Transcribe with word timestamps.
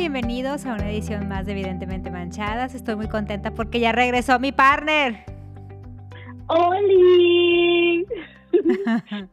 bienvenidos 0.00 0.64
a 0.64 0.72
una 0.72 0.90
edición 0.90 1.28
más 1.28 1.44
de 1.44 1.52
Evidentemente 1.52 2.10
Manchadas. 2.10 2.74
Estoy 2.74 2.96
muy 2.96 3.06
contenta 3.06 3.50
porque 3.50 3.80
ya 3.80 3.92
regresó 3.92 4.38
mi 4.38 4.50
partner. 4.50 5.26
¡Oli! 6.46 8.06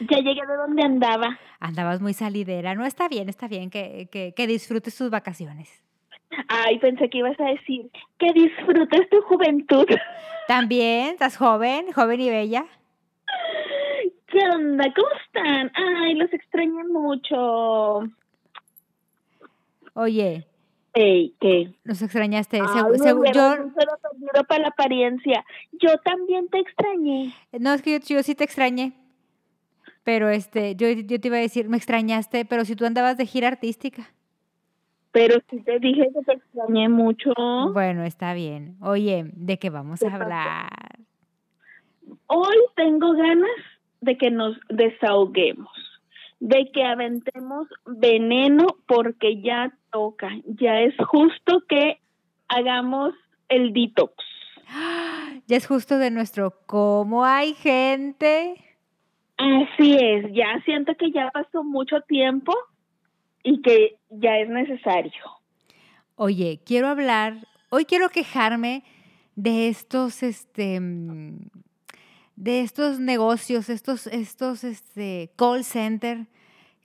ya 0.00 0.16
llegué 0.16 0.40
de 0.46 0.56
donde 0.56 0.82
andaba. 0.84 1.38
Andabas 1.60 2.00
muy 2.00 2.14
salidera. 2.14 2.74
No, 2.74 2.86
está 2.86 3.08
bien, 3.08 3.28
está 3.28 3.46
bien 3.46 3.68
que, 3.68 4.08
que, 4.10 4.32
que 4.34 4.46
disfrutes 4.46 4.96
tus 4.96 5.10
vacaciones. 5.10 5.84
Ay, 6.48 6.78
pensé 6.78 7.10
que 7.10 7.18
ibas 7.18 7.38
a 7.38 7.44
decir 7.44 7.90
que 8.18 8.32
disfrutes 8.32 9.06
tu 9.10 9.20
juventud. 9.20 9.84
También, 10.48 11.10
estás 11.10 11.36
joven, 11.36 11.92
joven 11.92 12.22
y 12.22 12.30
bella. 12.30 12.64
¿Qué 14.28 14.48
onda? 14.48 14.84
¿Cómo 14.94 15.08
están? 15.26 15.70
Ay, 15.74 16.14
los 16.14 16.32
extrañé 16.32 16.84
mucho. 16.84 18.08
Oye. 20.00 20.46
Ey, 20.94 21.34
¿qué? 21.40 21.72
Los 21.84 22.00
extrañaste. 22.02 22.58
Ay, 22.60 22.66
segu- 22.66 23.18
hubieras 23.18 23.36
yo, 23.36 24.44
para 24.48 24.62
la 24.62 24.68
apariencia. 24.68 25.44
Yo 25.72 25.96
también 25.98 26.48
te 26.48 26.58
extrañé. 26.58 27.32
no, 27.58 27.74
es 27.74 27.82
que 27.82 27.92
yo, 28.00 28.16
yo 28.16 28.22
sí 28.22 28.34
te 28.34 28.44
extrañé. 28.44 28.92
Pero 30.02 30.30
este, 30.30 30.74
yo, 30.76 30.88
yo 30.88 31.20
te 31.20 31.28
iba 31.28 31.36
a 31.36 31.40
decir, 31.40 31.68
me 31.68 31.76
extrañaste, 31.76 32.44
pero 32.46 32.64
si 32.64 32.74
tú 32.74 32.86
andabas 32.86 33.18
de 33.18 33.26
gira 33.26 33.48
artística. 33.48 34.10
Pero 35.12 35.38
sí 35.50 35.60
te 35.60 35.78
dije 35.78 36.08
que 36.14 36.24
te 36.24 36.32
extrañé 36.32 36.88
mucho. 36.88 37.32
Bueno, 37.72 38.04
está 38.04 38.32
bien. 38.32 38.76
Oye, 38.80 39.30
¿de 39.34 39.58
qué 39.58 39.68
vamos 39.68 40.00
¿Qué 40.00 40.06
a 40.06 40.14
hablar? 40.14 40.98
Hoy 42.26 42.56
tengo 42.74 43.12
ganas 43.12 43.50
de 44.00 44.16
que 44.16 44.30
nos 44.30 44.56
desahoguemos, 44.70 45.70
de 46.40 46.70
que 46.72 46.82
aventemos 46.82 47.68
veneno 47.86 48.66
porque 48.86 49.40
ya 49.42 49.72
toca, 49.92 50.30
ya 50.46 50.80
es 50.80 50.94
justo 51.06 51.62
que 51.68 52.00
hagamos 52.48 53.14
el 53.48 53.72
detox. 53.72 54.14
Ya 55.46 55.56
es 55.56 55.66
justo 55.66 55.98
de 55.98 56.12
nuestro 56.12 56.54
cómo 56.66 57.24
hay 57.24 57.54
gente. 57.54 58.54
Así 59.36 59.96
es, 60.00 60.32
ya 60.32 60.62
siento 60.64 60.94
que 60.96 61.10
ya 61.10 61.28
pasó 61.32 61.64
mucho 61.64 62.00
tiempo 62.02 62.52
y 63.42 63.60
que 63.62 63.96
ya 64.10 64.38
es 64.38 64.48
necesario. 64.48 65.12
Oye, 66.14 66.60
quiero 66.64 66.86
hablar, 66.86 67.34
hoy 67.70 67.84
quiero 67.84 68.10
quejarme 68.10 68.84
de 69.34 69.68
estos, 69.68 70.22
este, 70.22 70.78
mm, 70.78 71.50
de 72.40 72.62
estos 72.62 72.98
negocios, 73.00 73.68
estos, 73.68 74.06
estos, 74.06 74.64
este, 74.64 75.30
call 75.36 75.62
center 75.62 76.26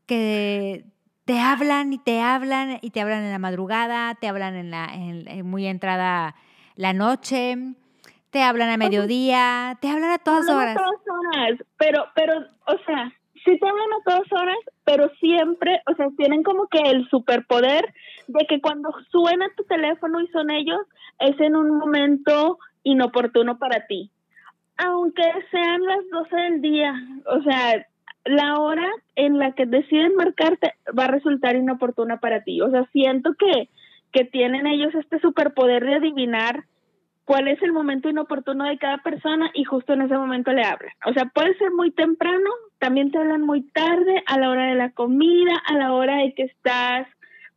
que 0.06 0.84
te 1.24 1.40
hablan 1.40 1.94
y 1.94 1.98
te 1.98 2.20
hablan 2.22 2.78
y 2.82 2.90
te 2.92 3.00
hablan 3.02 3.24
en 3.24 3.32
la 3.32 3.40
madrugada, 3.40 4.16
te 4.16 4.28
hablan 4.28 4.56
en 4.56 4.70
la, 4.70 4.86
en- 4.94 5.28
en 5.30 5.46
muy 5.50 5.66
entrada 5.66 6.36
la 6.76 6.92
noche, 6.92 7.56
te 8.32 8.44
hablan 8.44 8.70
a 8.70 8.76
mediodía, 8.78 9.78
te 9.80 9.90
hablan 9.90 10.12
a 10.12 10.18
todas 10.18 10.50
Hablan 10.50 10.58
a 10.60 10.62
horas. 10.74 10.76
todas 10.76 11.18
horas, 11.18 11.60
pero, 11.78 12.06
pero, 12.16 12.34
o 12.68 12.78
sea, 12.86 13.14
sí 13.46 13.58
te 13.58 13.68
hablan 13.68 13.94
a 13.94 14.04
todas 14.04 14.32
horas, 14.34 14.58
pero 14.84 15.10
siempre, 15.22 15.82
o 15.90 15.96
sea, 15.96 16.08
tienen 16.18 16.44
como 16.44 16.68
que 16.68 16.80
el 16.80 17.08
superpoder 17.10 17.94
de 18.28 18.46
que 18.46 18.60
cuando 18.60 18.90
suena 19.10 19.48
tu 19.56 19.64
teléfono 19.64 20.20
y 20.20 20.28
son 20.28 20.52
ellos, 20.52 20.82
es 21.20 21.40
en 21.40 21.56
un 21.56 21.78
momento 21.78 22.60
inoportuno 22.84 23.58
para 23.58 23.88
ti. 23.88 24.12
Aunque 24.78 25.24
sean 25.52 25.82
las 25.84 26.10
12 26.12 26.36
del 26.36 26.62
día, 26.62 26.94
o 27.28 27.42
sea, 27.44 27.86
la 28.26 28.60
hora 28.60 28.90
en 29.16 29.38
la 29.38 29.54
que 29.54 29.66
deciden 29.66 30.16
marcarte 30.16 30.74
va 30.98 31.06
a 31.06 31.12
resultar 31.12 31.56
inoportuna 31.56 32.20
para 32.20 32.44
ti. 32.44 32.62
O 32.62 32.70
sea, 32.70 32.86
siento 32.92 33.34
que, 33.36 33.70
que 34.12 34.26
tienen 34.26 34.68
ellos 34.68 34.94
este 34.96 35.20
superpoder 35.20 35.86
de 35.86 35.96
adivinar 35.96 36.66
cuál 37.24 37.48
es 37.48 37.62
el 37.62 37.72
momento 37.72 38.10
inoportuno 38.10 38.66
de 38.66 38.78
cada 38.78 39.00
persona 39.00 39.50
y 39.54 39.64
justo 39.64 39.94
en 39.94 40.04
ese 40.04 40.18
momento 40.18 40.54
le 40.54 40.64
hablan. 40.64 40.94
O 41.06 41.14
sea, 41.14 41.26
puede 41.26 41.58
ser 41.58 41.72
muy 41.72 41.92
temprano, 41.92 42.50
también 42.80 43.12
te 43.12 43.18
hablan 43.18 43.42
muy 43.42 43.64
tarde, 43.64 44.24
a 44.28 44.40
la 44.40 44.50
hora 44.50 44.68
de 44.68 44.76
la 44.76 44.92
comida, 44.92 45.62
a 45.66 45.74
la 45.74 45.94
hora 45.94 46.18
de 46.18 46.34
que 46.34 46.44
estás 46.44 47.08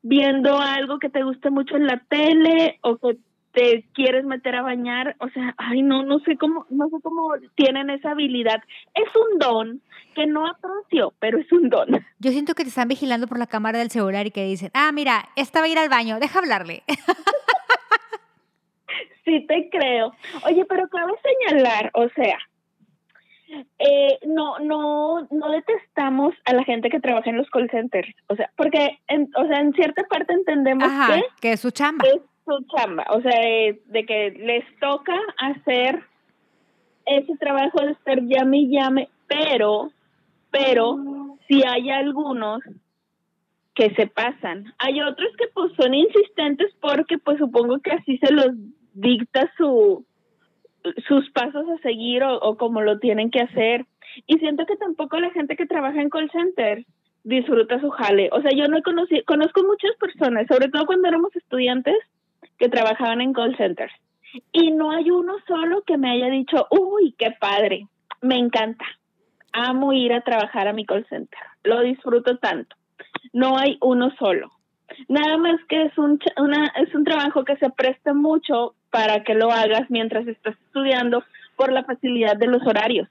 viendo 0.03 0.59
algo 0.59 0.99
que 0.99 1.11
te 1.11 1.23
guste 1.23 1.51
mucho 1.51 1.77
en 1.77 1.87
la 1.87 1.99
tele 2.09 2.79
o 2.83 2.97
que 2.97 3.19
te 3.59 3.85
quieres 3.93 4.25
meter 4.25 4.55
a 4.55 4.63
bañar, 4.63 5.17
o 5.19 5.29
sea, 5.31 5.53
ay 5.59 5.83
no, 5.83 6.05
no 6.05 6.21
sé 6.21 6.37
cómo, 6.37 6.65
no 6.71 6.89
sé 6.91 6.97
cómo 7.03 7.33
tienen 7.57 7.91
esa 7.91 8.13
habilidad. 8.13 8.63
Es 8.95 9.09
un 9.17 9.39
don 9.41 9.83
que 10.15 10.27
no 10.29 10.47
aprecio, 10.47 11.13
pero 11.19 11.39
es 11.39 11.51
un 11.51 11.69
don. 11.69 11.89
Yo 12.21 12.31
siento 12.31 12.55
que 12.55 12.63
te 12.63 12.69
están 12.69 12.87
vigilando 12.87 13.27
por 13.27 13.37
la 13.37 13.49
cámara 13.49 13.81
del 13.81 13.91
celular 13.91 14.27
y 14.29 14.31
que 14.31 14.45
dicen, 14.45 14.71
ah, 14.75 14.93
mira, 14.93 15.29
esta 15.35 15.59
va 15.59 15.67
a 15.67 15.69
ir 15.69 15.79
al 15.79 15.89
baño, 15.89 16.21
deja 16.21 16.39
hablarle. 16.39 16.85
Sí 19.25 19.45
te 19.47 19.69
creo. 19.71 20.15
Oye, 20.47 20.65
pero 20.65 20.89
cabe 20.89 21.13
señalar, 21.51 21.91
o 21.93 22.09
sea, 22.17 22.39
eh, 23.79 24.19
no, 24.27 24.59
no, 24.61 25.29
no 25.31 25.51
detestamos 25.51 26.35
a 26.47 26.55
la 26.55 26.65
gente 26.65 26.89
que 26.89 26.99
trabaja 26.99 27.29
en 27.29 27.37
los 27.37 27.51
call 27.51 27.69
centers, 27.71 28.09
o 28.29 28.37
sea, 28.37 28.51
porque, 28.57 28.99
en, 29.07 29.29
o 29.37 29.47
sea, 29.47 29.61
en 29.61 29.75
cierta 29.75 30.05
parte 30.05 30.33
entendemos 30.33 30.85
Ajá, 30.85 31.17
que 31.17 31.23
que 31.43 31.53
es 31.53 31.61
su 31.61 31.71
chamba. 31.73 32.07
es 32.09 32.23
su 32.49 32.65
chamba, 32.75 33.05
o 33.11 33.21
sea, 33.21 33.39
de 33.39 34.07
que 34.07 34.31
les 34.31 34.65
toca 34.81 35.19
hacer 35.39 36.03
ese 37.07 37.37
trabajo 37.37 37.81
de 37.85 37.93
estar 37.93 38.21
llame 38.23 38.59
y 38.59 38.71
llame, 38.71 39.09
pero, 39.27 39.91
pero, 40.51 40.97
si 41.47 41.63
hay 41.67 41.91
algunos 41.91 42.61
que 43.75 43.95
se 43.95 44.09
pasan. 44.09 44.75
Hay 44.79 45.01
otros 45.01 45.31
que 45.39 45.47
pues 45.55 45.73
son 45.81 45.95
insistentes 45.95 46.75
porque 46.81 47.17
pues 47.19 47.39
supongo 47.39 47.79
que 47.79 47.93
así 47.93 48.19
se 48.19 48.33
los 48.33 48.49
dicta 48.93 49.51
su 49.57 50.05
sus 51.07 51.31
pasos 51.31 51.65
a 51.69 51.83
seguir 51.83 52.23
o, 52.25 52.57
como 52.57 52.83
lo 52.83 52.99
tienen 52.99 53.31
que 53.31 53.41
hacer. 53.41 53.87
Y 54.27 54.39
siento 54.39 54.67
que 54.67 54.77
tampoco 54.77 55.19
la 55.21 55.31
gente 55.31 55.57
que 55.57 55.67
trabaja 55.67 56.01
en 56.01 56.11
call 56.11 56.31
center 56.31 56.85
disfruta 57.25 57.81
su 57.81 57.91
jale. 57.91 58.31
O 58.33 58.41
sea, 58.43 58.51
yo 58.53 58.67
no 58.69 58.83
conocí, 58.83 59.23
conozco 59.25 59.63
muchas 59.63 59.95
personas, 59.97 60.47
sobre 60.49 60.69
todo 60.69 60.87
cuando 60.87 61.09
éramos 61.09 61.35
estudiantes, 61.37 61.97
que 62.59 62.69
trabajaban 62.69 63.21
en 63.21 63.33
call 63.33 63.57
centers. 63.57 63.93
Y 64.53 64.71
no 64.73 64.91
hay 64.91 65.11
uno 65.11 65.35
solo 65.47 65.83
que 65.83 65.97
me 65.97 66.11
haya 66.11 66.29
dicho, 66.29 66.67
uy, 66.71 67.15
qué 67.19 67.31
padre, 67.41 67.87
me 68.21 68.37
encanta. 68.37 68.85
Amo 69.53 69.93
ir 69.93 70.13
a 70.13 70.21
trabajar 70.21 70.69
a 70.69 70.73
mi 70.73 70.85
call 70.85 71.07
center. 71.09 71.41
Lo 71.65 71.81
disfruto 71.81 72.37
tanto. 72.39 72.77
No 73.33 73.59
hay 73.59 73.79
uno 73.81 74.11
solo. 74.19 74.53
Nada 75.09 75.37
más 75.39 75.61
que 75.69 75.85
es 75.85 75.97
un, 75.99 76.19
una, 76.37 76.67
es 76.77 76.95
un 76.95 77.05
trabajo 77.05 77.45
que 77.45 77.57
se 77.57 77.71
presta 77.71 78.15
mucho 78.15 78.75
para 78.91 79.23
que 79.23 79.35
lo 79.35 79.51
hagas 79.51 79.91
mientras 79.91 80.27
estás 80.27 80.57
estudiando 80.67 81.23
por 81.57 81.73
la 81.73 81.85
facilidad 81.85 82.37
de 82.37 82.47
los 82.47 82.67
horarios. 82.67 83.09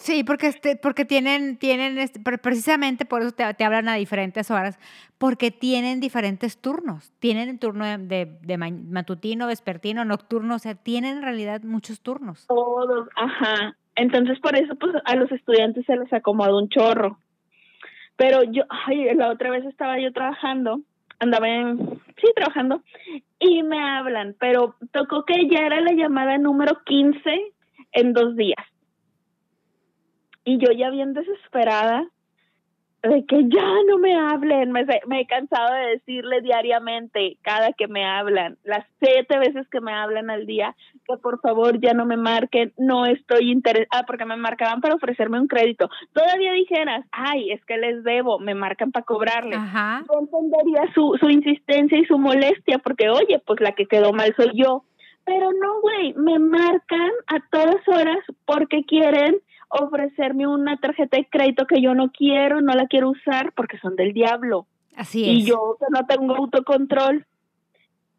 Sí, 0.00 0.24
porque 0.24 0.46
este, 0.46 0.76
porque 0.76 1.04
tienen, 1.04 1.58
tienen, 1.58 1.98
este, 1.98 2.20
pre- 2.20 2.38
precisamente 2.38 3.04
por 3.04 3.20
eso 3.20 3.32
te, 3.32 3.52
te 3.52 3.64
hablan 3.64 3.86
a 3.90 3.96
diferentes 3.96 4.50
horas, 4.50 4.78
porque 5.18 5.50
tienen 5.50 6.00
diferentes 6.00 6.58
turnos. 6.58 7.12
Tienen 7.18 7.58
turno 7.58 7.84
de, 7.84 7.98
de- 7.98 8.38
de 8.40 8.56
ma- 8.56 8.70
matutino, 8.70 9.46
vespertino, 9.46 10.06
nocturno, 10.06 10.54
o 10.54 10.58
sea, 10.58 10.74
tienen 10.74 11.18
en 11.18 11.22
realidad 11.22 11.60
muchos 11.64 12.00
turnos. 12.00 12.46
Todos, 12.46 13.08
ajá. 13.14 13.76
Entonces, 13.94 14.40
por 14.40 14.56
eso, 14.56 14.74
pues, 14.76 14.94
a 15.04 15.16
los 15.16 15.30
estudiantes 15.32 15.84
se 15.84 15.96
les 15.96 16.10
acomoda 16.14 16.56
un 16.56 16.70
chorro. 16.70 17.18
Pero 18.16 18.42
yo, 18.42 18.62
ay, 18.86 19.14
la 19.14 19.28
otra 19.28 19.50
vez 19.50 19.66
estaba 19.66 20.00
yo 20.00 20.12
trabajando, 20.14 20.80
andaba 21.18 21.46
en, 21.46 21.76
sí, 22.16 22.26
trabajando, 22.34 22.82
y 23.38 23.62
me 23.62 23.78
hablan, 23.82 24.34
pero 24.40 24.76
tocó 24.92 25.24
que 25.26 25.46
ya 25.50 25.58
era 25.66 25.82
la 25.82 25.92
llamada 25.92 26.38
número 26.38 26.80
15 26.86 27.52
en 27.92 28.14
dos 28.14 28.34
días. 28.36 28.64
Y 30.50 30.58
yo 30.58 30.72
ya 30.72 30.90
bien 30.90 31.12
desesperada 31.14 32.08
de 33.04 33.24
que 33.24 33.48
ya 33.48 33.72
no 33.86 33.98
me 33.98 34.18
hablen, 34.18 34.72
me, 34.72 34.84
me 35.06 35.20
he 35.20 35.26
cansado 35.26 35.72
de 35.74 35.90
decirle 35.90 36.40
diariamente 36.40 37.38
cada 37.40 37.72
que 37.72 37.86
me 37.86 38.04
hablan, 38.04 38.58
las 38.64 38.84
siete 39.00 39.38
veces 39.38 39.68
que 39.68 39.80
me 39.80 39.92
hablan 39.92 40.28
al 40.28 40.46
día, 40.46 40.74
que 41.06 41.16
por 41.18 41.40
favor 41.40 41.80
ya 41.80 41.94
no 41.94 42.04
me 42.04 42.16
marquen, 42.16 42.72
no 42.76 43.06
estoy 43.06 43.52
interesada, 43.52 44.04
porque 44.08 44.24
me 44.24 44.34
marcaban 44.34 44.80
para 44.80 44.96
ofrecerme 44.96 45.38
un 45.38 45.46
crédito. 45.46 45.88
Todavía 46.12 46.52
dijeras, 46.52 47.06
ay, 47.12 47.52
es 47.52 47.64
que 47.64 47.78
les 47.78 48.02
debo, 48.02 48.40
me 48.40 48.56
marcan 48.56 48.90
para 48.90 49.06
cobrarles. 49.06 49.56
Ajá. 49.56 50.02
Yo 50.12 50.18
entendería 50.18 50.92
su, 50.94 51.16
su 51.20 51.30
insistencia 51.30 51.96
y 51.96 52.06
su 52.06 52.18
molestia, 52.18 52.78
porque 52.78 53.08
oye, 53.08 53.40
pues 53.46 53.60
la 53.60 53.70
que 53.70 53.86
quedó 53.86 54.12
mal 54.12 54.34
soy 54.34 54.50
yo. 54.54 54.82
Pero 55.24 55.52
no, 55.52 55.80
güey, 55.80 56.12
me 56.14 56.40
marcan 56.40 57.12
a 57.28 57.38
todas 57.52 57.86
horas 57.86 58.18
porque 58.46 58.82
quieren 58.84 59.36
ofrecerme 59.70 60.46
una 60.46 60.76
tarjeta 60.76 61.16
de 61.16 61.26
crédito 61.30 61.66
que 61.66 61.80
yo 61.80 61.94
no 61.94 62.10
quiero, 62.10 62.60
no 62.60 62.74
la 62.74 62.86
quiero 62.86 63.10
usar 63.10 63.52
porque 63.52 63.78
son 63.78 63.96
del 63.96 64.12
diablo. 64.12 64.66
Así 64.96 65.24
Y 65.24 65.40
es. 65.40 65.46
yo 65.46 65.76
que 65.78 65.86
no 65.90 66.06
tengo 66.06 66.36
autocontrol. 66.36 67.24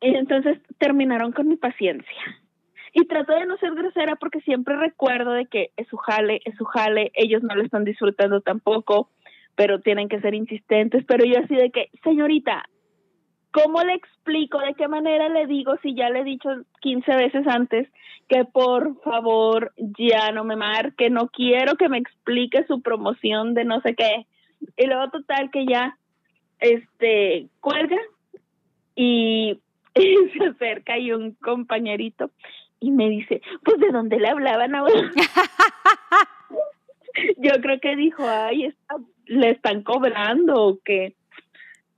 Y 0.02 0.16
entonces 0.16 0.58
terminaron 0.80 1.32
con 1.32 1.48
mi 1.48 1.58
paciencia. 1.58 2.42
Y 2.94 3.06
trato 3.06 3.34
de 3.34 3.46
no 3.46 3.58
ser 3.58 3.74
grosera 3.76 4.16
porque 4.16 4.42
siempre 4.42 4.76
recuerdo 4.76 5.32
de 5.34 5.46
que 5.46 5.72
es 5.78 5.88
su 5.88 5.98
jale, 5.98 6.42
es 6.46 6.56
su 6.58 6.66
jale, 6.66 7.12
ellos 7.14 7.44
no 7.44 7.56
lo 7.56 7.64
están 7.64 7.86
disfrutando 7.86 8.42
tampoco, 8.42 9.10
pero 9.56 9.80
tienen 9.80 10.10
que 10.10 10.20
ser 10.22 10.34
insistentes. 10.34 11.06
Pero 11.06 11.24
yo 11.26 11.40
así 11.40 11.56
de 11.56 11.70
que, 11.70 11.90
señorita, 12.04 12.66
¿cómo 13.52 13.84
le 13.84 13.94
explico? 13.94 14.60
¿De 14.60 14.74
qué 14.74 14.88
manera 14.88 15.30
le 15.30 15.46
digo 15.46 15.76
si 15.82 15.94
ya 15.94 16.10
le 16.10 16.22
he 16.22 16.24
dicho 16.24 16.50
15 16.82 17.16
veces 17.16 17.48
antes 17.48 17.88
que 18.28 18.46
por 18.46 19.00
favor 19.02 19.74
ya 19.78 20.32
no 20.32 20.44
me 20.44 20.56
marque, 20.56 21.10
no 21.10 21.30
quiero 21.30 21.76
que 21.76 21.90
me 21.90 21.98
explique 21.98 22.66
su 22.66 22.82
promoción 22.82 23.54
de 23.54 23.66
no 23.66 23.82
sé 23.82 23.96
qué? 23.96 24.26
Y 24.78 24.88
luego 24.88 25.10
total 25.10 25.52
que 25.52 25.66
ya, 25.66 25.98
este, 26.60 27.48
cuelga 27.60 27.98
y, 28.96 29.60
se 29.96 30.46
acerca 30.46 30.98
y 30.98 31.12
un 31.12 31.34
compañerito 31.34 32.32
y 32.80 32.92
me 32.92 33.10
dice, 33.10 33.42
pues 33.64 33.80
de 33.80 33.92
dónde 33.92 34.18
le 34.18 34.30
hablaban 34.30 34.76
ahora. 34.76 35.12
Yo 37.38 37.52
creo 37.62 37.80
que 37.80 37.96
dijo, 37.96 38.28
ay, 38.28 38.66
está, 38.66 38.96
le 39.26 39.52
están 39.52 39.84
cobrando 39.84 40.64
o 40.64 40.80
qué. 40.84 41.14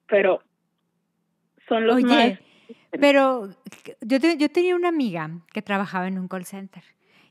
Pero 0.07 0.41
son 1.67 1.87
los 1.87 1.97
Oye, 1.97 2.39
pero 2.99 3.49
yo, 4.01 4.17
yo 4.17 4.49
tenía 4.49 4.75
una 4.75 4.89
amiga 4.89 5.29
que 5.51 5.61
trabajaba 5.61 6.07
en 6.07 6.19
un 6.19 6.27
call 6.27 6.45
center 6.45 6.83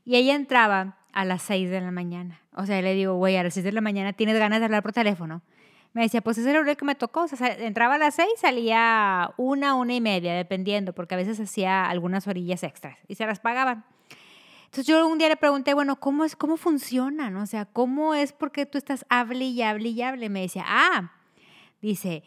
y 0.05 0.15
ella 0.15 0.35
entraba 0.35 0.97
a 1.13 1.25
las 1.25 1.43
6 1.43 1.69
de 1.69 1.79
la 1.79 1.91
mañana. 1.91 2.41
O 2.55 2.65
sea, 2.65 2.81
le 2.81 2.93
digo, 2.93 3.15
güey, 3.15 3.37
a 3.37 3.43
las 3.43 3.53
6 3.53 3.63
de 3.63 3.71
la 3.71 3.81
mañana 3.81 4.13
tienes 4.13 4.37
ganas 4.37 4.59
de 4.59 4.65
hablar 4.65 4.83
por 4.83 4.91
teléfono. 4.91 5.41
Me 5.93 6.01
decía, 6.01 6.21
pues 6.21 6.39
ese 6.39 6.49
era 6.49 6.59
el 6.59 6.77
que 6.77 6.85
me 6.85 6.95
tocó. 6.95 7.21
O 7.21 7.27
sea, 7.27 7.47
entraba 7.53 7.95
a 7.95 7.97
las 7.99 8.15
6, 8.15 8.27
salía 8.37 9.31
una, 9.37 9.75
una 9.75 9.93
y 9.93 10.01
media, 10.01 10.33
dependiendo, 10.33 10.93
porque 10.93 11.13
a 11.13 11.17
veces 11.17 11.39
hacía 11.39 11.85
algunas 11.85 12.27
orillas 12.27 12.63
extras 12.63 12.97
y 13.07 13.15
se 13.15 13.25
las 13.25 13.39
pagaban. 13.39 13.85
Entonces 14.65 14.87
yo 14.87 15.07
un 15.07 15.19
día 15.19 15.29
le 15.29 15.37
pregunté, 15.37 15.75
bueno, 15.75 15.99
¿cómo 15.99 16.25
es, 16.25 16.35
cómo 16.35 16.57
funcionan? 16.57 17.37
O 17.37 17.45
sea, 17.45 17.65
¿cómo 17.65 18.15
es 18.15 18.33
porque 18.33 18.65
tú 18.65 18.79
estás 18.79 19.05
hable 19.07 19.45
y 19.45 19.61
hable 19.61 19.89
y 19.89 20.01
hable? 20.01 20.29
Me 20.29 20.41
decía, 20.41 20.65
ah, 20.67 21.11
dice, 21.79 22.23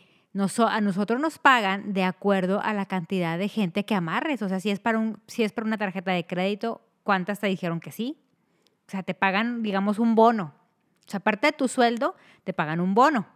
a 0.59 0.81
nosotros 0.81 1.21
nos 1.21 1.38
pagan 1.38 1.93
de 1.93 2.05
acuerdo 2.05 2.61
a 2.62 2.73
la 2.75 2.87
cantidad 2.87 3.38
de 3.38 3.49
gente 3.49 3.85
que 3.85 3.94
amarres. 3.94 4.43
O 4.43 4.49
sea, 4.49 4.61
si 4.61 4.71
es 4.71 4.81
para, 4.81 4.99
un, 4.99 5.19
si 5.27 5.43
es 5.43 5.53
para 5.53 5.67
una 5.67 5.79
tarjeta 5.79 6.12
de 6.12 6.27
crédito, 6.27 6.81
¿cuántas 7.03 7.41
te 7.41 7.47
dijeron 7.47 7.81
que 7.81 7.93
sí? 7.93 8.19
O 8.87 8.91
sea, 8.91 9.03
te 9.03 9.15
pagan, 9.15 9.62
digamos, 9.62 9.99
un 9.99 10.15
bono. 10.15 10.53
O 11.06 11.11
sea, 11.11 11.19
aparte 11.19 11.49
de 11.49 11.53
tu 11.53 11.69
sueldo, 11.69 12.17
te 12.44 12.53
pagan 12.53 12.81
un 12.81 12.94
bono. 12.94 13.27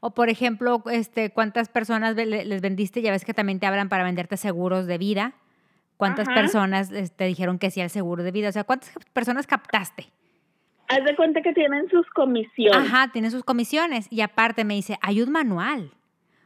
O, 0.00 0.10
por 0.12 0.28
ejemplo, 0.28 0.82
este, 0.90 1.30
¿cuántas 1.30 1.68
personas 1.68 2.16
les 2.16 2.60
vendiste? 2.60 3.02
Ya 3.02 3.12
ves 3.12 3.24
que 3.24 3.34
también 3.34 3.60
te 3.60 3.66
hablan 3.66 3.88
para 3.88 4.02
venderte 4.02 4.36
seguros 4.36 4.86
de 4.86 4.98
vida. 4.98 5.34
¿Cuántas 5.96 6.26
personas 6.26 6.88
te 6.88 6.98
este, 6.98 7.24
dijeron 7.26 7.60
que 7.60 7.70
sí 7.70 7.80
al 7.80 7.90
seguro 7.90 8.24
de 8.24 8.32
vida? 8.32 8.48
O 8.48 8.52
sea, 8.52 8.64
¿cuántas 8.64 8.92
personas 9.12 9.46
captaste? 9.46 10.12
Haz 10.92 11.04
de 11.04 11.16
cuenta 11.16 11.42
que 11.42 11.52
tienen 11.52 11.88
sus 11.88 12.08
comisiones. 12.10 12.76
Ajá, 12.76 13.10
tienen 13.12 13.30
sus 13.30 13.44
comisiones. 13.44 14.06
Y 14.10 14.20
aparte 14.20 14.64
me 14.64 14.74
dice, 14.74 14.98
hay 15.00 15.22
un 15.22 15.30
manual. 15.30 15.92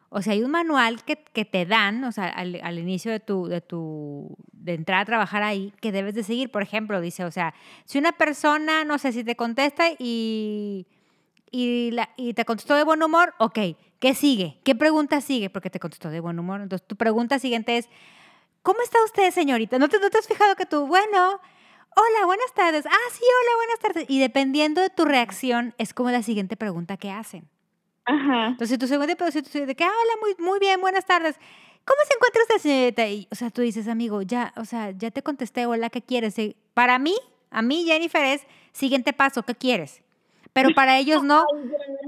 O 0.08 0.22
sea, 0.22 0.34
hay 0.34 0.42
un 0.42 0.50
manual 0.50 1.02
que, 1.04 1.16
te 1.44 1.66
dan, 1.66 2.04
o 2.04 2.12
sea, 2.12 2.26
al, 2.26 2.78
inicio 2.78 3.10
de 3.10 3.20
tu, 3.20 3.48
de 3.48 3.60
tu, 3.60 4.36
de 4.52 4.74
entrar 4.74 5.00
a 5.00 5.04
trabajar 5.04 5.42
ahí, 5.42 5.72
que 5.80 5.92
debes 5.92 6.14
de 6.14 6.22
seguir. 6.22 6.50
Por 6.50 6.62
ejemplo, 6.62 7.00
dice, 7.00 7.24
o 7.24 7.30
sea, 7.30 7.54
si 7.84 7.98
una 7.98 8.12
persona, 8.12 8.84
no 8.84 8.98
sé, 8.98 9.12
si 9.12 9.24
te 9.24 9.36
contesta 9.36 9.90
y, 9.98 10.86
y, 11.50 11.90
la, 11.90 12.10
y 12.16 12.34
te 12.34 12.44
contestó 12.44 12.76
de 12.76 12.84
buen 12.84 13.02
humor, 13.02 13.34
ok, 13.38 13.58
¿qué 13.98 14.14
sigue? 14.14 14.58
¿Qué 14.64 14.74
pregunta 14.74 15.20
sigue? 15.20 15.50
Porque 15.50 15.70
te 15.70 15.80
contestó 15.80 16.08
de 16.08 16.20
buen 16.20 16.38
humor. 16.38 16.60
Entonces, 16.60 16.86
tu 16.86 16.96
pregunta 16.96 17.38
siguiente 17.38 17.76
es, 17.76 17.88
¿Cómo 18.66 18.82
está 18.82 18.98
usted, 19.04 19.30
señorita? 19.30 19.78
¿No 19.78 19.88
te, 19.88 20.00
¿No 20.00 20.10
te 20.10 20.18
has 20.18 20.26
fijado 20.26 20.56
que 20.56 20.66
tú, 20.66 20.88
bueno, 20.88 21.40
hola, 21.96 22.26
buenas 22.26 22.52
tardes. 22.54 22.86
Ah, 22.86 23.10
sí, 23.12 23.22
hola, 23.24 23.56
buenas 23.56 23.78
tardes. 23.80 24.04
Y 24.08 24.20
dependiendo 24.20 24.80
de 24.80 24.90
tu 24.90 25.04
reacción, 25.04 25.74
es 25.78 25.94
como 25.94 26.10
la 26.10 26.22
siguiente 26.22 26.56
pregunta 26.56 26.96
que 26.96 27.10
hacen. 27.10 27.48
Ajá. 28.04 28.48
Entonces, 28.48 28.78
tu 28.78 28.86
segunda 28.86 29.16
pregunta 29.16 29.40
de 29.40 29.74
que, 29.74 29.84
ah, 29.84 29.88
hola, 29.88 30.12
muy, 30.20 30.46
muy 30.46 30.58
bien, 30.60 30.80
buenas 30.80 31.06
tardes. 31.06 31.36
¿Cómo 31.84 31.98
se 32.06 32.14
encuentra 32.14 32.42
usted, 32.42 32.58
señorita? 32.58 33.06
Y, 33.08 33.28
o 33.30 33.34
sea, 33.34 33.50
tú 33.50 33.62
dices, 33.62 33.88
amigo, 33.88 34.22
ya, 34.22 34.52
o 34.56 34.64
sea, 34.64 34.90
ya 34.90 35.10
te 35.10 35.22
contesté, 35.22 35.66
hola, 35.66 35.90
¿qué 35.90 36.02
quieres? 36.02 36.36
Para 36.74 36.98
mí, 36.98 37.16
a 37.50 37.62
mí, 37.62 37.84
Jennifer, 37.84 38.24
es 38.24 38.42
siguiente 38.72 39.12
paso, 39.12 39.42
¿qué 39.42 39.54
quieres? 39.54 40.02
Pero 40.52 40.70
para 40.74 40.98
ellos 40.98 41.22
no. 41.22 41.44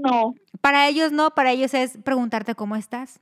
no. 0.01 0.35
Para 0.61 0.87
ellos 0.87 1.11
no, 1.11 1.31
para 1.31 1.51
ellos 1.51 1.73
es 1.73 1.97
preguntarte 2.03 2.55
cómo 2.55 2.75
estás. 2.75 3.19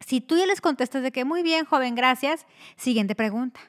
Si 0.00 0.20
tú 0.20 0.36
ya 0.36 0.46
les 0.46 0.60
contestas 0.60 1.02
de 1.02 1.12
que 1.12 1.24
muy 1.24 1.42
bien, 1.42 1.64
joven, 1.64 1.94
gracias, 1.94 2.46
siguiente 2.76 3.14
pregunta. 3.14 3.60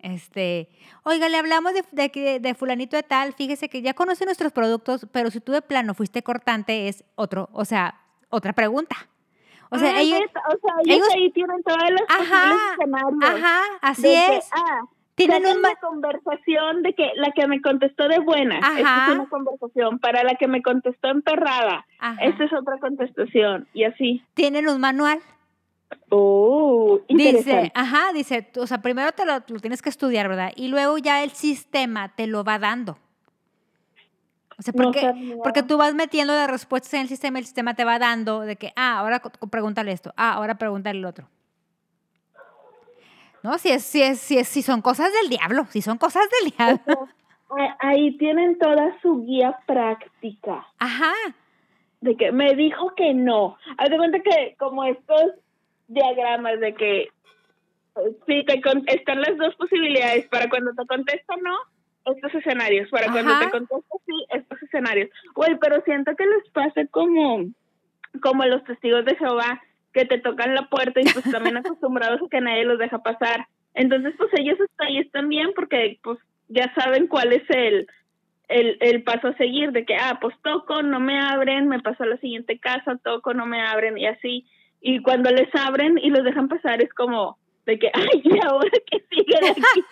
Este, 0.00 0.68
oiga, 1.02 1.28
le 1.28 1.38
hablamos 1.38 1.72
de, 1.74 2.40
de, 2.40 2.54
fulanito 2.54 2.96
de 2.96 3.02
tal, 3.02 3.32
fíjese 3.32 3.68
que 3.68 3.82
ya 3.82 3.94
conoce 3.94 4.24
nuestros 4.24 4.52
productos, 4.52 5.06
pero 5.12 5.30
si 5.30 5.40
tú 5.40 5.52
de 5.52 5.60
plano 5.60 5.94
fuiste 5.94 6.22
cortante, 6.22 6.88
es 6.88 7.04
otro, 7.16 7.48
o 7.52 7.64
sea, 7.64 8.00
otra 8.30 8.52
pregunta. 8.52 8.94
O 9.70 9.78
sea, 9.78 9.96
ah, 9.96 10.00
ellos, 10.00 10.20
ahí 11.14 11.30
tienen 11.32 11.62
todas 11.62 11.90
las 11.90 12.02
ajá, 12.08 12.56
Ajá, 13.22 13.60
así 13.82 14.08
es. 14.08 14.48
ah, 14.52 14.82
tienen 15.14 15.44
una 15.44 15.74
conversación 15.80 16.82
de 16.82 16.94
que 16.94 17.10
la 17.16 17.32
que 17.32 17.48
me 17.48 17.60
contestó 17.60 18.06
de 18.08 18.20
buena, 18.20 18.58
esta 18.58 19.08
es 19.08 19.14
una 19.16 19.28
conversación, 19.28 19.98
para 19.98 20.22
la 20.22 20.36
que 20.36 20.46
me 20.46 20.62
contestó 20.62 21.08
emperrada, 21.08 21.84
esta 22.20 22.44
es 22.44 22.52
otra 22.52 22.78
contestación, 22.78 23.66
y 23.74 23.82
así. 23.82 24.22
Tienen 24.34 24.68
un 24.68 24.80
manual. 24.80 25.18
Oh, 26.10 27.00
dice, 27.08 27.72
ajá, 27.74 28.12
dice, 28.12 28.50
o 28.56 28.66
sea, 28.66 28.80
primero 28.80 29.12
te 29.12 29.24
lo, 29.24 29.40
tienes 29.42 29.82
que 29.82 29.88
estudiar, 29.88 30.28
¿verdad? 30.28 30.52
Y 30.56 30.68
luego 30.68 30.98
ya 30.98 31.22
el 31.22 31.30
sistema 31.30 32.14
te 32.14 32.26
lo 32.26 32.44
va 32.44 32.58
dando. 32.58 32.98
O 34.58 34.62
sea, 34.62 34.72
porque, 34.72 35.36
porque 35.42 35.62
tú 35.62 35.76
vas 35.76 35.94
metiendo 35.94 36.32
las 36.32 36.50
respuestas 36.50 36.94
en 36.94 37.00
el 37.02 37.08
sistema 37.08 37.38
y 37.38 37.40
el 37.40 37.46
sistema 37.46 37.74
te 37.74 37.84
va 37.84 37.98
dando 37.98 38.40
de 38.40 38.56
que, 38.56 38.72
ah, 38.74 38.98
ahora 38.98 39.22
pregúntale 39.50 39.92
esto, 39.92 40.12
ah, 40.16 40.32
ahora 40.32 40.56
pregúntale 40.56 40.98
el 40.98 41.04
otro. 41.04 41.28
¿no? 43.42 43.58
Si, 43.58 43.70
es, 43.70 43.84
si, 43.84 44.02
es, 44.02 44.18
si, 44.18 44.38
es, 44.38 44.48
si 44.48 44.62
son 44.62 44.82
cosas 44.82 45.12
del 45.12 45.30
diablo, 45.30 45.66
si 45.70 45.82
son 45.82 45.98
cosas 45.98 46.24
del 46.40 46.52
diablo. 46.56 47.08
Ahí 47.78 48.16
tienen 48.18 48.58
toda 48.58 48.98
su 49.00 49.24
guía 49.24 49.58
práctica. 49.66 50.66
Ajá. 50.78 51.12
De 52.00 52.16
que 52.16 52.30
me 52.30 52.54
dijo 52.54 52.94
que 52.94 53.14
no. 53.14 53.56
Haz 53.78 53.90
de 53.90 53.96
cuenta 53.96 54.20
que 54.20 54.54
como 54.58 54.84
estos 54.84 55.32
diagramas 55.88 56.60
de 56.60 56.74
que 56.74 57.08
sí, 58.26 58.44
te 58.44 58.60
están 58.86 59.20
las 59.20 59.36
dos 59.36 59.54
posibilidades. 59.56 60.26
Para 60.28 60.48
cuando 60.48 60.72
te 60.74 60.86
contesto 60.86 61.34
no, 61.42 61.56
estos 62.14 62.34
escenarios. 62.34 62.88
Para 62.90 63.10
cuando 63.10 63.38
te 63.38 63.50
contesto 63.50 64.00
sí, 64.06 64.26
estos 64.30 64.62
escenarios. 64.62 65.10
Güey, 65.34 65.58
pero 65.60 65.82
siento 65.82 66.14
que 66.16 66.26
les 66.26 66.48
pasa 66.50 66.86
como, 66.90 67.46
como 68.22 68.44
los 68.44 68.64
testigos 68.64 69.04
de 69.04 69.16
Jehová 69.16 69.62
que 69.92 70.04
te 70.04 70.18
tocan 70.18 70.54
la 70.54 70.68
puerta 70.68 71.00
y 71.00 71.04
pues 71.04 71.24
también 71.32 71.56
acostumbrados 71.56 72.20
a 72.22 72.28
que 72.30 72.40
nadie 72.40 72.64
los 72.64 72.78
deja 72.78 73.02
pasar. 73.02 73.46
Entonces, 73.74 74.14
pues 74.16 74.30
ellos 74.38 74.58
ahí 74.78 74.98
están 74.98 75.28
bien 75.28 75.52
porque 75.54 75.98
pues 76.02 76.18
ya 76.48 76.72
saben 76.74 77.06
cuál 77.06 77.32
es 77.32 77.48
el, 77.48 77.86
el, 78.48 78.76
el 78.80 79.02
paso 79.02 79.28
a 79.28 79.36
seguir, 79.36 79.72
de 79.72 79.84
que, 79.84 79.94
ah, 79.94 80.18
pues 80.20 80.34
toco, 80.42 80.82
no 80.82 81.00
me 81.00 81.20
abren, 81.20 81.68
me 81.68 81.80
paso 81.80 82.02
a 82.02 82.06
la 82.06 82.16
siguiente 82.18 82.58
casa, 82.58 82.98
toco, 83.02 83.34
no 83.34 83.46
me 83.46 83.60
abren 83.60 83.98
y 83.98 84.06
así. 84.06 84.46
Y 84.80 85.02
cuando 85.02 85.30
les 85.30 85.52
abren 85.54 85.98
y 85.98 86.10
los 86.10 86.24
dejan 86.24 86.48
pasar 86.48 86.82
es 86.82 86.92
como, 86.94 87.38
de 87.68 87.78
que, 87.78 87.90
ay, 87.92 88.22
¿y 88.24 88.38
ahora 88.46 88.70
que 88.90 89.04
siguen 89.10 89.44
aquí? 89.50 89.84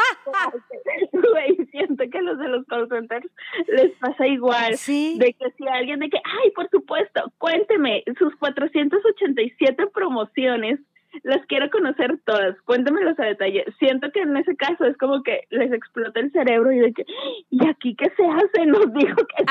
Güey, 1.12 1.56
siento 1.70 2.04
que 2.10 2.18
a 2.18 2.22
los 2.22 2.38
de 2.38 2.48
los 2.48 2.64
call 2.66 2.88
centers 2.88 3.28
les 3.68 3.92
pasa 3.98 4.26
igual. 4.26 4.76
¿Sí? 4.76 5.16
De 5.18 5.34
que 5.34 5.50
si 5.58 5.68
alguien 5.68 6.00
de 6.00 6.08
que, 6.08 6.16
ay, 6.16 6.50
por 6.52 6.70
supuesto, 6.70 7.30
cuénteme 7.36 8.02
sus 8.18 8.34
487 8.36 9.88
promociones, 9.88 10.80
las 11.22 11.44
quiero 11.46 11.70
conocer 11.70 12.18
todas, 12.24 12.60
cuéntemelos 12.62 13.18
a 13.18 13.24
detalle. 13.24 13.64
Siento 13.78 14.10
que 14.12 14.20
en 14.20 14.36
ese 14.36 14.56
caso 14.56 14.84
es 14.84 14.96
como 14.96 15.22
que 15.22 15.46
les 15.50 15.72
explota 15.72 16.20
el 16.20 16.32
cerebro 16.32 16.72
y 16.72 16.78
de 16.78 16.92
que, 16.92 17.04
¿y 17.50 17.68
aquí 17.68 17.94
qué 17.96 18.10
se 18.16 18.24
hace? 18.24 18.66
Nos 18.66 18.92
dijo 18.92 19.16
que 19.16 19.44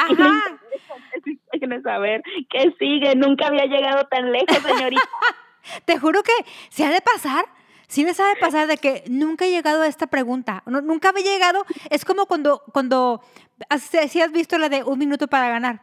sí, 1.24 1.39
quieren 1.51 1.84
saber 1.84 2.22
qué 2.50 2.74
sigue, 2.79 3.15
nunca 3.15 3.48
había 3.48 3.65
llegado 3.65 4.05
tan 4.07 4.31
lejos, 4.31 4.57
señorita. 4.57 5.03
Te 5.86 5.98
juro 5.98 6.22
que 6.22 6.34
se 6.69 6.86
ha 6.86 6.91
de 6.91 7.01
pasar 7.01 7.45
Sí 7.88 8.03
me 8.03 8.13
sabe 8.13 8.36
pasar 8.39 8.67
de 8.67 8.77
que 8.77 9.03
nunca 9.07 9.45
he 9.45 9.51
llegado 9.51 9.84
a 9.84 9.88
esta 9.88 10.07
pregunta. 10.07 10.63
nunca 10.65 11.10
había 11.10 11.24
llegado. 11.24 11.65
Es 11.89 12.03
como 12.03 12.25
cuando, 12.25 12.63
cuando 12.74 13.22
si 14.10 14.22
has 14.22 14.31
visto 14.31 14.57
la 14.57 14.69
de 14.69 14.84
un 14.84 14.98
minuto 14.98 15.27
para 15.27 15.50
ganar. 15.50 15.81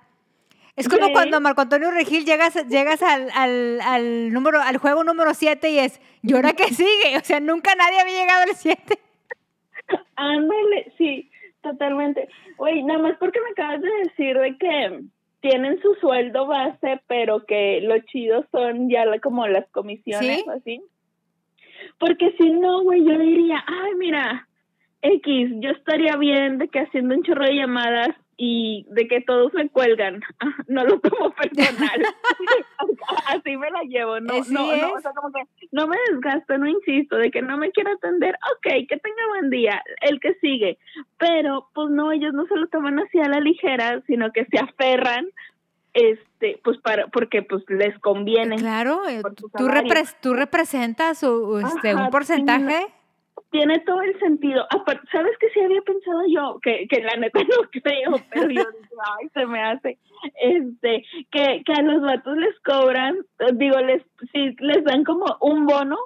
Es 0.75 0.89
como 0.89 1.13
cuando 1.13 1.41
Marco 1.41 1.61
Antonio 1.61 1.91
Regil 1.91 2.25
llegas, 2.25 2.67
llegas 2.69 3.03
al, 3.03 3.29
al, 3.35 3.81
al, 3.83 4.33
número, 4.33 4.61
al 4.61 4.79
juego 4.79 5.05
número 5.05 5.35
7 5.35 5.71
y 5.71 5.79
es, 5.79 6.01
¿y 6.23 6.33
ahora 6.35 6.55
qué 6.55 6.69
sigue? 6.69 7.17
O 7.17 7.25
sea, 7.25 7.41
nunca 7.41 7.75
nadie 7.75 8.01
había 8.01 8.23
llegado 8.23 8.43
al 8.43 8.57
7. 8.57 8.99
Ándale, 10.17 10.93
sí, 10.97 11.31
totalmente. 11.61 12.29
Oye, 12.57 12.83
nada 12.85 13.01
más 13.01 13.19
porque 13.19 13.41
me 13.41 13.51
acabas 13.51 13.83
de 13.83 13.91
decir 14.05 14.39
de 14.39 14.57
que 14.57 15.01
tienen 15.41 15.81
su 15.83 15.95
sueldo 15.97 16.47
base, 16.47 17.01
pero 17.07 17.45
que 17.45 17.81
lo 17.83 17.99
chido 17.99 18.47
son 18.51 18.89
ya 18.89 19.05
como 19.21 19.47
las 19.49 19.69
comisiones, 19.71 20.47
así. 20.49 20.81
Porque 21.99 22.35
si 22.39 22.51
no, 22.51 22.83
güey, 22.83 23.05
yo 23.05 23.19
diría, 23.19 23.63
ay, 23.67 23.95
mira, 23.97 24.49
X, 25.03 25.51
yo 25.61 25.71
estaría 25.71 26.17
bien 26.17 26.59
de 26.59 26.69
que 26.69 26.81
haciendo 26.81 27.15
un 27.15 27.25
chorro 27.25 27.45
de 27.45 27.57
llamadas 27.57 28.17
y 28.37 28.87
de 28.91 29.09
que 29.09 29.21
todos 29.21 29.53
me 29.55 29.69
cuelgan. 29.69 30.21
No 30.69 30.85
lo 30.85 30.99
tomo 31.01 31.31
personal. 31.35 32.03
Así 33.27 33.57
me 33.57 33.71
la 33.71 33.83
llevo. 33.83 34.21
No, 34.21 34.35
no, 34.49 34.77
no, 34.77 34.93
o 34.95 35.01
sea, 35.01 35.13
como 35.13 35.31
que 35.33 35.43
no 35.71 35.87
me 35.87 35.97
desgasto, 36.11 36.57
no 36.57 36.67
insisto, 36.67 37.17
de 37.17 37.31
que 37.31 37.43
no 37.43 37.59
me 37.59 37.73
quiero 37.73 37.93
atender. 37.93 38.37
Ok, 38.57 38.89
que 38.89 38.97
tenga 38.97 39.29
buen 39.29 39.51
día, 39.51 39.83
el 40.01 40.19
que 40.21 40.35
sigue. 40.35 40.79
Pero, 41.19 41.69
pues 41.75 41.91
no, 41.91 42.11
ellos 42.13 42.33
no 42.33 42.47
se 42.47 42.57
lo 42.57 42.69
toman 42.69 43.01
así 43.01 43.19
a 43.19 43.29
la 43.29 43.41
ligera, 43.41 44.01
sino 44.07 44.33
que 44.33 44.47
se 44.47 44.59
aferran 44.59 45.27
este 45.95 46.59
pues 46.65 46.79
para 46.79 47.09
porque 47.09 47.43
pues 47.43 47.65
les 47.69 47.99
conviene 47.99 48.57
claro 48.57 49.07
eh, 49.07 49.21
tú, 49.37 49.51
tú 50.23 50.33
representas 50.33 51.23
este, 51.23 51.95
un 51.95 52.09
porcentaje 52.11 52.87
tiene 53.53 53.79
todo 53.81 54.01
el 54.03 54.19
sentido. 54.19 54.67
¿Sabes 55.13 55.39
que 55.39 55.51
sí 55.51 55.61
había 55.61 55.83
pensado 55.83 56.23
yo? 56.27 56.59
Que, 56.63 56.89
que 56.89 57.03
la 57.03 57.17
neta 57.17 57.41
no 57.41 57.69
creo, 57.71 58.13
pero 58.31 58.51
yo 58.51 58.63
ay, 59.21 59.29
se 59.33 59.47
me 59.47 59.63
hace. 59.63 59.99
Este, 60.41 61.05
que, 61.31 61.63
que 61.65 61.73
a 61.73 61.83
los 61.83 62.03
vatos 62.03 62.37
les 62.37 62.59
cobran, 62.61 63.19
digo, 63.55 63.79
les, 63.81 64.03
si 64.33 64.57
les 64.59 64.83
dan 64.85 65.05
como 65.05 65.27
un 65.41 65.67
bono 65.67 65.97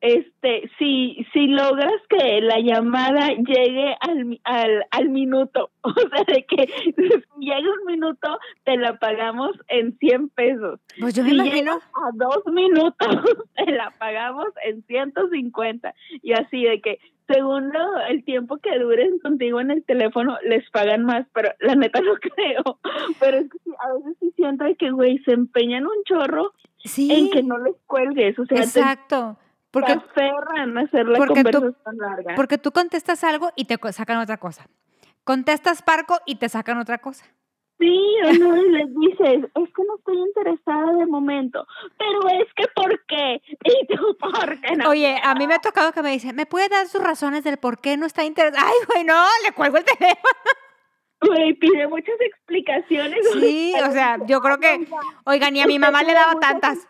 este, 0.00 0.70
si, 0.78 1.26
si 1.32 1.46
logras 1.46 1.92
que 2.08 2.40
la 2.40 2.58
llamada 2.58 3.28
llegue 3.28 3.94
al, 4.00 4.40
al, 4.44 4.86
al 4.90 5.08
minuto, 5.10 5.70
o 5.82 5.92
sea, 5.92 6.24
de 6.26 6.44
que 6.46 6.68
llegue 7.38 7.68
un 7.68 7.86
minuto, 7.86 8.38
te 8.64 8.76
la 8.76 8.98
pagamos 8.98 9.52
en 9.68 9.96
100 9.98 10.28
pesos. 10.30 10.80
Pues 10.98 11.14
yo 11.14 11.22
me 11.22 11.30
imagino. 11.30 11.72
A 11.72 12.10
dos 12.14 12.42
minutos, 12.46 12.96
te 13.56 13.70
la 13.72 13.94
pagamos 13.98 14.46
en 14.64 14.82
150. 14.84 15.94
Y 16.22 16.32
así 16.32 16.64
de 16.64 16.80
que, 16.80 16.98
según 17.28 17.70
el 18.08 18.24
tiempo 18.24 18.56
que 18.58 18.76
duren 18.78 19.18
contigo 19.20 19.60
en 19.60 19.70
el 19.70 19.84
teléfono, 19.84 20.36
les 20.42 20.68
pagan 20.70 21.04
más, 21.04 21.26
pero 21.32 21.50
la 21.60 21.76
neta 21.76 22.00
no 22.00 22.14
creo. 22.14 22.78
Pero 23.20 23.38
es 23.38 23.50
que 23.50 23.58
a 23.78 23.92
veces 23.94 24.16
sí 24.18 24.32
siento 24.34 24.64
que, 24.78 24.90
güey, 24.90 25.18
se 25.18 25.32
empeñan 25.32 25.84
un 25.84 26.02
chorro 26.04 26.52
en 26.96 27.30
que 27.30 27.42
no 27.42 27.58
les 27.58 27.76
cuelgues. 27.86 28.38
O 28.38 28.46
sea, 28.46 28.58
Exacto. 28.58 29.36
Porque, 29.70 29.92
aferran 29.92 30.76
a 30.78 30.80
hacer 30.82 31.06
la 31.06 31.18
porque 31.18 31.34
conversación 31.34 31.76
tú, 31.84 31.92
larga. 31.96 32.34
Porque 32.34 32.58
tú 32.58 32.72
contestas 32.72 33.22
algo 33.22 33.50
y 33.56 33.66
te 33.66 33.78
sacan 33.92 34.18
otra 34.18 34.38
cosa. 34.38 34.66
Contestas 35.24 35.82
parco 35.82 36.18
y 36.26 36.36
te 36.36 36.48
sacan 36.48 36.78
otra 36.78 36.98
cosa. 36.98 37.24
Sí, 37.78 38.16
o 38.24 38.32
no, 38.34 38.56
les 38.56 38.94
dices, 38.94 39.44
es 39.44 39.74
que 39.74 39.84
no 39.84 39.96
estoy 39.96 40.18
interesada 40.18 40.92
de 40.92 41.06
momento, 41.06 41.66
pero 41.96 42.28
es 42.28 42.46
que 42.54 42.66
¿por 42.74 43.06
qué? 43.06 43.40
Y 43.64 43.86
tú, 43.86 44.18
¿por 44.18 44.60
qué 44.60 44.76
no? 44.76 44.90
Oye, 44.90 45.18
a 45.22 45.34
mí 45.34 45.46
me 45.46 45.54
ha 45.54 45.60
tocado 45.60 45.90
que 45.92 46.02
me 46.02 46.10
dicen, 46.10 46.36
¿me 46.36 46.44
puede 46.44 46.68
dar 46.68 46.86
sus 46.88 47.02
razones 47.02 47.42
del 47.42 47.56
por 47.56 47.80
qué 47.80 47.96
no 47.96 48.04
está 48.04 48.24
interesada? 48.24 48.66
Ay, 48.66 48.74
güey, 48.86 49.04
no, 49.04 49.24
le 49.46 49.52
cuelgo 49.52 49.78
el 49.78 49.84
teléfono. 49.84 50.18
Güey, 51.22 51.54
pide 51.54 51.86
muchas 51.86 52.20
explicaciones. 52.20 53.20
Sí, 53.40 53.74
o 53.86 53.92
sea, 53.92 54.18
yo 54.26 54.40
creo 54.40 54.58
que, 54.58 54.86
oiga, 55.24 55.50
ni 55.50 55.62
a 55.62 55.66
mi 55.66 55.78
mamá 55.78 56.02
le 56.02 56.12
daba 56.12 56.34
tantas. 56.40 56.86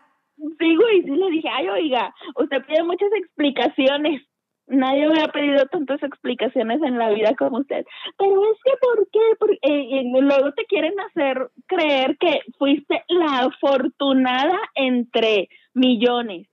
Sí, 0.59 0.75
güey, 0.75 1.03
sí 1.03 1.11
le 1.11 1.29
dije, 1.29 1.47
ay, 1.49 1.69
oiga, 1.69 2.13
usted 2.35 2.65
pide 2.65 2.83
muchas 2.83 3.11
explicaciones. 3.13 4.23
Nadie 4.67 5.07
me 5.07 5.21
ha 5.21 5.27
pedido 5.27 5.65
tantas 5.65 6.01
explicaciones 6.01 6.81
en 6.81 6.97
la 6.97 7.09
vida 7.09 7.35
como 7.35 7.59
usted. 7.59 7.85
Pero 8.17 8.41
es 8.51 8.57
que, 8.63 8.71
¿por 8.79 9.07
qué? 9.11 9.19
Porque, 9.37 9.59
eh, 9.61 10.03
luego 10.19 10.51
te 10.53 10.65
quieren 10.65 10.99
hacer 10.99 11.49
creer 11.67 12.17
que 12.17 12.39
fuiste 12.57 13.03
la 13.07 13.41
afortunada 13.41 14.57
entre 14.75 15.49
millones. 15.73 16.47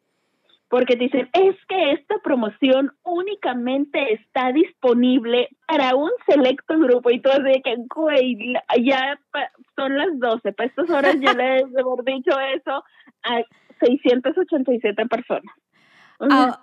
Porque 0.68 0.96
dicen, 0.96 1.30
es 1.32 1.56
que 1.66 1.92
esta 1.92 2.18
promoción 2.18 2.92
únicamente 3.04 4.12
está 4.12 4.52
disponible 4.52 5.48
para 5.66 5.94
un 5.94 6.10
selecto 6.26 6.78
grupo. 6.78 7.10
Y 7.10 7.20
tú 7.20 7.30
así 7.30 7.62
que, 7.62 7.76
güey, 7.94 8.54
ya 8.82 9.18
son 9.76 9.96
las 9.96 10.18
12, 10.18 10.52
para 10.52 10.68
estas 10.68 10.90
horas 10.90 11.16
ya 11.20 11.32
les 11.34 11.62
hemos 11.74 12.04
dicho 12.04 12.38
eso. 12.54 12.84
687 13.80 15.06
personas. 15.06 15.54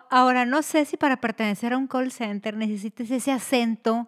Ahora, 0.10 0.46
no 0.46 0.62
sé 0.62 0.86
si 0.86 0.98
para 0.98 1.18
pertenecer 1.18 1.74
a 1.74 1.78
un 1.78 1.88
call 1.88 2.12
center 2.12 2.58
necesites 2.58 3.10
ese 3.10 3.32
acento 3.32 4.08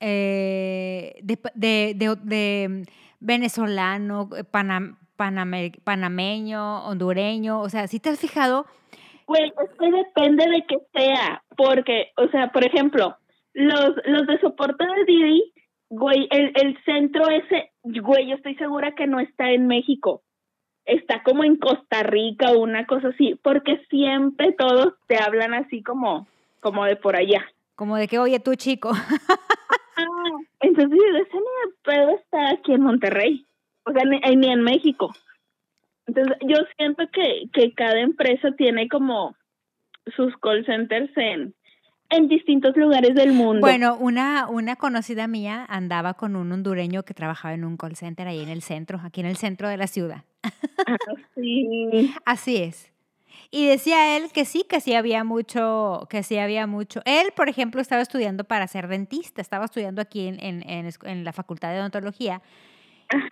eh, 0.00 1.20
de, 1.22 2.84
venezolano, 3.20 4.30
panameño, 5.84 6.84
hondureño. 6.86 7.60
O 7.60 7.68
sea, 7.68 7.86
si 7.86 8.00
te 8.00 8.10
has 8.10 8.18
fijado. 8.18 8.66
Pues 9.26 9.42
es 9.42 9.78
que 9.78 9.90
depende 9.90 10.46
de 10.48 10.64
que 10.66 10.78
sea. 10.94 11.42
Porque, 11.56 12.12
o 12.16 12.28
sea, 12.28 12.50
por 12.50 12.64
ejemplo, 12.64 13.18
los, 13.52 13.90
los 14.06 14.26
de 14.26 14.40
soporte 14.40 14.86
de 14.86 15.04
Didi, 15.04 15.52
güey, 15.90 16.28
el, 16.30 16.52
el 16.54 16.78
centro 16.84 17.28
ese, 17.28 17.72
güey, 17.82 18.28
yo 18.28 18.36
estoy 18.36 18.54
segura 18.54 18.94
que 18.94 19.06
no 19.06 19.20
está 19.20 19.50
en 19.50 19.66
México 19.66 20.22
está 20.88 21.22
como 21.22 21.44
en 21.44 21.56
Costa 21.56 22.02
Rica 22.02 22.50
o 22.50 22.58
una 22.58 22.86
cosa 22.86 23.08
así, 23.08 23.38
porque 23.42 23.84
siempre 23.90 24.52
todos 24.52 24.94
te 25.06 25.16
hablan 25.18 25.54
así 25.54 25.82
como, 25.82 26.26
como 26.60 26.84
de 26.84 26.96
por 26.96 27.14
allá. 27.14 27.46
Como 27.76 27.96
de 27.96 28.08
que, 28.08 28.18
oye, 28.18 28.40
tú 28.40 28.54
chico. 28.54 28.90
Ah, 30.00 30.38
entonces, 30.60 30.96
ese 30.96 31.36
ni 31.36 31.72
pedo 31.82 32.10
está 32.10 32.50
aquí 32.50 32.72
en 32.72 32.82
Monterrey, 32.82 33.44
o 33.84 33.90
sea, 33.90 34.04
ni, 34.04 34.20
ni, 34.36 34.48
en 34.48 34.62
México. 34.62 35.12
Entonces, 36.06 36.36
yo 36.42 36.56
siento 36.76 37.02
que, 37.12 37.48
que 37.52 37.74
cada 37.74 37.98
empresa 37.98 38.52
tiene 38.52 38.88
como 38.88 39.34
sus 40.14 40.36
call 40.36 40.64
centers 40.64 41.10
en, 41.16 41.52
en 42.10 42.28
distintos 42.28 42.76
lugares 42.76 43.14
del 43.14 43.32
mundo. 43.32 43.60
Bueno, 43.60 43.96
una, 43.96 44.48
una 44.48 44.76
conocida 44.76 45.26
mía 45.26 45.66
andaba 45.68 46.14
con 46.14 46.36
un 46.36 46.50
hondureño 46.50 47.02
que 47.02 47.14
trabajaba 47.14 47.54
en 47.54 47.64
un 47.64 47.76
call 47.76 47.96
center 47.96 48.26
ahí 48.28 48.40
en 48.40 48.48
el 48.48 48.62
centro, 48.62 49.00
aquí 49.02 49.20
en 49.20 49.26
el 49.26 49.36
centro 49.36 49.68
de 49.68 49.76
la 49.76 49.86
ciudad. 49.86 50.24
sí. 51.34 52.14
Así 52.24 52.56
es. 52.56 52.90
Y 53.50 53.66
decía 53.66 54.16
él 54.16 54.30
que 54.32 54.44
sí, 54.44 54.64
que 54.68 54.80
sí 54.80 54.94
había 54.94 55.24
mucho, 55.24 56.06
que 56.10 56.22
sí 56.22 56.36
había 56.38 56.66
mucho. 56.66 57.00
Él, 57.06 57.32
por 57.34 57.48
ejemplo, 57.48 57.80
estaba 57.80 58.02
estudiando 58.02 58.44
para 58.44 58.66
ser 58.66 58.88
dentista, 58.88 59.40
estaba 59.40 59.64
estudiando 59.64 60.02
aquí 60.02 60.26
en, 60.28 60.38
en, 60.40 60.90
en, 61.04 61.24
la 61.24 61.32
Facultad 61.32 61.72
de 61.72 61.80
Odontología. 61.80 62.42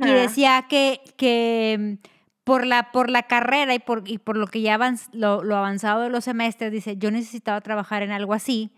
Y 0.00 0.10
decía 0.10 0.64
que, 0.70 1.00
que 1.18 1.98
por 2.46 2.64
la, 2.64 2.92
por 2.92 3.10
la 3.10 3.24
carrera 3.24 3.74
y 3.74 3.80
por, 3.80 4.08
y 4.08 4.18
por 4.18 4.36
lo 4.36 4.46
que 4.46 4.60
ya 4.60 4.78
lo, 5.10 5.42
lo, 5.42 5.56
avanzado 5.56 6.02
de 6.02 6.10
los 6.10 6.22
semestres, 6.22 6.70
dice, 6.70 6.96
yo 6.96 7.10
necesitaba 7.10 7.60
trabajar 7.60 8.04
en 8.04 8.12
algo 8.12 8.34
así 8.34 8.70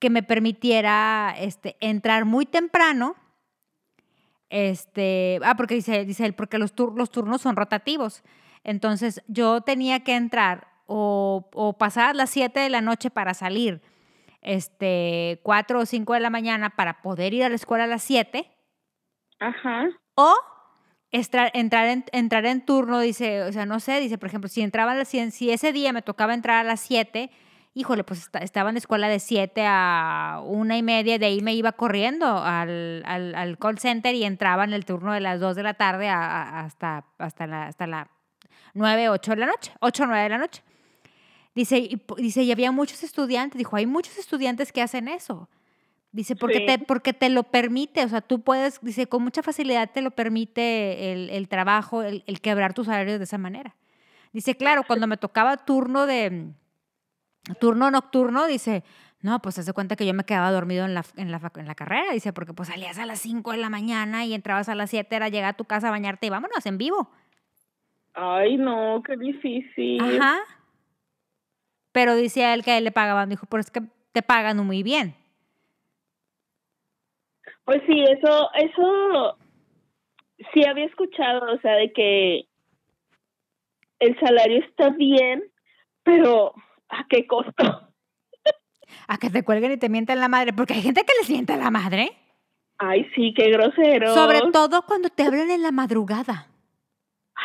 que 0.00 0.10
me 0.10 0.24
permitiera 0.24 1.32
este, 1.38 1.76
entrar 1.78 2.24
muy 2.24 2.44
temprano. 2.44 3.14
Este, 4.50 5.38
ah, 5.44 5.54
porque 5.56 5.76
dice, 5.76 6.04
dice 6.04 6.26
él, 6.26 6.34
porque 6.34 6.58
los, 6.58 6.74
los 6.96 7.10
turnos 7.12 7.40
son 7.40 7.54
rotativos. 7.54 8.24
Entonces 8.64 9.22
yo 9.28 9.60
tenía 9.60 10.02
que 10.02 10.16
entrar 10.16 10.66
o, 10.86 11.48
o 11.54 11.78
pasar 11.78 12.16
las 12.16 12.30
7 12.30 12.58
de 12.58 12.68
la 12.68 12.80
noche 12.80 13.10
para 13.10 13.32
salir, 13.32 13.80
este, 14.42 15.38
4 15.44 15.78
o 15.78 15.86
5 15.86 16.14
de 16.14 16.20
la 16.20 16.30
mañana 16.30 16.70
para 16.70 17.00
poder 17.00 17.32
ir 17.32 17.44
a 17.44 17.48
la 17.48 17.54
escuela 17.54 17.84
a 17.84 17.86
las 17.86 18.02
7. 18.02 18.50
Ajá. 19.38 19.88
O 20.16 20.34
entrar 21.14 21.86
en, 21.86 22.04
entrar 22.12 22.44
en 22.44 22.64
turno, 22.64 22.98
dice, 22.98 23.42
o 23.44 23.52
sea, 23.52 23.66
no 23.66 23.78
sé, 23.78 24.00
dice, 24.00 24.18
por 24.18 24.28
ejemplo, 24.28 24.48
si 24.48 24.62
entraba 24.62 24.92
a 24.92 24.94
las 24.96 25.08
si 25.08 25.50
ese 25.50 25.72
día 25.72 25.92
me 25.92 26.02
tocaba 26.02 26.34
entrar 26.34 26.56
a 26.56 26.64
las 26.64 26.80
7, 26.80 27.30
híjole, 27.74 28.02
pues 28.02 28.28
estaba 28.40 28.70
en 28.70 28.74
la 28.74 28.78
escuela 28.78 29.08
de 29.08 29.20
7 29.20 29.64
a 29.64 30.42
una 30.44 30.76
y 30.76 30.82
media, 30.82 31.18
de 31.18 31.26
ahí 31.26 31.40
me 31.40 31.54
iba 31.54 31.70
corriendo 31.72 32.26
al, 32.26 33.04
al, 33.06 33.58
call 33.58 33.78
center 33.78 34.14
y 34.16 34.24
entraba 34.24 34.64
en 34.64 34.72
el 34.72 34.84
turno 34.84 35.12
de 35.12 35.20
las 35.20 35.38
2 35.38 35.54
de 35.54 35.62
la 35.62 35.74
tarde 35.74 36.08
hasta, 36.08 37.04
hasta, 37.18 37.46
la, 37.46 37.66
hasta 37.68 37.86
la 37.86 38.10
9, 38.74 39.08
8 39.10 39.30
de 39.30 39.36
la 39.36 39.46
noche, 39.46 39.72
8 39.80 40.02
o 40.02 40.06
9 40.06 40.22
de 40.22 40.28
la 40.28 40.38
noche. 40.38 40.62
Dice 41.54 41.78
y, 41.78 42.02
dice, 42.16 42.42
y 42.42 42.50
había 42.50 42.72
muchos 42.72 43.04
estudiantes, 43.04 43.56
dijo, 43.56 43.76
hay 43.76 43.86
muchos 43.86 44.18
estudiantes 44.18 44.72
que 44.72 44.82
hacen 44.82 45.06
eso. 45.06 45.48
Dice, 46.14 46.36
porque, 46.36 46.60
te, 46.60 46.78
porque 46.78 47.12
te 47.12 47.28
lo 47.28 47.42
permite, 47.42 48.04
o 48.04 48.08
sea, 48.08 48.20
tú 48.20 48.40
puedes, 48.40 48.80
dice, 48.82 49.08
con 49.08 49.24
mucha 49.24 49.42
facilidad 49.42 49.90
te 49.92 50.00
lo 50.00 50.12
permite 50.12 51.10
el, 51.10 51.28
el 51.28 51.48
trabajo, 51.48 52.04
el, 52.04 52.22
el, 52.28 52.40
quebrar 52.40 52.72
tus 52.72 52.86
salarios 52.86 53.18
de 53.18 53.24
esa 53.24 53.36
manera. 53.36 53.74
Dice, 54.32 54.56
claro, 54.56 54.84
cuando 54.86 55.08
me 55.08 55.16
tocaba 55.16 55.56
turno 55.56 56.06
de, 56.06 56.52
turno 57.58 57.90
nocturno, 57.90 58.46
dice, 58.46 58.84
no, 59.22 59.42
pues 59.42 59.58
hace 59.58 59.72
cuenta 59.72 59.96
que 59.96 60.06
yo 60.06 60.14
me 60.14 60.22
quedaba 60.22 60.52
dormido 60.52 60.84
en 60.84 60.94
la, 60.94 61.04
en 61.16 61.32
la, 61.32 61.50
en 61.56 61.66
la 61.66 61.74
carrera, 61.74 62.12
dice, 62.12 62.32
porque 62.32 62.54
pues 62.54 62.68
salías 62.68 62.96
a 63.00 63.06
las 63.06 63.18
5 63.18 63.50
de 63.50 63.56
la 63.56 63.68
mañana 63.68 64.24
y 64.24 64.34
entrabas 64.34 64.68
a 64.68 64.76
las 64.76 64.90
7, 64.90 65.16
era 65.16 65.28
llegar 65.30 65.50
a 65.50 65.56
tu 65.56 65.64
casa 65.64 65.88
a 65.88 65.90
bañarte 65.90 66.28
y 66.28 66.30
vámonos 66.30 66.64
en 66.64 66.78
vivo. 66.78 67.10
Ay, 68.12 68.56
no, 68.56 69.02
qué 69.04 69.16
difícil. 69.16 70.00
Ajá. 70.00 70.36
Pero 71.90 72.14
dice 72.14 72.54
él 72.54 72.62
que 72.62 72.70
a 72.70 72.78
él 72.78 72.84
le 72.84 72.92
pagaban, 72.92 73.30
dijo, 73.30 73.46
pero 73.46 73.60
es 73.60 73.72
que 73.72 73.82
te 74.12 74.22
pagan 74.22 74.64
muy 74.64 74.84
bien. 74.84 75.16
Pues 77.64 77.82
sí, 77.86 78.02
eso, 78.02 78.50
eso 78.54 79.38
sí 80.52 80.64
había 80.66 80.84
escuchado, 80.84 81.52
o 81.52 81.60
sea, 81.60 81.76
de 81.76 81.92
que 81.92 82.46
el 84.00 84.18
salario 84.20 84.60
está 84.60 84.90
bien, 84.90 85.42
pero 86.02 86.52
¿a 86.88 87.06
qué 87.08 87.26
costo? 87.26 87.52
A 89.08 89.18
que 89.18 89.28
te 89.28 89.44
cuelguen 89.44 89.72
y 89.72 89.76
te 89.76 89.88
mientan 89.88 90.20
la 90.20 90.28
madre, 90.28 90.52
porque 90.52 90.74
hay 90.74 90.82
gente 90.82 91.02
que 91.02 91.12
les 91.20 91.28
mienta 91.28 91.56
la 91.56 91.70
madre. 91.70 92.12
Ay, 92.78 93.10
sí, 93.14 93.34
qué 93.34 93.50
grosero. 93.50 94.14
Sobre 94.14 94.40
todo 94.52 94.82
cuando 94.86 95.08
te 95.08 95.24
hablan 95.24 95.50
en 95.50 95.62
la 95.62 95.72
madrugada. 95.72 96.48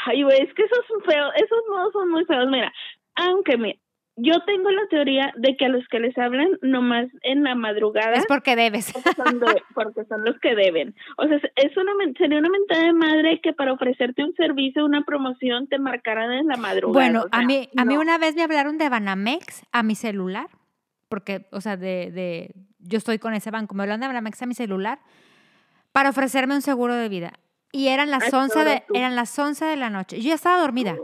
Ay, 0.05 0.23
güey, 0.23 0.41
es 0.41 0.53
que 0.53 0.63
esos 0.63 0.85
son 0.87 1.01
feos, 1.01 1.33
esos 1.35 1.59
modos 1.69 1.93
son 1.93 2.11
muy 2.11 2.25
feos. 2.25 2.47
Mira, 2.49 2.71
aunque 3.15 3.57
me, 3.57 3.79
yo 4.21 4.33
tengo 4.45 4.69
la 4.71 4.87
teoría 4.89 5.33
de 5.37 5.55
que 5.57 5.65
a 5.65 5.69
los 5.69 5.87
que 5.87 5.99
les 5.99 6.17
hablan 6.17 6.49
nomás 6.61 7.07
en 7.21 7.43
la 7.43 7.55
madrugada. 7.55 8.13
Es 8.13 8.25
porque 8.27 8.55
debes. 8.55 8.91
Porque 8.91 9.09
son, 9.15 9.39
de- 9.39 9.63
porque 9.73 10.05
son 10.05 10.23
los 10.25 10.39
que 10.39 10.55
deben. 10.55 10.95
O 11.17 11.25
sea, 11.27 11.37
es 11.55 11.77
una, 11.77 11.91
sería 12.17 12.39
una 12.39 12.49
mentada 12.49 12.83
de 12.85 12.93
madre 12.93 13.39
que 13.41 13.53
para 13.53 13.73
ofrecerte 13.73 14.23
un 14.23 14.33
servicio, 14.35 14.85
una 14.85 15.03
promoción, 15.03 15.67
te 15.67 15.79
marcaran 15.79 16.31
en 16.31 16.47
la 16.47 16.57
madrugada. 16.57 17.05
Bueno, 17.05 17.23
o 17.25 17.29
sea, 17.29 17.39
a 17.39 17.43
mí, 17.45 17.69
a 17.77 17.85
mí 17.85 17.97
una 17.97 18.17
vez 18.17 18.35
me 18.35 18.43
hablaron 18.43 18.77
de 18.77 18.89
Banamex 18.89 19.63
a 19.71 19.83
mi 19.83 19.95
celular, 19.95 20.47
porque, 21.07 21.47
o 21.51 21.61
sea, 21.61 21.77
de, 21.77 22.11
de, 22.11 22.53
yo 22.79 22.97
estoy 22.97 23.19
con 23.19 23.33
ese 23.33 23.51
banco, 23.51 23.73
me 23.75 23.83
hablaron 23.83 24.01
de 24.01 24.07
Banamex 24.07 24.41
a 24.41 24.45
mi 24.45 24.53
celular 24.53 24.99
para 25.91 26.09
ofrecerme 26.09 26.55
un 26.55 26.61
seguro 26.61 26.93
de 26.95 27.09
vida. 27.09 27.33
Y 27.71 27.87
eran 27.89 28.09
las 28.11 28.23
Ay, 28.23 28.29
11 28.33 28.63
de, 28.63 28.83
tú. 28.87 28.93
eran 28.95 29.15
las 29.15 29.37
11 29.37 29.63
de 29.65 29.75
la 29.75 29.89
noche. 29.89 30.17
Yo 30.21 30.29
ya 30.29 30.35
estaba 30.35 30.59
dormida. 30.59 30.95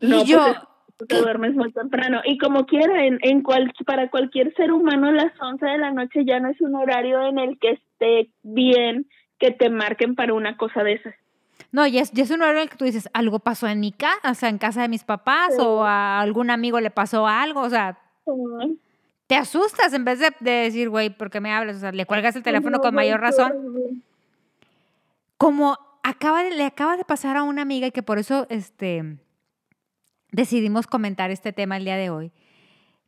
Y 0.00 0.06
No, 0.06 0.16
pues 0.18 0.28
yo, 0.28 0.46
es- 0.46 0.54
tú 0.54 0.60
te 1.06 1.18
duermes 1.18 1.54
muy 1.54 1.72
temprano. 1.72 2.20
Y 2.24 2.38
como 2.38 2.66
quiera, 2.66 3.04
en, 3.04 3.18
en 3.22 3.42
cual, 3.42 3.72
para 3.86 4.08
cualquier 4.10 4.54
ser 4.54 4.72
humano, 4.72 5.10
las 5.12 5.32
11 5.40 5.64
de 5.66 5.78
la 5.78 5.90
noche 5.92 6.24
ya 6.24 6.40
no 6.40 6.48
es 6.50 6.60
un 6.60 6.74
horario 6.74 7.26
en 7.26 7.38
el 7.38 7.58
que 7.58 7.70
esté 7.72 8.30
bien 8.42 9.06
que 9.38 9.50
te 9.50 9.70
marquen 9.70 10.14
para 10.14 10.34
una 10.34 10.56
cosa 10.56 10.82
de 10.82 10.94
esas. 10.94 11.14
no, 11.72 11.86
y 11.86 11.98
es, 11.98 12.10
y 12.16 12.20
es 12.20 12.30
un 12.30 12.42
horario 12.42 12.58
en 12.60 12.64
el 12.64 12.70
que 12.70 12.76
tú 12.76 12.84
dices, 12.84 13.08
algo 13.14 13.38
pasó 13.38 13.66
en 13.68 13.80
mi 13.80 13.92
casa, 13.92 14.30
o 14.30 14.34
sea, 14.34 14.48
en 14.48 14.58
casa 14.58 14.82
de 14.82 14.88
mis 14.88 15.04
papás, 15.04 15.54
Sí. 15.56 15.62
o 15.64 15.84
a 15.84 16.20
algún 16.20 16.50
amigo 16.50 16.80
le 16.80 16.90
pasó 16.90 17.26
algo, 17.26 17.60
o 17.62 17.70
sea, 17.70 17.98
Ay, 18.60 18.78
te 19.26 19.36
asustas 19.36 19.92
en 19.94 20.04
vez 20.04 20.18
de, 20.18 20.30
de 20.40 20.50
decir, 20.50 20.88
güey, 20.90 21.08
¿por 21.10 21.30
qué 21.30 21.40
me 21.40 21.52
hablas? 21.52 21.76
O 21.76 21.80
sea, 21.80 21.92
le 21.92 22.04
cuelgas 22.06 22.34
el 22.36 22.42
teléfono 22.42 22.78
no, 22.78 22.82
con 22.82 22.94
mayor 22.94 23.20
razón. 23.20 23.52
como 25.36 25.78
acaba 26.02 26.42
de- 26.42 26.50
le 26.50 26.64
acaba 26.64 26.96
de 26.96 27.04
pasar 27.04 27.36
a 27.36 27.42
una 27.44 27.62
amiga 27.62 27.86
y 27.86 27.92
que 27.92 28.02
por 28.02 28.18
eso 28.18 28.46
este, 28.50 29.16
decidimos 30.32 30.86
comentar 30.86 31.30
este 31.30 31.52
tema 31.52 31.76
el 31.76 31.84
día 31.84 31.96
de 31.96 32.10
hoy, 32.10 32.32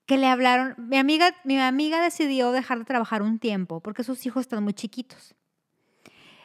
que 0.07 0.19
le 0.19 0.27
hablaron, 0.27 0.75
mi 0.79 0.97
amiga, 0.97 1.35
mi 1.45 1.59
amiga 1.59 2.03
decidió 2.03 2.53
dejar 2.53 2.79
de 2.79 2.85
trabajar 2.85 3.23
un 3.23 3.39
tiempo 3.39 3.81
porque 3.81 4.05
sus 4.05 4.27
hijos 4.27 4.43
están 4.43 4.63
muy 4.63 4.75
chiquitos. 4.75 5.35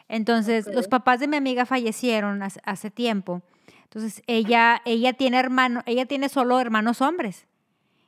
Entonces, 0.08 0.68
los 0.74 0.88
papás 0.88 1.20
de 1.20 1.28
mi 1.28 1.36
amiga 1.36 1.66
fallecieron 1.66 2.42
hace, 2.42 2.62
hace 2.64 2.90
tiempo. 2.90 3.42
Entonces, 3.84 4.22
ella, 4.28 4.82
ella 4.86 5.14
tiene 5.14 5.38
hermano, 5.38 5.84
ella 5.86 6.06
tiene 6.06 6.30
solo 6.30 6.60
hermanos 6.60 7.02
hombres. 7.02 7.46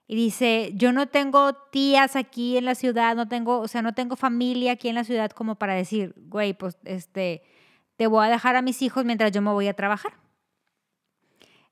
Y 0.08 0.16
dice, 0.16 0.72
yo 0.76 0.92
no 0.92 1.08
tengo 1.08 1.54
tías 1.54 2.16
aquí 2.16 2.58
en 2.58 2.66
la 2.66 2.74
ciudad, 2.74 3.16
no 3.16 3.28
tengo, 3.28 3.60
o 3.60 3.68
sea, 3.68 3.82
no 3.82 3.94
tengo 3.94 4.16
familia 4.16 4.72
aquí 4.72 4.90
en 4.90 4.96
la 4.96 5.04
ciudad 5.04 5.30
como 5.32 5.56
para 5.56 5.76
decir, 5.76 6.16
güey, 6.18 6.54
pues 6.54 6.80
este, 6.86 7.44
te 7.96 8.08
voy 8.08 8.26
a 8.26 8.30
dejar 8.30 8.56
a 8.56 8.62
mis 8.62 8.82
hijos 8.82 9.06
mientras 9.06 9.32
yo 9.32 9.42
me 9.42 9.52
voy 9.52 9.68
a 9.68 9.76
trabajar. 9.76 10.14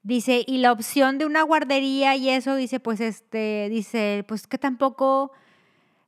Dice, 0.07 0.45
y 0.47 0.59
la 0.59 0.71
opción 0.71 1.17
de 1.17 1.25
una 1.25 1.41
guardería 1.41 2.15
y 2.15 2.29
eso, 2.29 2.55
dice, 2.55 2.79
pues 2.79 3.01
este, 3.01 3.67
dice, 3.69 4.23
pues 4.25 4.47
que 4.47 4.57
tampoco, 4.57 5.33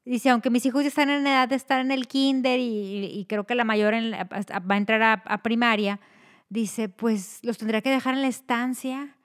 dice, 0.06 0.30
aunque 0.30 0.50
mis 0.50 0.66
hijos 0.66 0.84
ya 0.84 0.88
están 0.88 1.10
en 1.10 1.28
edad 1.28 1.50
de 1.50 1.58
estar 1.58 1.82
en 1.82 1.92
el 1.92 2.08
kinder 2.08 2.62
y, 2.62 3.26
creo 3.28 3.44
que 3.44 3.56
la 3.56 3.66
mayor 3.66 3.94
en 3.94 4.12
la- 4.12 4.24
va 4.24 4.76
a 4.76 4.78
entrar 4.78 5.02
a, 5.02 5.14
a 5.26 5.44
primaria, 5.44 6.00
dice, 6.48 6.88
pues 6.88 7.42
los 7.44 7.58
tendría 7.58 7.82
que 7.82 7.90
dejar 7.90 8.14
en 8.14 8.22
la 8.22 8.30
estancia 8.30 9.18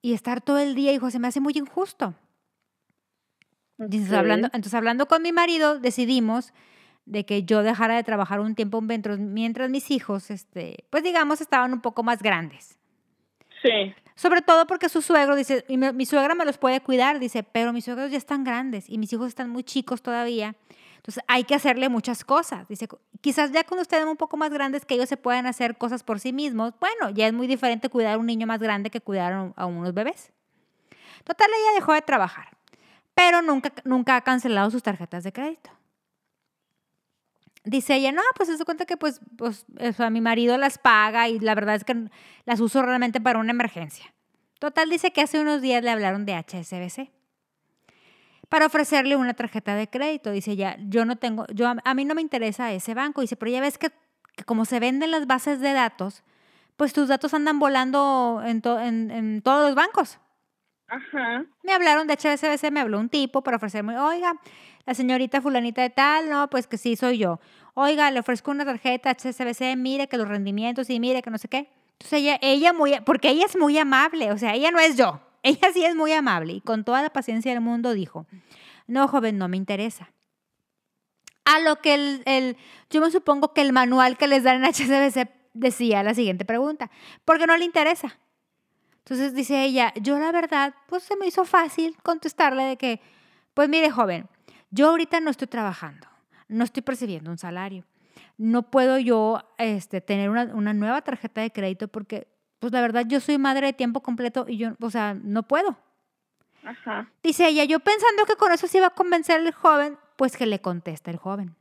y 0.00 0.14
estar 0.14 0.40
todo 0.40 0.58
el 0.58 0.74
día, 0.74 0.94
hijo, 0.94 1.10
se 1.10 1.18
me 1.18 1.28
hace 1.28 1.40
muy 1.40 1.52
injusto. 1.54 2.14
Entonces, 3.78 4.08
Ok. 4.08 4.16
hablando, 4.16 4.46
entonces, 4.54 4.72
hablando 4.72 5.06
con 5.06 5.20
mi 5.20 5.32
marido, 5.32 5.78
decidimos 5.80 6.54
de 7.04 7.26
que 7.26 7.42
yo 7.42 7.62
dejara 7.62 7.96
de 7.96 8.04
trabajar 8.04 8.40
un 8.40 8.54
tiempo 8.54 8.80
mientras, 8.80 9.18
mientras 9.18 9.68
mis 9.68 9.90
hijos, 9.90 10.30
este, 10.30 10.86
pues 10.88 11.02
digamos, 11.02 11.42
estaban 11.42 11.74
un 11.74 11.82
poco 11.82 12.02
más 12.02 12.22
grandes. 12.22 12.78
Sí. 13.60 13.94
Sobre 14.16 14.42
todo 14.42 14.66
porque 14.66 14.88
su 14.88 15.02
suegro 15.02 15.34
dice, 15.34 15.64
y 15.68 15.76
mi, 15.76 16.06
suegra 16.06 16.34
me 16.34 16.44
los 16.44 16.56
puede 16.56 16.80
cuidar, 16.80 17.18
dice, 17.18 17.42
pero 17.42 17.72
mis 17.72 17.84
suegros 17.84 18.10
ya 18.10 18.18
están 18.18 18.44
grandes 18.44 18.88
y 18.88 18.98
mis 18.98 19.12
hijos 19.12 19.28
están 19.28 19.50
muy 19.50 19.64
chicos 19.64 20.02
todavía. 20.02 20.54
Entonces 20.96 21.22
hay 21.26 21.44
que 21.44 21.54
hacerle 21.54 21.88
muchas 21.88 22.24
cosas. 22.24 22.68
Dice, 22.68 22.88
quizás 23.20 23.50
ya 23.50 23.64
cuando 23.64 23.82
ustedes 23.82 24.04
un 24.04 24.16
poco 24.16 24.36
más 24.36 24.50
grandes 24.52 24.86
que 24.86 24.94
ellos 24.94 25.08
se 25.08 25.16
puedan 25.16 25.46
hacer 25.46 25.76
cosas 25.76 26.04
por 26.04 26.20
sí 26.20 26.32
mismos, 26.32 26.72
bueno, 26.80 27.10
ya 27.10 27.26
es 27.26 27.32
muy 27.32 27.46
diferente 27.46 27.88
cuidar 27.88 28.14
a 28.14 28.18
un 28.18 28.26
niño 28.26 28.46
más 28.46 28.60
grande 28.60 28.88
que 28.88 29.00
cuidar 29.00 29.52
a 29.56 29.66
unos 29.66 29.92
bebés. 29.92 30.32
Total, 31.24 31.48
ella 31.48 31.74
dejó 31.74 31.92
de 31.92 32.02
trabajar, 32.02 32.56
pero 33.14 33.42
nunca, 33.42 33.72
nunca 33.84 34.16
ha 34.16 34.20
cancelado 34.20 34.70
sus 34.70 34.82
tarjetas 34.82 35.24
de 35.24 35.32
crédito. 35.32 35.70
Dice 37.64 37.94
ella, 37.96 38.12
no, 38.12 38.20
pues 38.36 38.54
se 38.56 38.64
cuenta 38.64 38.84
que 38.84 38.96
pues, 38.98 39.20
pues 39.38 39.64
sea, 39.96 40.10
mi 40.10 40.20
marido 40.20 40.58
las 40.58 40.76
paga 40.78 41.28
y 41.28 41.38
la 41.40 41.54
verdad 41.54 41.74
es 41.76 41.84
que 41.84 41.96
las 42.44 42.60
uso 42.60 42.82
realmente 42.82 43.20
para 43.20 43.38
una 43.38 43.52
emergencia. 43.52 44.12
Total, 44.58 44.88
dice 44.90 45.12
que 45.12 45.22
hace 45.22 45.40
unos 45.40 45.62
días 45.62 45.82
le 45.82 45.90
hablaron 45.90 46.26
de 46.26 46.34
HSBC 46.34 47.10
para 48.48 48.66
ofrecerle 48.66 49.16
una 49.16 49.34
tarjeta 49.34 49.74
de 49.74 49.88
crédito. 49.88 50.30
Dice 50.30 50.52
ella, 50.52 50.76
yo 50.88 51.04
no 51.04 51.16
tengo, 51.16 51.46
yo, 51.54 51.72
a 51.82 51.94
mí 51.94 52.04
no 52.04 52.14
me 52.14 52.20
interesa 52.20 52.70
ese 52.72 52.94
banco. 52.94 53.20
Dice, 53.20 53.36
pero 53.36 53.50
ya 53.50 53.60
ves 53.60 53.78
que, 53.78 53.90
que 54.36 54.44
como 54.44 54.64
se 54.64 54.78
venden 54.80 55.10
las 55.10 55.26
bases 55.26 55.60
de 55.60 55.72
datos, 55.72 56.22
pues 56.76 56.92
tus 56.92 57.08
datos 57.08 57.34
andan 57.34 57.58
volando 57.58 58.42
en, 58.44 58.60
to- 58.62 58.78
en- 58.80 59.10
en 59.10 59.42
todos 59.42 59.66
los 59.66 59.74
bancos. 59.74 60.18
Ajá. 60.86 61.44
Me 61.62 61.72
hablaron 61.72 62.06
de 62.06 62.14
HSBC, 62.14 62.70
me 62.70 62.80
habló 62.80 63.00
un 63.00 63.08
tipo 63.08 63.42
para 63.42 63.56
ofrecerme, 63.56 63.98
oiga, 63.98 64.34
la 64.86 64.94
señorita 64.94 65.40
fulanita 65.40 65.82
de 65.82 65.90
tal, 65.90 66.28
no, 66.30 66.48
pues 66.50 66.66
que 66.66 66.76
sí, 66.78 66.96
soy 66.96 67.18
yo. 67.18 67.40
Oiga, 67.74 68.10
le 68.10 68.20
ofrezco 68.20 68.50
una 68.50 68.64
tarjeta 68.64 69.10
HSBC, 69.10 69.76
mire 69.76 70.08
que 70.08 70.16
los 70.16 70.28
rendimientos 70.28 70.90
y 70.90 71.00
mire 71.00 71.22
que 71.22 71.30
no 71.30 71.38
sé 71.38 71.48
qué. 71.48 71.68
Entonces 71.92 72.20
ella, 72.20 72.38
ella 72.42 72.72
muy, 72.72 72.94
porque 73.04 73.30
ella 73.30 73.46
es 73.46 73.56
muy 73.56 73.78
amable, 73.78 74.30
o 74.32 74.38
sea, 74.38 74.54
ella 74.54 74.70
no 74.70 74.78
es 74.80 74.96
yo, 74.96 75.20
ella 75.42 75.68
sí 75.72 75.84
es 75.84 75.94
muy 75.94 76.12
amable 76.12 76.54
y 76.54 76.60
con 76.60 76.84
toda 76.84 77.02
la 77.02 77.10
paciencia 77.10 77.52
del 77.52 77.60
mundo 77.60 77.94
dijo, 77.94 78.26
no, 78.86 79.08
joven, 79.08 79.38
no 79.38 79.48
me 79.48 79.56
interesa. 79.56 80.10
A 81.44 81.60
lo 81.60 81.76
que 81.76 81.94
el, 81.94 82.22
el- 82.26 82.56
yo 82.90 83.00
me 83.00 83.10
supongo 83.10 83.52
que 83.52 83.60
el 83.60 83.72
manual 83.72 84.16
que 84.16 84.26
les 84.26 84.42
dan 84.44 84.64
en 84.64 84.70
HSBC 84.72 85.28
decía 85.52 86.02
la 86.02 86.14
siguiente 86.14 86.44
pregunta, 86.44 86.90
¿por 87.24 87.38
qué 87.38 87.46
no 87.46 87.56
le 87.56 87.64
interesa? 87.64 88.18
Entonces 88.98 89.34
dice 89.34 89.62
ella, 89.64 89.92
yo 90.00 90.18
la 90.18 90.32
verdad, 90.32 90.74
pues 90.88 91.02
se 91.02 91.16
me 91.16 91.26
hizo 91.26 91.44
fácil 91.44 91.96
contestarle 92.02 92.62
de 92.64 92.76
que, 92.78 93.00
pues 93.52 93.68
mire 93.68 93.90
joven, 93.90 94.26
yo 94.74 94.88
ahorita 94.88 95.20
no 95.20 95.30
estoy 95.30 95.46
trabajando, 95.46 96.08
no 96.48 96.64
estoy 96.64 96.82
percibiendo 96.82 97.30
un 97.30 97.38
salario, 97.38 97.84
no 98.36 98.70
puedo 98.70 98.98
yo 98.98 99.40
este, 99.56 100.00
tener 100.00 100.30
una, 100.30 100.44
una 100.52 100.74
nueva 100.74 101.00
tarjeta 101.02 101.40
de 101.40 101.52
crédito 101.52 101.86
porque, 101.86 102.26
pues 102.58 102.72
la 102.72 102.80
verdad, 102.80 103.04
yo 103.06 103.20
soy 103.20 103.38
madre 103.38 103.68
de 103.68 103.72
tiempo 103.72 104.02
completo 104.02 104.46
y 104.48 104.56
yo, 104.56 104.72
o 104.80 104.90
sea, 104.90 105.14
no 105.14 105.44
puedo. 105.44 105.76
Ajá. 106.64 107.08
Dice 107.22 107.46
ella, 107.46 107.64
yo 107.64 107.78
pensando 107.78 108.24
que 108.26 108.34
con 108.34 108.50
eso 108.50 108.66
se 108.66 108.78
iba 108.78 108.88
a 108.88 108.90
convencer 108.90 109.40
el 109.40 109.52
joven, 109.52 109.96
pues 110.16 110.36
que 110.36 110.46
le 110.46 110.60
contesta 110.60 111.10
el 111.12 111.18
joven. 111.18 111.54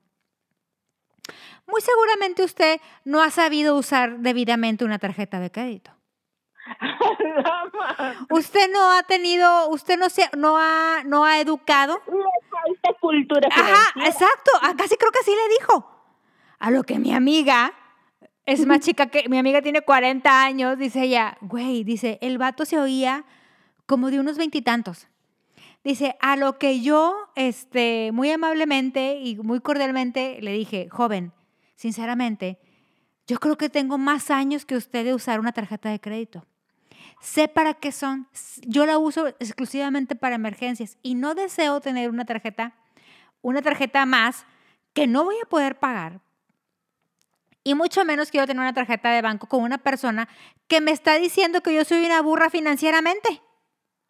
Muy 1.68 1.82
seguramente 1.82 2.44
usted 2.44 2.82
no 3.06 3.22
ha 3.22 3.30
sabido 3.30 3.76
usar 3.76 4.20
debidamente 4.20 4.86
una 4.86 4.98
tarjeta 4.98 5.40
de 5.40 5.52
crédito. 5.52 5.92
Usted 8.30 8.72
no 8.72 8.92
ha 8.92 9.04
tenido, 9.04 9.70
usted 9.70 9.98
no 9.98 10.10
se, 10.10 10.30
no 10.38 10.58
ha, 10.58 11.04
no 11.04 11.26
ha 11.26 11.40
educado. 11.40 12.02
Le 12.08 12.14
cultura 13.04 13.50
Ajá, 13.52 14.08
exacto. 14.08 14.52
Ah, 14.62 14.74
Casi 14.78 14.96
creo 14.96 15.12
que 15.12 15.20
así 15.20 15.32
le 15.32 15.54
dijo. 15.60 15.90
A 16.60 16.72
lo 16.72 16.84
que 16.84 16.98
mi 17.00 17.14
amiga 17.14 17.74
es 18.46 18.66
más 18.66 18.80
chica 18.86 19.08
que 19.08 19.28
mi 19.28 19.38
amiga 19.38 19.62
tiene 19.62 19.82
40 19.82 20.44
años, 20.44 20.78
dice 20.78 21.04
ella, 21.04 21.38
güey, 21.42 21.84
dice, 21.84 22.18
el 22.22 22.38
vato 22.38 22.66
se 22.66 22.80
oía 22.80 23.26
como 23.86 24.10
de 24.10 24.20
unos 24.20 24.38
veintitantos. 24.38 25.08
Dice, 25.84 26.16
a 26.22 26.38
lo 26.38 26.58
que 26.58 26.80
yo, 26.80 27.30
este, 27.36 28.12
muy 28.14 28.32
amablemente 28.32 29.20
y 29.20 29.36
muy 29.36 29.60
cordialmente 29.60 30.38
le 30.42 30.54
dije, 30.54 30.88
joven, 30.90 31.34
sinceramente, 31.76 32.58
yo 33.28 33.38
creo 33.38 33.58
que 33.58 33.70
tengo 33.70 33.98
más 33.98 34.32
años 34.32 34.66
que 34.66 34.78
usted 34.78 35.04
de 35.04 35.14
usar 35.14 35.42
una 35.42 35.52
tarjeta 35.52 35.90
de 35.90 36.00
crédito. 36.00 36.46
Sé 37.22 37.48
para 37.50 37.74
qué 37.74 37.92
son. 37.92 38.28
Yo 38.62 38.86
la 38.86 38.98
uso 38.98 39.28
exclusivamente 39.28 40.16
para 40.16 40.36
emergencias 40.36 40.98
y 41.02 41.16
no 41.16 41.36
deseo 41.36 41.80
tener 41.80 42.10
una 42.10 42.26
tarjeta, 42.26 42.76
una 43.44 43.62
tarjeta 43.62 44.08
más 44.08 44.48
que 44.94 45.06
no 45.06 45.26
voy 45.26 45.36
a 45.44 45.46
poder 45.48 45.78
pagar. 45.78 46.22
Y 47.64 47.76
mucho 47.76 48.04
menos 48.04 48.32
quiero 48.32 48.48
tener 48.48 48.62
una 48.62 48.74
tarjeta 48.74 49.12
de 49.12 49.22
banco 49.22 49.48
con 49.48 49.62
una 49.62 49.78
persona 49.78 50.28
que 50.68 50.82
me 50.82 50.92
está 50.92 51.20
diciendo 51.20 51.62
que 51.62 51.74
yo 51.74 51.86
soy 51.86 52.04
una 52.06 52.22
burra 52.22 52.50
financieramente. 52.50 53.42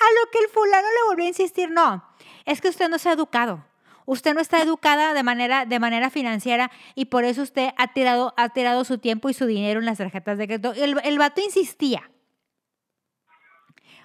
A 0.00 0.04
lo 0.22 0.30
que 0.30 0.38
el 0.38 0.48
fulano 0.48 0.86
le 0.86 1.08
volvió 1.08 1.24
a 1.24 1.28
insistir, 1.28 1.72
no, 1.72 2.04
es 2.44 2.60
que 2.60 2.68
usted 2.68 2.88
no 2.88 2.98
se 2.98 3.08
ha 3.08 3.14
educado. 3.14 3.64
Usted 4.06 4.32
no 4.32 4.40
está 4.40 4.62
educada 4.62 5.12
de 5.12 5.22
manera, 5.24 5.66
de 5.66 5.80
manera 5.80 6.08
financiera 6.08 6.70
y 6.94 7.06
por 7.06 7.24
eso 7.24 7.42
usted 7.42 7.70
ha 7.76 7.92
tirado, 7.92 8.32
ha 8.36 8.50
tirado 8.50 8.84
su 8.84 8.98
tiempo 8.98 9.28
y 9.28 9.34
su 9.34 9.46
dinero 9.46 9.80
en 9.80 9.86
las 9.86 9.98
tarjetas 9.98 10.38
de 10.38 10.46
crédito. 10.46 10.72
El, 10.72 11.00
el 11.02 11.18
vato 11.18 11.40
insistía. 11.40 12.08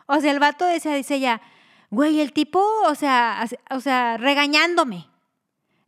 O 0.07 0.19
sea, 0.19 0.31
el 0.31 0.39
vato 0.39 0.65
decía, 0.65 0.95
dice 0.95 1.19
ya, 1.19 1.41
güey, 1.93 2.19
el 2.19 2.33
tipo, 2.33 2.59
o 2.87 2.95
sea, 2.95 3.45
o 3.69 3.79
sea, 3.79 4.17
regañándome. 4.17 5.07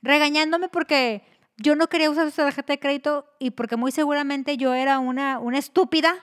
regañándome 0.02 0.70
porque 0.70 1.24
yo 1.58 1.76
no 1.76 1.88
quería 1.88 2.10
usar 2.12 2.30
su 2.32 2.38
tarjeta 2.38 2.74
de 2.74 2.80
crédito 2.80 3.26
y 3.40 3.52
porque 3.52 3.76
muy 3.76 3.92
seguramente 3.92 4.58
yo 4.58 4.74
era 4.74 5.00
una, 5.00 5.40
una 5.40 5.58
estúpida 5.58 6.14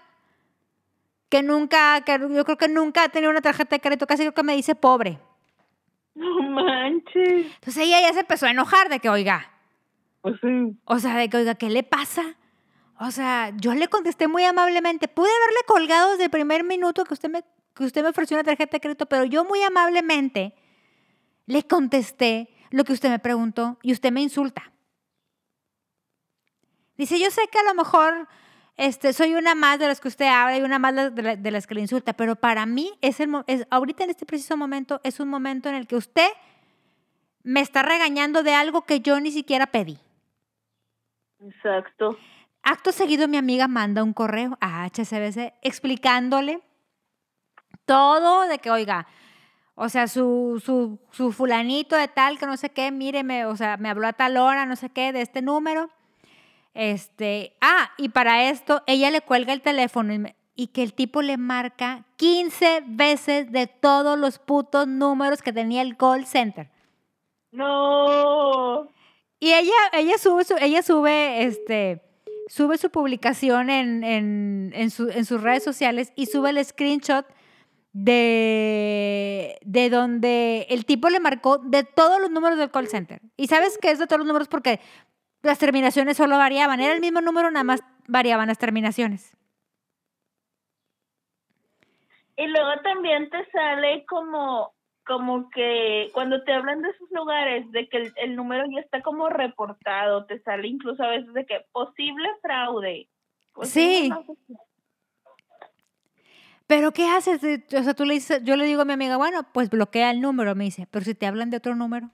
que 1.29 1.43
nunca, 1.43 2.03
que 2.03 2.13
yo 2.13 2.45
creo 2.45 2.59
que 2.59 2.69
nunca 2.69 3.05
ha 3.05 3.09
tenido 3.09 3.31
una 3.31 3.41
tarjeta 3.41 3.77
de 3.77 3.81
crédito, 3.81 4.07
casi 4.07 4.23
creo 4.23 4.35
que 4.35 4.43
me 4.43 4.55
dice 4.55 4.75
pobre. 4.75 5.19
No 6.15 6.43
manches. 6.51 7.47
Entonces 7.55 7.79
ella 7.79 8.01
ya 8.03 8.13
se 8.13 8.21
empezó 8.21 8.47
a 8.47 8.51
enojar 8.51 8.89
de 8.91 9.01
que, 9.01 9.09
oiga, 9.09 9.51
Pues 10.21 10.37
sí. 10.43 10.77
o 10.85 10.99
sea, 10.99 11.17
de 11.17 11.29
que, 11.31 11.39
oiga, 11.39 11.55
¿qué 11.55 11.71
le 11.71 11.83
pasa? 11.83 12.23
O 13.01 13.11
sea, 13.11 13.51
yo 13.57 13.75
le 13.75 13.89
contesté 13.89 14.29
muy 14.29 14.45
amablemente. 14.45 15.09
Pude 15.09 15.29
haberle 15.29 15.61
colgado 15.67 16.11
desde 16.13 16.25
el 16.25 16.31
primer 16.31 16.63
minuto 16.65 17.05
que 17.05 17.15
usted 17.15 17.31
me, 17.31 17.43
que 17.75 17.85
usted 17.85 18.03
me 18.03 18.09
ofreció 18.11 18.37
una 18.37 18.45
tarjeta 18.45 18.77
de 18.77 18.81
crédito, 18.81 19.07
pero 19.07 19.25
yo 19.25 19.45
muy 19.45 19.63
amablemente 19.63 20.55
le 21.47 21.63
contesté 21.67 22.49
lo 22.71 22.85
que 22.85 22.93
usted 22.93 23.11
me 23.11 23.19
preguntó 23.19 23.79
y 23.83 23.93
usted 23.93 24.13
me 24.13 24.23
insulta. 24.23 24.73
Dice, 26.97 27.19
yo 27.19 27.31
sé 27.31 27.43
que 27.51 27.59
a 27.59 27.65
lo 27.65 27.75
mejor 27.75 28.29
este, 28.77 29.13
soy 29.13 29.35
una 29.35 29.55
más 29.55 29.79
de 29.79 29.87
las 29.89 30.01
que 30.01 30.09
usted 30.09 30.27
habla 30.27 30.57
y 30.59 30.63
una 30.63 30.79
más 30.79 30.95
de, 31.15 31.23
la- 31.23 31.37
de 31.37 31.51
las 31.51 31.67
que 31.67 31.75
le 31.75 31.81
insulta, 31.81 32.13
pero 32.13 32.37
para 32.37 32.65
mí 32.67 32.93
es 33.01 33.21
el, 33.21 33.31
es, 33.47 33.67
ahorita 33.71 34.05
en 34.05 34.11
este 34.11 34.27
preciso 34.27 34.57
momento 34.57 35.01
es 35.05 35.19
un 35.21 35.29
momento 35.29 35.69
en 35.69 35.75
el 35.75 35.87
que 35.87 35.97
usted 35.97 36.29
me 37.43 37.61
está 37.61 37.83
regañando 37.83 38.43
de 38.43 38.55
algo 38.55 38.83
que 38.85 39.01
yo 39.01 39.19
ni 39.21 39.33
siquiera 39.33 39.67
pedí. 39.67 39.99
Exacto. 41.41 42.17
Acto 42.63 42.93
seguido, 42.93 43.27
mi 43.27 43.37
amiga 43.37 43.67
manda 43.67 44.05
un 44.05 44.13
correo 44.13 44.57
a 44.61 44.85
HCBC 44.89 45.55
explicándole 45.63 46.61
todo 47.87 48.43
de 48.49 48.59
que, 48.59 48.71
oiga, 48.71 49.07
o 49.75 49.89
sea, 49.89 50.07
su, 50.09 50.63
su, 50.65 50.99
su 51.11 51.33
fulanito 51.33 51.97
de 51.97 52.09
tal, 52.09 52.39
que 52.39 52.47
no 52.47 52.57
sé 52.57 52.71
qué, 52.71 52.91
míreme, 52.91 53.47
o 53.47 53.57
sea, 53.57 53.77
me 53.79 53.89
habló 53.89 54.07
a 54.07 54.13
tal 54.13 54.37
hora, 54.37 54.67
no 54.67 54.77
sé 54.77 54.91
qué, 54.91 55.13
de 55.13 55.23
este 55.23 55.43
número. 55.43 55.91
Este, 56.75 57.55
ah, 57.61 57.91
y 57.99 58.09
para 58.11 58.49
esto, 58.49 58.83
ella 58.87 59.11
le 59.11 59.21
cuelga 59.21 59.53
el 59.53 59.61
teléfono 59.63 60.13
y, 60.13 60.19
me- 60.19 60.37
y 60.55 60.69
que 60.69 60.83
el 60.83 60.95
tipo 60.95 61.21
le 61.23 61.37
marca 61.37 62.05
15 62.17 62.83
veces 62.87 63.51
de 63.53 63.67
todos 63.67 64.19
los 64.19 64.39
putos 64.39 64.87
números 64.87 65.43
que 65.43 65.53
tenía 65.53 65.83
el 65.83 65.97
call 65.97 66.27
center. 66.27 66.71
No. 67.51 68.89
Y 69.41 69.53
ella, 69.53 69.73
ella 69.93 70.19
sube, 70.19 70.45
su, 70.45 70.55
ella 70.61 70.83
sube, 70.83 71.45
este, 71.45 72.03
sube 72.49 72.79
su 72.79 72.91
publicación 72.91 73.71
en, 73.71 74.05
en, 74.05 74.73
en, 74.75 74.91
su- 74.91 75.11
en 75.11 75.25
sus 75.25 75.43
redes 75.43 75.65
sociales 75.65 76.13
y 76.15 76.27
sube 76.27 76.51
el 76.51 76.65
screenshot 76.65 77.27
de, 77.93 79.59
de 79.63 79.91
donde 79.91 80.67
el 80.71 80.85
tipo 80.87 81.11
le 81.11 81.21
marcó 81.21 81.59
de 81.59 81.85
todos 81.85 82.21
los 82.21 82.31
números 82.31 82.59
del 82.59 82.71
call 82.71 82.89
center. 82.89 83.21
Y 83.37 83.49
sabes 83.49 83.79
que 83.79 83.91
es 83.91 83.99
de 83.99 84.07
todos 84.07 84.19
los 84.19 84.27
números 84.27 84.49
porque 84.49 84.81
las 85.43 85.59
terminaciones 85.59 86.17
solo 86.17 86.37
variaban. 86.39 86.81
Era 86.81 86.95
el 86.95 87.01
mismo 87.01 87.21
número, 87.21 87.51
nada 87.51 87.65
más 87.65 87.85
variaban 88.09 88.49
las 88.49 88.59
terminaciones. 88.59 89.37
Y 92.37 92.47
luego 92.47 92.81
también 92.83 93.29
te 93.29 93.45
sale 93.51 94.07
como, 94.07 94.73
como 95.05 95.51
que 95.51 96.09
cuando 96.15 96.43
te 96.45 96.53
hablan 96.53 96.81
de 96.81 96.91
esos 96.91 97.11
lugares, 97.11 97.71
de 97.73 97.89
que 97.89 97.99
el, 97.99 98.13
el 98.17 98.37
número 98.37 98.65
ya 98.71 98.81
está 98.81 99.03
como 99.03 99.29
reportado, 99.29 100.25
te 100.25 100.41
sale 100.41 100.67
incluso 100.67 101.03
a 101.03 101.09
veces 101.09 101.33
de 101.35 101.45
que 101.45 101.67
posible 101.73 102.29
fraude. 102.41 103.09
Sí. 103.63 104.09
fraude. 104.09 104.39
Pero 106.67 106.93
¿qué 106.93 107.09
haces? 107.09 107.41
O 107.77 107.83
sea, 107.83 107.95
tú 107.95 108.05
le 108.05 108.15
dices, 108.15 108.41
yo 108.45 108.57
le 108.57 108.65
digo 108.65 108.83
a 108.83 108.85
mi 108.85 108.93
amiga, 108.93 109.17
bueno, 109.17 109.45
pues 109.53 109.69
bloquea 109.69 110.11
el 110.11 110.21
número, 110.21 110.55
me 110.55 110.65
dice, 110.65 110.87
pero 110.91 111.05
si 111.05 111.15
te 111.15 111.27
hablan 111.27 111.51
de 111.51 111.59
otro 111.59 111.75
número. 111.75 112.11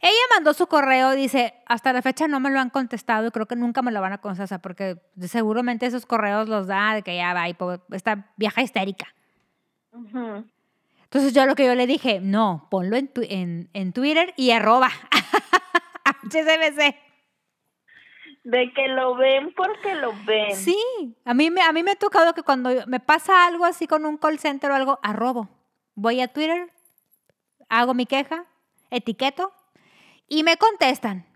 Ella 0.00 0.12
mandó 0.34 0.52
su 0.52 0.66
correo, 0.66 1.12
dice, 1.12 1.54
hasta 1.66 1.92
la 1.92 2.02
fecha 2.02 2.28
no 2.28 2.38
me 2.38 2.50
lo 2.50 2.60
han 2.60 2.68
contestado 2.70 3.26
y 3.26 3.30
creo 3.30 3.46
que 3.46 3.56
nunca 3.56 3.80
me 3.80 3.90
lo 3.90 4.00
van 4.02 4.12
a 4.12 4.18
contestar, 4.18 4.60
porque 4.60 4.98
seguramente 5.22 5.86
esos 5.86 6.04
correos 6.04 6.48
los 6.48 6.66
da 6.66 6.94
de 6.94 7.02
que 7.02 7.16
ya 7.16 7.32
va, 7.32 7.48
y 7.48 7.56
esta 7.92 8.30
vieja 8.36 8.60
histérica. 8.62 9.06
Entonces 11.04 11.32
yo 11.32 11.46
lo 11.46 11.54
que 11.54 11.64
yo 11.64 11.74
le 11.74 11.86
dije, 11.86 12.20
no, 12.20 12.68
ponlo 12.70 12.96
en, 12.96 13.08
tu- 13.08 13.24
en, 13.26 13.70
en 13.72 13.92
Twitter 13.94 14.34
y 14.36 14.50
arroba 14.50 14.90
HCBC. 16.04 16.94
De 18.46 18.72
que 18.72 18.86
lo 18.86 19.16
ven 19.16 19.52
porque 19.56 19.96
lo 19.96 20.12
ven. 20.24 20.54
Sí, 20.54 20.78
a 21.24 21.34
mí, 21.34 21.50
me, 21.50 21.62
a 21.62 21.72
mí 21.72 21.82
me 21.82 21.90
ha 21.90 21.96
tocado 21.96 22.32
que 22.32 22.44
cuando 22.44 22.70
me 22.86 23.00
pasa 23.00 23.44
algo 23.44 23.64
así 23.64 23.88
con 23.88 24.06
un 24.06 24.18
call 24.18 24.38
center 24.38 24.70
o 24.70 24.74
algo, 24.76 25.00
arrobo. 25.02 25.48
Voy 25.96 26.20
a 26.20 26.28
Twitter, 26.28 26.72
hago 27.68 27.92
mi 27.92 28.06
queja, 28.06 28.44
etiqueto 28.92 29.52
y 30.28 30.44
me 30.44 30.56
contestan. 30.58 31.26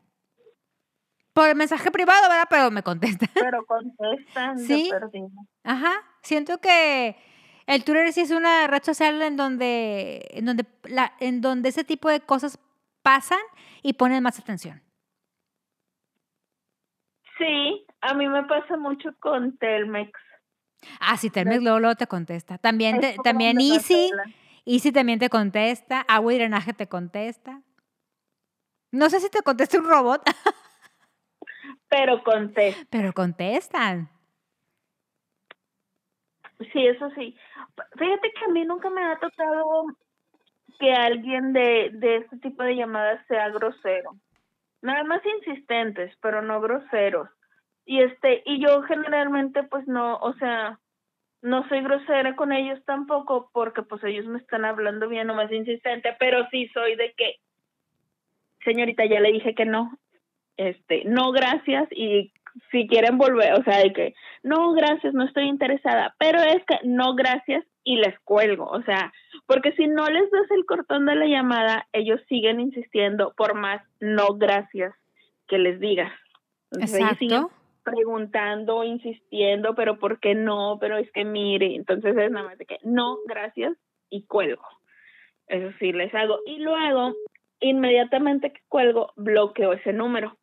Por 1.33 1.49
el 1.49 1.57
mensaje 1.57 1.90
privado, 1.90 2.29
¿verdad? 2.29 2.46
Pero 2.49 2.70
me 2.70 2.85
contestan. 2.85 3.29
Pero 3.35 3.64
contestan 3.66 4.61
Sí. 4.61 4.88
Ajá. 5.64 6.05
Siento 6.23 6.61
que 6.61 7.16
el 7.66 7.83
Twitter 7.83 8.12
sí 8.12 8.20
es 8.20 8.31
una 8.31 8.68
red 8.68 8.85
social 8.85 9.20
en 9.20 9.37
donde, 9.37 10.29
en 10.31 10.44
donde, 10.44 10.64
la, 10.85 11.14
en 11.18 11.40
donde 11.40 11.70
ese 11.70 11.83
tipo 11.83 12.09
de 12.09 12.20
cosas 12.20 12.61
pasan 13.03 13.40
y 13.83 13.94
ponen 13.94 14.23
más 14.23 14.38
atención. 14.38 14.81
Sí, 17.40 17.87
a 18.03 18.12
mí 18.14 18.29
me 18.29 18.44
pasa 18.44 18.76
mucho 18.76 19.11
con 19.18 19.57
Telmex. 19.57 20.12
Ah, 21.00 21.16
sí, 21.16 21.31
Telmex 21.31 21.62
luego, 21.62 21.81
luego 21.81 21.94
te 21.96 22.07
contesta. 22.07 22.59
También, 22.59 23.00
te- 23.00 23.16
también 23.24 23.59
Easy. 23.61 24.11
Easy 24.66 24.92
también 24.92 25.18
te 25.18 25.31
contesta, 25.31 26.03
agua 26.03 26.35
y 26.35 26.37
drenaje 26.37 26.74
te 26.74 26.87
contesta. 26.87 27.62
No 28.92 29.09
sé 29.09 29.20
si 29.20 29.31
te 29.31 29.40
contesta 29.42 29.79
un 29.79 29.88
robot, 29.88 30.22
Pero 31.88 32.22
contesta. 32.22 32.87
pero 32.90 33.12
contestan. 33.14 34.11
Sí, 36.72 36.87
eso 36.87 37.09
sí. 37.16 37.35
Fíjate 37.98 38.33
que 38.38 38.44
a 38.44 38.48
mí 38.48 38.64
nunca 38.66 38.90
me 38.90 39.03
ha 39.03 39.18
tocado 39.18 39.87
que 40.79 40.92
alguien 40.92 41.53
de, 41.55 41.90
de 41.94 42.16
este 42.18 42.37
tipo 42.38 42.62
de 42.62 42.76
llamadas 42.76 43.24
sea 43.29 43.48
grosero. 43.48 44.16
Nada 44.83 45.05
más 45.05 45.21
insistentes, 45.27 46.12
pero 46.21 46.43
no 46.43 46.61
groseros. 46.61 47.29
Y 47.85 48.03
este, 48.03 48.43
y 48.47 48.61
yo 48.64 48.83
generalmente 48.83 49.62
pues 49.64 49.87
no, 49.87 50.16
o 50.19 50.33
sea, 50.35 50.79
no 51.43 51.66
soy 51.69 51.83
grosera 51.83 52.37
con 52.37 52.53
ellos 52.53 52.79
tampoco 52.85 53.51
porque 53.53 53.83
pues 53.83 54.03
ellos 54.05 54.27
me 54.27 54.38
están 54.38 54.64
hablando 54.64 55.09
bien 55.09 55.31
o 55.31 55.35
más 55.35 55.51
insistente, 55.51 56.14
pero 56.19 56.47
sí 56.51 56.69
soy 56.69 56.97
de 56.97 57.12
que, 57.16 57.37
señorita, 58.64 59.05
ya 59.07 59.21
le 59.21 59.33
dije 59.33 59.55
que 59.55 59.64
no, 59.64 59.99
este, 60.57 61.05
no 61.05 61.33
gracias 61.33 61.88
y 61.90 62.33
si 62.71 62.87
quieren 62.87 63.16
volver, 63.16 63.55
o 63.55 63.62
sea, 63.62 63.79
de 63.79 63.93
que, 63.93 64.14
no 64.43 64.73
gracias, 64.73 65.14
no 65.14 65.25
estoy 65.25 65.45
interesada, 65.45 66.14
pero 66.19 66.40
es 66.40 66.64
que 66.66 66.79
no 66.85 67.14
gracias 67.14 67.64
y 67.85 67.97
les 67.97 68.19
cuelgo, 68.21 68.66
o 68.66 68.83
sea, 68.83 69.12
porque 69.47 69.73
si 69.73 69.87
no 69.87 70.07
les 70.09 70.31
das 70.31 70.51
el 70.51 70.64
cortón 70.66 71.07
de 71.07 71.14
la 71.14 71.27
llamada, 71.27 71.88
ellos 71.93 72.21
siguen 72.29 72.61
insistiendo 72.61 73.33
por 73.37 73.55
más 73.55 73.83
no 74.01 74.35
gracias 74.35 74.95
que 75.49 75.59
les 75.59 75.81
digas. 75.81 76.12
Entonces, 76.73 77.01
ellos 77.01 77.19
siguen 77.19 77.37
Exacto. 77.43 77.57
preguntando, 77.83 78.85
insistiendo, 78.85 79.75
pero 79.75 79.99
¿por 79.99 80.21
qué 80.21 80.35
no? 80.35 80.77
Pero 80.81 80.99
es 80.99 81.11
que 81.12 81.25
mire, 81.25 81.75
entonces 81.75 82.16
es 82.16 82.31
nada 82.31 82.49
más 82.49 82.59
de 82.59 82.66
que 82.66 82.79
no, 82.85 83.19
gracias 83.27 83.77
y 84.11 84.25
cuelgo. 84.27 84.62
Eso 85.49 85.75
sí 85.79 85.93
les 85.93 86.14
hago. 86.14 86.38
Y 86.47 86.59
luego, 86.59 87.14
inmediatamente 87.61 88.53
que 88.53 88.61
cuelgo, 88.69 89.12
bloqueo 89.16 89.73
ese 89.73 89.93
número. 89.93 90.37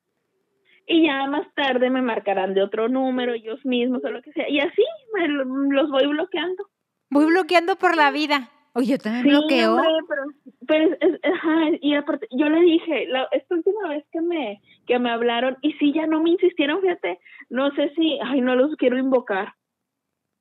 Y 0.86 1.06
ya 1.06 1.28
más 1.28 1.48
tarde 1.54 1.90
me 1.90 2.02
marcarán 2.02 2.54
de 2.54 2.64
otro 2.64 2.88
número, 2.90 3.34
ellos 3.34 3.64
mismos 3.66 4.04
o 4.04 4.10
lo 4.10 4.22
que 4.22 4.32
sea. 4.34 4.50
Y 4.50 4.60
así 4.60 4.84
me 5.14 5.28
lo- 5.28 5.44
los 5.46 5.90
voy 5.92 6.08
bloqueando. 6.08 6.68
Voy 7.10 7.26
bloqueando 7.28 7.76
por 7.78 7.96
la 7.96 8.12
vida. 8.12 8.50
Oye, 8.74 8.92
yo 8.92 8.98
también 9.00 9.24
bloqueo. 9.28 9.76
hombre, 9.76 9.88
pero, 10.08 10.24
pero 10.68 10.86
es- 10.94 10.98
es- 11.02 11.20
ajá, 11.34 11.56
y 11.82 11.96
aparte, 11.96 12.28
yo 12.32 12.48
le 12.50 12.62
dije, 12.62 13.08
la, 13.08 13.28
esta 13.32 13.56
última 13.56 13.90
vez 13.90 14.06
que 14.12 14.22
me, 14.22 14.62
que 14.86 15.00
me 15.00 15.10
hablaron, 15.10 15.58
y 15.62 15.74
sí, 15.74 15.94
ya 15.94 16.06
no 16.06 16.22
me 16.22 16.30
insistieron, 16.32 16.82
fíjate, 16.82 17.20
no 17.50 17.72
sé 17.72 17.92
si, 17.96 18.20
ay, 18.24 18.42
no 18.42 18.56
los 18.56 18.76
quiero 18.76 18.98
invocar, 18.98 19.54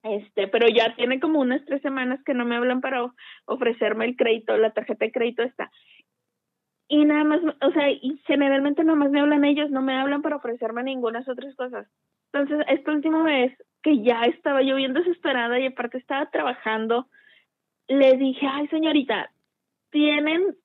este, 0.03 0.49
pero 0.49 0.69
ya 0.69 0.95
tiene 0.97 1.19
como 1.19 1.41
unas 1.41 1.65
tres 1.65 1.81
semanas 1.83 2.21
que 2.25 2.35
no 2.35 2.45
me 2.45 2.57
hablan 2.57 2.81
para 2.81 3.11
ofrecerme 3.47 4.05
el 4.05 4.17
crédito, 4.17 4.57
la 4.57 4.73
tarjeta 4.73 5.07
de 5.07 5.13
crédito 5.13 5.43
está. 5.43 5.71
Y 6.89 7.05
nada 7.05 7.25
más, 7.25 7.41
o 7.63 7.73
sea, 7.73 7.91
y 7.91 8.21
generalmente 8.27 8.85
nomás 8.85 9.11
me 9.11 9.21
hablan 9.21 9.45
ellos, 9.45 9.71
no 9.71 9.83
me 9.83 9.97
hablan 9.99 10.23
para 10.23 10.37
ofrecerme 10.37 10.83
ninguna 10.85 11.25
otras 11.27 11.55
cosas. 11.57 11.89
Entonces, 12.33 12.65
esta 12.69 12.93
última 12.93 13.23
vez 13.25 13.57
que 13.87 14.03
ya 14.03 14.25
estaba 14.25 14.63
yo 14.63 14.75
bien 14.75 14.95
desesperada 14.95 15.61
y 15.61 15.67
aparte 15.67 15.99
estaba 15.99 16.29
trabajando, 16.29 17.07
le 17.87 18.17
dije, 18.17 18.45
ay 18.45 18.67
señorita, 18.67 19.31
tienen 19.91 20.57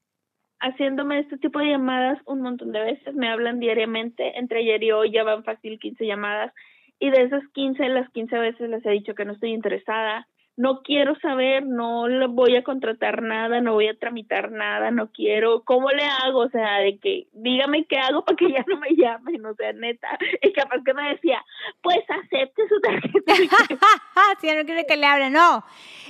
haciéndome 0.60 1.20
este 1.20 1.38
tipo 1.38 1.60
de 1.60 1.68
llamadas 1.68 2.18
un 2.26 2.42
montón 2.42 2.72
de 2.72 2.82
veces, 2.82 3.14
me 3.14 3.30
hablan 3.30 3.60
diariamente, 3.60 4.40
entre 4.40 4.62
ayer 4.62 4.82
y 4.82 4.92
hoy 4.92 5.12
ya 5.12 5.24
van 5.24 5.44
fácil 5.44 5.78
15 5.78 6.04
llamadas 6.04 6.52
y 6.98 7.12
de 7.12 7.22
esas 7.22 7.48
15, 7.50 7.90
las 7.90 8.10
15 8.10 8.40
veces 8.40 8.70
les 8.72 8.84
he 8.88 8.90
dicho 8.90 9.14
que 9.14 9.26
no 9.26 9.34
estoy 9.34 9.52
interesada, 9.52 10.28
no 10.58 10.82
quiero 10.84 11.18
saber, 11.20 11.66
no 11.66 12.08
le 12.08 12.28
voy 12.28 12.56
a 12.56 12.64
contratar 12.64 13.22
nada, 13.22 13.62
no 13.62 13.74
voy 13.74 13.88
a 13.88 13.98
tramitar 13.98 14.52
nada, 14.52 14.92
no 14.92 15.12
quiero, 15.12 15.64
¿cómo 15.64 15.90
le 15.92 16.04
hago? 16.04 16.40
O 16.40 16.50
sea, 16.50 16.80
de 16.80 17.00
que 17.00 17.28
dígame 17.32 17.86
qué 17.86 17.98
hago 17.98 18.26
para 18.26 18.36
que 18.36 18.52
ya 18.52 18.64
no 18.68 18.78
me 18.78 18.90
llamen, 18.96 19.46
o 19.46 19.56
sea, 19.56 19.74
neta, 19.74 20.08
y 20.42 20.52
capaz 20.54 20.84
que 20.86 20.94
me 20.94 21.10
decía, 21.10 21.44
pues 21.82 22.00
acepte 22.10 22.68
su 22.68 22.80
tarjeta. 22.82 23.34
si 24.42 24.48
no 24.54 24.66
quiere 24.66 24.86
que 24.86 24.98
le 24.98 25.06
hable, 25.06 25.30
no, 25.30 25.64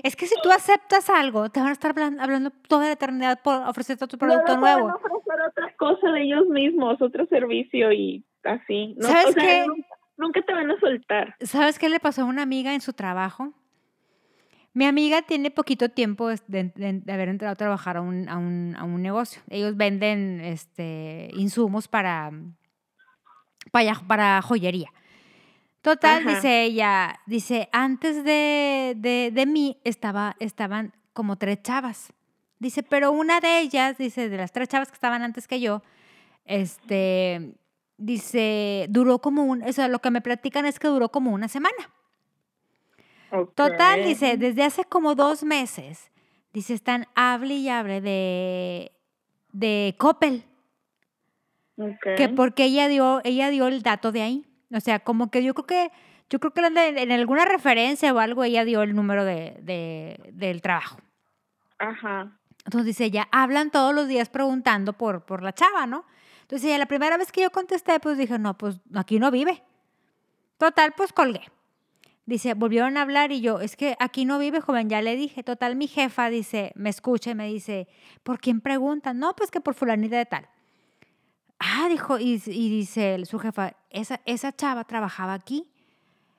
es 0.04 0.16
que 0.16 0.26
si 0.26 0.36
tú 0.42 0.50
aceptas 0.50 1.10
algo, 1.10 1.50
te 1.50 1.60
van 1.60 1.70
a 1.70 1.74
estar 1.74 1.92
hablando 2.20 2.52
toda 2.68 2.86
la 2.86 2.94
eternidad 2.94 3.40
por 3.42 3.56
ofrecerte 3.68 4.08
tu 4.08 4.18
producto 4.18 4.56
no, 4.56 4.62
nuevo. 4.62 4.86
Van 4.88 4.96
a 4.96 4.96
ofrecer 4.96 5.42
otra 5.50 5.76
cosa 5.78 6.12
de 6.12 6.24
ellos 6.24 6.48
mismos, 6.48 7.02
otro 7.02 7.26
servicio 7.28 7.92
y 7.92 8.26
así. 8.44 8.96
No, 8.98 9.08
¿Sabes 9.08 9.28
o 9.28 9.32
sea, 9.34 9.44
qué? 9.44 9.68
Nunca, 9.68 9.88
nunca 10.18 10.42
te 10.42 10.54
van 10.54 10.72
a 10.72 10.80
soltar. 10.80 11.36
¿Sabes 11.42 11.78
qué 11.78 11.90
le 11.90 12.00
pasó 12.00 12.24
a 12.24 12.26
una 12.26 12.42
amiga 12.42 12.74
en 12.74 12.82
su 12.82 12.94
trabajo? 12.94 13.54
Mi 14.74 14.86
amiga 14.86 15.22
tiene 15.22 15.52
poquito 15.52 15.90
tiempo 15.90 16.30
de, 16.30 16.38
de, 16.48 17.12
haber 17.12 17.28
entrado 17.30 17.52
a 17.52 17.56
trabajar 17.56 17.98
a 17.98 18.02
un, 18.02 18.30
a, 18.30 18.38
un, 18.38 18.76
a 18.78 18.86
un, 18.86 19.02
negocio. 19.02 19.42
Ellos 19.50 19.76
venden 19.76 20.40
este, 20.42 21.30
insumos 21.34 21.90
para, 21.90 22.32
para, 23.72 23.96
para 24.08 24.42
joyería. 24.42 24.92
Total, 25.82 26.22
Ajá. 26.22 26.36
dice 26.36 26.64
ella, 26.64 27.20
dice, 27.26 27.68
antes 27.74 28.24
de, 28.24 28.94
de, 28.98 29.32
de 29.34 29.46
mí 29.46 29.82
estaba, 29.84 30.38
estaban 30.40 30.94
como 31.12 31.38
tres 31.38 31.62
chavas. 31.64 32.14
Dice, 32.60 32.84
pero 32.84 33.12
una 33.12 33.40
de 33.40 33.60
ellas, 33.60 33.98
dice, 33.98 34.30
de 34.30 34.38
las 34.38 34.52
tres 34.52 34.70
chavas 34.70 34.90
que 34.90 34.94
estaban 34.94 35.24
antes 35.24 35.48
que 35.48 35.60
yo, 35.60 35.82
este, 36.46 37.56
dice, 37.98 38.86
duró 38.90 39.20
como 39.20 39.44
un, 39.44 39.64
o 39.64 39.74
sea, 39.74 39.88
lo 39.88 40.00
que 40.00 40.12
me 40.12 40.22
platican 40.22 40.66
es 40.66 40.80
que 40.80 40.88
duró 40.88 41.10
como 41.10 41.32
una 41.32 41.48
semana. 41.48 41.90
Okay. 43.32 43.54
Total, 43.56 44.04
dice, 44.04 44.38
desde 44.38 44.64
hace 44.64 44.84
como 44.84 45.16
dos 45.16 45.44
meses, 45.44 46.12
dice, 46.54 46.74
están 46.74 47.08
hable 47.16 47.56
y 47.56 47.70
hable 47.70 48.02
de, 48.02 48.92
de 49.54 49.96
Coppel. 49.98 50.44
Okay. 51.78 52.16
Que 52.16 52.30
porque 52.30 52.66
ella 52.66 52.88
dio, 52.88 53.22
ella 53.24 53.50
dio 53.50 53.68
el 53.68 53.82
dato 53.82 54.12
de 54.12 54.22
ahí. 54.22 54.46
O 54.74 54.80
sea, 54.80 55.00
como 55.00 55.32
que 55.32 55.44
yo 55.44 55.54
creo 55.54 55.66
que, 55.66 55.92
yo 56.30 56.40
creo 56.40 56.54
que 56.54 56.62
en 56.62 57.12
alguna 57.12 57.46
referencia 57.46 58.14
o 58.14 58.20
algo 58.20 58.44
ella 58.44 58.66
dio 58.66 58.84
el 58.84 58.96
número 58.96 59.24
de, 59.26 59.58
de, 59.62 60.32
del 60.34 60.62
trabajo. 60.62 60.98
Ajá. 61.80 62.38
Entonces 62.66 62.86
dice 62.86 63.06
ella, 63.06 63.28
hablan 63.32 63.72
todos 63.72 63.96
los 63.96 64.08
días 64.08 64.30
preguntando 64.30 64.94
por, 64.94 65.26
por 65.26 65.42
la 65.42 65.54
chava, 65.54 65.88
¿no? 65.88 66.06
Entonces 66.42 66.68
ella, 66.68 66.78
la 66.78 66.86
primera 66.86 67.18
vez 67.18 67.32
que 67.32 67.42
yo 67.42 67.52
contesté, 67.52 68.00
pues 68.00 68.18
dije, 68.18 68.38
no, 68.38 68.58
pues 68.58 68.80
aquí 68.94 69.20
no 69.20 69.32
vive. 69.32 69.64
Total, 70.58 70.94
pues 70.96 71.12
colgué. 71.12 71.42
Dice, 72.26 72.54
volvieron 72.54 72.98
a 72.98 73.02
hablar 73.02 73.32
y 73.32 73.42
yo, 73.42 73.62
es 73.62 73.76
que 73.76 73.96
aquí 74.00 74.26
no 74.26 74.38
vive, 74.38 74.62
joven, 74.62 74.90
ya 74.90 75.02
le 75.02 75.16
dije. 75.16 75.44
Total, 75.44 75.76
mi 75.76 75.88
jefa 75.88 76.30
dice, 76.30 76.72
me 76.76 76.90
escucha 76.90 77.32
y 77.32 77.36
me 77.36 77.48
dice, 77.48 77.88
¿por 78.24 78.40
quién 78.40 78.62
preguntan? 78.62 79.18
No, 79.20 79.36
pues 79.36 79.50
que 79.50 79.60
por 79.60 79.74
fulanita 79.74 80.18
de 80.18 80.26
tal. 80.26 80.48
Ah, 81.60 81.88
dijo, 81.90 82.20
y, 82.20 82.38
dice 82.38 83.24
su 83.26 83.40
jefa, 83.40 83.74
esa, 83.90 84.22
esa 84.26 84.56
chava 84.56 84.84
trabajaba 84.84 85.34
aquí. 85.34 85.72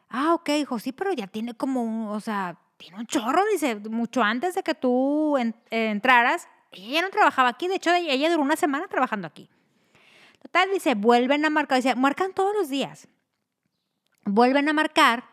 Ah, 0.09 0.35
ok, 0.35 0.51
dijo, 0.51 0.79
sí, 0.79 0.92
pero 0.92 1.12
ya 1.12 1.27
tiene 1.27 1.55
como 1.55 1.83
un, 1.83 2.09
o 2.09 2.21
sea, 2.21 2.59
tiene 2.77 2.99
un 2.99 3.07
chorro, 3.07 3.42
dice, 3.53 3.77
mucho 3.77 4.23
antes 4.23 4.55
de 4.55 4.62
que 4.62 4.75
tú 4.75 5.37
en, 5.38 5.55
entraras, 5.71 6.49
ella 6.71 7.03
no 7.03 7.11
trabajaba 7.11 7.51
aquí, 7.51 7.68
de 7.68 7.77
hecho, 7.77 7.92
ella 7.92 8.31
duró 8.31 8.42
una 8.42 8.57
semana 8.57 8.88
trabajando 8.88 9.27
aquí. 9.27 9.49
Total, 10.40 10.68
dice, 10.73 10.95
vuelven 10.95 11.45
a 11.45 11.51
marcar, 11.51 11.79
dice, 11.79 11.95
marcan 11.95 12.33
todos 12.33 12.55
los 12.55 12.68
días. 12.68 13.09
Vuelven 14.25 14.68
a 14.68 14.73
marcar 14.73 15.32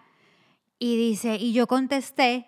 y 0.80 0.98
dice, 0.98 1.36
y 1.36 1.54
yo 1.54 1.68
contesté 1.68 2.48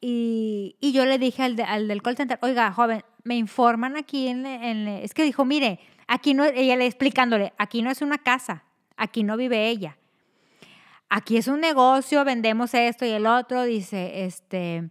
y, 0.00 0.76
y 0.80 0.92
yo 0.92 1.04
le 1.04 1.18
dije 1.18 1.42
al, 1.42 1.60
al, 1.60 1.88
del 1.88 2.02
call 2.02 2.16
center, 2.16 2.38
oiga, 2.42 2.72
joven, 2.72 3.04
me 3.24 3.36
informan 3.36 3.96
aquí 3.96 4.28
en, 4.28 4.46
en, 4.46 4.88
es 4.88 5.14
que 5.14 5.24
dijo, 5.24 5.44
mire, 5.44 5.80
aquí 6.06 6.34
no, 6.34 6.44
ella 6.44 6.76
le 6.76 6.86
explicándole, 6.86 7.52
aquí 7.58 7.82
no 7.82 7.90
es 7.90 8.02
una 8.02 8.18
casa, 8.18 8.64
aquí 8.96 9.24
no 9.24 9.36
vive 9.36 9.68
ella. 9.68 9.98
Aquí 11.08 11.36
es 11.36 11.46
un 11.46 11.60
negocio, 11.60 12.24
vendemos 12.24 12.72
esto 12.72 13.04
y 13.04 13.10
el 13.10 13.26
otro, 13.26 13.64
dice, 13.64 14.24
este, 14.24 14.88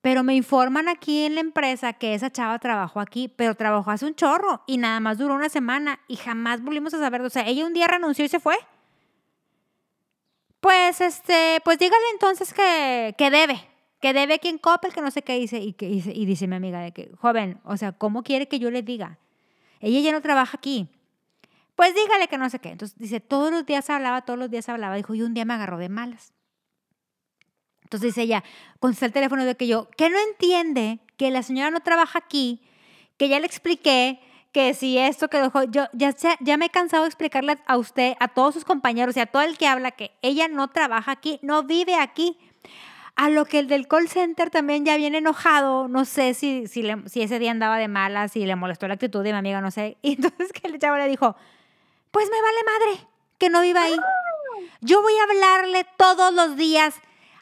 pero 0.00 0.22
me 0.22 0.34
informan 0.34 0.88
aquí 0.88 1.24
en 1.24 1.34
la 1.34 1.40
empresa 1.40 1.92
que 1.92 2.14
esa 2.14 2.30
chava 2.30 2.58
trabajó 2.58 3.00
aquí, 3.00 3.28
pero 3.28 3.54
trabajó 3.54 3.90
hace 3.90 4.06
un 4.06 4.14
chorro 4.14 4.62
y 4.66 4.76
nada 4.78 5.00
más 5.00 5.18
duró 5.18 5.34
una 5.34 5.48
semana 5.48 6.00
y 6.08 6.16
jamás 6.16 6.62
volvimos 6.62 6.94
a 6.94 6.98
saber, 6.98 7.22
o 7.22 7.30
sea, 7.30 7.46
ella 7.46 7.66
un 7.66 7.72
día 7.72 7.86
renunció 7.86 8.24
y 8.24 8.28
se 8.28 8.40
fue. 8.40 8.56
Pues, 10.62 11.00
este, 11.00 11.60
pues 11.64 11.76
dígale 11.76 12.04
entonces 12.12 12.54
que, 12.54 13.16
que 13.18 13.30
debe, 13.32 13.68
que 14.00 14.12
debe 14.12 14.38
quien 14.38 14.58
Coppel, 14.58 14.92
que 14.92 15.00
no 15.00 15.10
sé 15.10 15.22
qué 15.22 15.36
dice. 15.36 15.58
Y, 15.58 15.72
que, 15.72 15.88
y, 15.88 16.00
y 16.06 16.24
dice 16.24 16.46
mi 16.46 16.54
amiga 16.54 16.78
de 16.78 16.92
que, 16.92 17.10
joven, 17.18 17.60
o 17.64 17.76
sea, 17.76 17.90
¿cómo 17.90 18.22
quiere 18.22 18.46
que 18.46 18.60
yo 18.60 18.70
le 18.70 18.82
diga? 18.82 19.18
Ella 19.80 19.98
ya 19.98 20.12
no 20.12 20.22
trabaja 20.22 20.56
aquí. 20.56 20.88
Pues 21.74 21.96
dígale 21.96 22.28
que 22.28 22.38
no 22.38 22.48
sé 22.48 22.60
qué. 22.60 22.68
Entonces 22.68 22.96
dice, 22.96 23.18
todos 23.18 23.50
los 23.50 23.66
días 23.66 23.90
hablaba, 23.90 24.22
todos 24.22 24.38
los 24.38 24.52
días 24.52 24.68
hablaba. 24.68 24.94
Dijo, 24.94 25.16
y 25.16 25.22
un 25.22 25.34
día 25.34 25.44
me 25.44 25.54
agarró 25.54 25.78
de 25.78 25.88
malas. 25.88 26.32
Entonces 27.82 28.10
dice 28.10 28.22
ella, 28.22 28.44
contesta 28.78 29.06
el 29.06 29.12
teléfono 29.12 29.44
de 29.44 29.56
que 29.56 29.66
yo, 29.66 29.90
que 29.96 30.10
no 30.10 30.18
entiende 30.30 31.00
que 31.16 31.32
la 31.32 31.42
señora 31.42 31.72
no 31.72 31.80
trabaja 31.80 32.20
aquí, 32.20 32.62
que 33.16 33.28
ya 33.28 33.40
le 33.40 33.46
expliqué 33.46 34.20
que 34.52 34.74
si 34.74 34.98
esto 34.98 35.28
que 35.28 35.38
dejó, 35.38 35.64
yo 35.64 35.86
ya, 35.92 36.14
ya 36.40 36.56
me 36.58 36.66
he 36.66 36.70
cansado 36.70 37.04
de 37.04 37.08
explicarle 37.08 37.58
a 37.66 37.78
usted, 37.78 38.14
a 38.20 38.28
todos 38.28 38.54
sus 38.54 38.64
compañeros 38.64 39.16
y 39.16 39.20
a 39.20 39.26
todo 39.26 39.42
el 39.42 39.56
que 39.56 39.66
habla 39.66 39.92
que 39.92 40.12
ella 40.20 40.46
no 40.46 40.68
trabaja 40.68 41.10
aquí, 41.10 41.38
no 41.42 41.64
vive 41.64 41.94
aquí. 41.96 42.38
A 43.14 43.28
lo 43.28 43.44
que 43.44 43.58
el 43.58 43.68
del 43.68 43.88
call 43.88 44.08
center 44.08 44.48
también 44.48 44.86
ya 44.86 44.96
viene 44.96 45.18
enojado, 45.18 45.86
no 45.86 46.06
sé 46.06 46.32
si, 46.32 46.66
si, 46.66 46.82
ese 47.14 47.38
día 47.38 47.50
andaba 47.50 47.76
de 47.76 47.86
malas, 47.86 48.32
si 48.32 48.46
le 48.46 48.56
molestó 48.56 48.88
la 48.88 48.94
actitud 48.94 49.22
de 49.22 49.32
mi 49.32 49.38
amiga, 49.38 49.60
no 49.60 49.70
sé. 49.70 49.98
Y 50.02 50.14
entonces 50.14 50.50
que 50.52 50.68
el 50.68 50.78
chavo 50.78 50.96
le 50.96 51.08
dijo, 51.08 51.36
pues 52.10 52.30
me 52.30 52.40
vale 52.40 52.58
madre 52.64 53.08
que 53.38 53.50
no 53.50 53.60
viva 53.60 53.82
ahí. 53.82 53.96
Yo 54.80 55.02
voy 55.02 55.12
a 55.14 55.24
hablarle 55.24 55.86
todos 55.96 56.32
los 56.32 56.56
días 56.56 56.94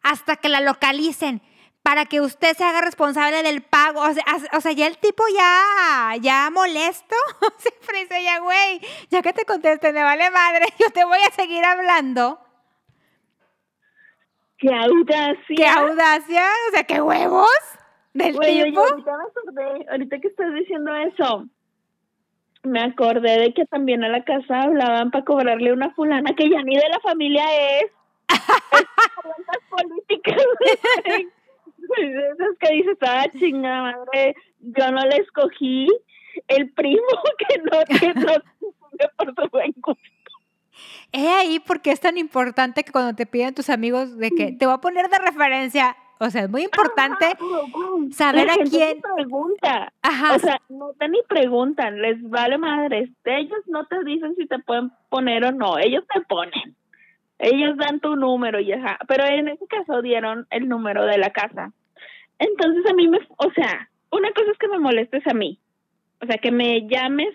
hasta 0.03 0.37
que 0.37 0.49
la 0.49 0.61
localicen 0.61 1.41
para 1.83 2.05
que 2.07 2.21
usted 2.21 2.57
se 2.57 2.65
haga 2.65 2.81
responsable 2.83 3.43
del 3.43 3.63
pago. 3.63 4.01
O 4.01 4.13
sea, 4.13 4.25
o 4.53 4.61
sea 4.61 4.73
ya 4.73 4.87
el 4.87 4.99
tipo 4.99 5.23
ya, 5.37 6.17
ya 6.21 6.51
molesto. 6.51 7.17
Siempre 7.59 8.01
dice, 8.01 8.23
ya, 8.23 8.41
güey, 8.41 8.81
ya 9.11 9.23
que 9.23 9.33
te 9.33 9.45
conteste, 9.45 9.93
me 9.93 10.03
vale 10.03 10.31
madre, 10.31 10.67
yo 10.79 10.91
te 10.91 11.05
voy 11.05 11.19
a 11.27 11.33
seguir 11.33 11.65
hablando. 11.65 12.41
¡Qué 14.59 14.75
audacia! 14.75 15.57
¡Qué 15.57 15.67
audacia! 15.67 16.43
O 16.69 16.75
sea, 16.75 16.85
¿qué 16.85 17.01
huevos 17.01 17.49
del 18.13 18.37
Güey, 18.37 18.65
tipo? 18.65 18.83
Oye, 18.83 18.91
ahorita, 18.91 19.17
me 19.17 19.25
acordé, 19.25 19.91
ahorita 19.91 20.19
que 20.19 20.29
estás 20.29 20.53
diciendo 20.53 20.95
eso, 20.97 21.47
me 22.63 22.83
acordé 22.83 23.41
de 23.41 23.55
que 23.55 23.65
también 23.65 24.05
a 24.05 24.09
la 24.09 24.23
casa 24.23 24.61
hablaban 24.61 25.11
para 25.11 25.25
cobrarle 25.25 25.73
una 25.73 25.91
fulana 25.95 26.35
que 26.37 26.51
ya 26.51 26.63
ni 26.63 26.77
de 26.77 26.89
la 26.91 27.01
familia 27.01 27.45
es. 27.81 27.91
es 28.29 29.59
políticas. 29.71 30.37
Esas 31.99 32.59
que 32.59 32.75
dices, 32.75 32.99
ah, 33.03 33.27
chingada 33.39 33.83
madre, 33.83 34.35
yo 34.61 34.91
no 34.91 35.03
le 35.07 35.17
escogí 35.17 35.89
el 36.49 36.71
primo 36.73 37.03
que 37.39 37.59
no, 37.59 37.99
que 37.99 38.15
no 38.15 38.33
por 39.17 39.35
su 39.35 39.51
buen 39.51 39.75
gusto. 39.77 40.03
He 41.13 41.29
ahí 41.29 41.59
porque 41.59 41.91
es 41.91 42.01
tan 42.01 42.17
importante 42.17 42.85
que 42.85 42.93
cuando 42.93 43.15
te 43.15 43.27
piden 43.27 43.55
tus 43.55 43.69
amigos 43.71 44.17
de 44.17 44.31
que 44.31 44.53
te 44.53 44.67
voy 44.67 44.75
a 44.75 44.79
poner 44.79 45.09
de 45.09 45.19
referencia, 45.19 45.97
o 46.19 46.31
sea, 46.31 46.43
es 46.43 46.51
muy 46.51 46.65
importante 46.65 47.25
Ajá, 47.25 48.13
saber 48.13 48.47
la 48.47 48.53
a 48.53 48.57
gente 48.57 48.71
quién. 48.71 48.97
ni 48.97 49.15
pregunta. 49.15 49.93
Ajá. 50.03 50.37
O 50.37 50.39
sea, 50.39 50.61
no 50.69 50.93
te 50.99 51.09
ni 51.09 51.19
preguntan, 51.29 52.01
les 52.01 52.23
vale 52.29 52.59
madres. 52.59 53.11
Ellos 53.25 53.61
no 53.67 53.87
te 53.87 54.05
dicen 54.05 54.35
si 54.37 54.47
te 54.47 54.59
pueden 54.59 54.93
poner 55.09 55.45
o 55.47 55.53
no, 55.53 55.79
ellos 55.79 56.05
te 56.13 56.21
ponen. 56.21 56.77
Ellos 57.39 57.77
dan 57.79 58.01
tu 58.01 58.17
número 58.17 58.61
y 58.61 58.73
ajá. 58.73 58.99
Pero 59.09 59.25
en 59.25 59.49
ese 59.49 59.67
caso 59.67 60.03
dieron 60.03 60.47
el 60.51 60.69
número 60.69 61.07
de 61.07 61.19
la 61.19 61.31
casa. 61.31 61.73
Entonces 62.41 62.85
a 62.91 62.95
mí 62.95 63.07
me, 63.07 63.19
o 63.37 63.53
sea, 63.53 63.89
una 64.11 64.33
cosa 64.33 64.51
es 64.51 64.59
que 64.59 64.69
me 64.69 64.79
molestes 64.79 65.25
a 65.27 65.35
mí. 65.35 65.61
O 66.21 66.27
sea, 66.27 66.39
que 66.39 66.51
me 66.51 66.89
llames 66.89 67.35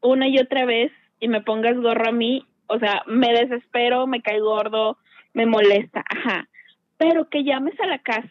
una 0.00 0.28
y 0.28 0.38
otra 0.38 0.64
vez 0.64 0.92
y 1.20 1.28
me 1.28 1.42
pongas 1.42 1.76
gorro 1.76 2.08
a 2.08 2.12
mí. 2.12 2.46
O 2.68 2.78
sea, 2.78 3.02
me 3.06 3.32
desespero, 3.32 4.06
me 4.06 4.22
cae 4.22 4.40
gordo, 4.40 4.98
me 5.34 5.46
molesta, 5.46 6.04
ajá. 6.08 6.48
Pero 6.96 7.28
que 7.28 7.44
llames 7.44 7.78
a 7.80 7.86
la 7.86 7.98
casa 7.98 8.28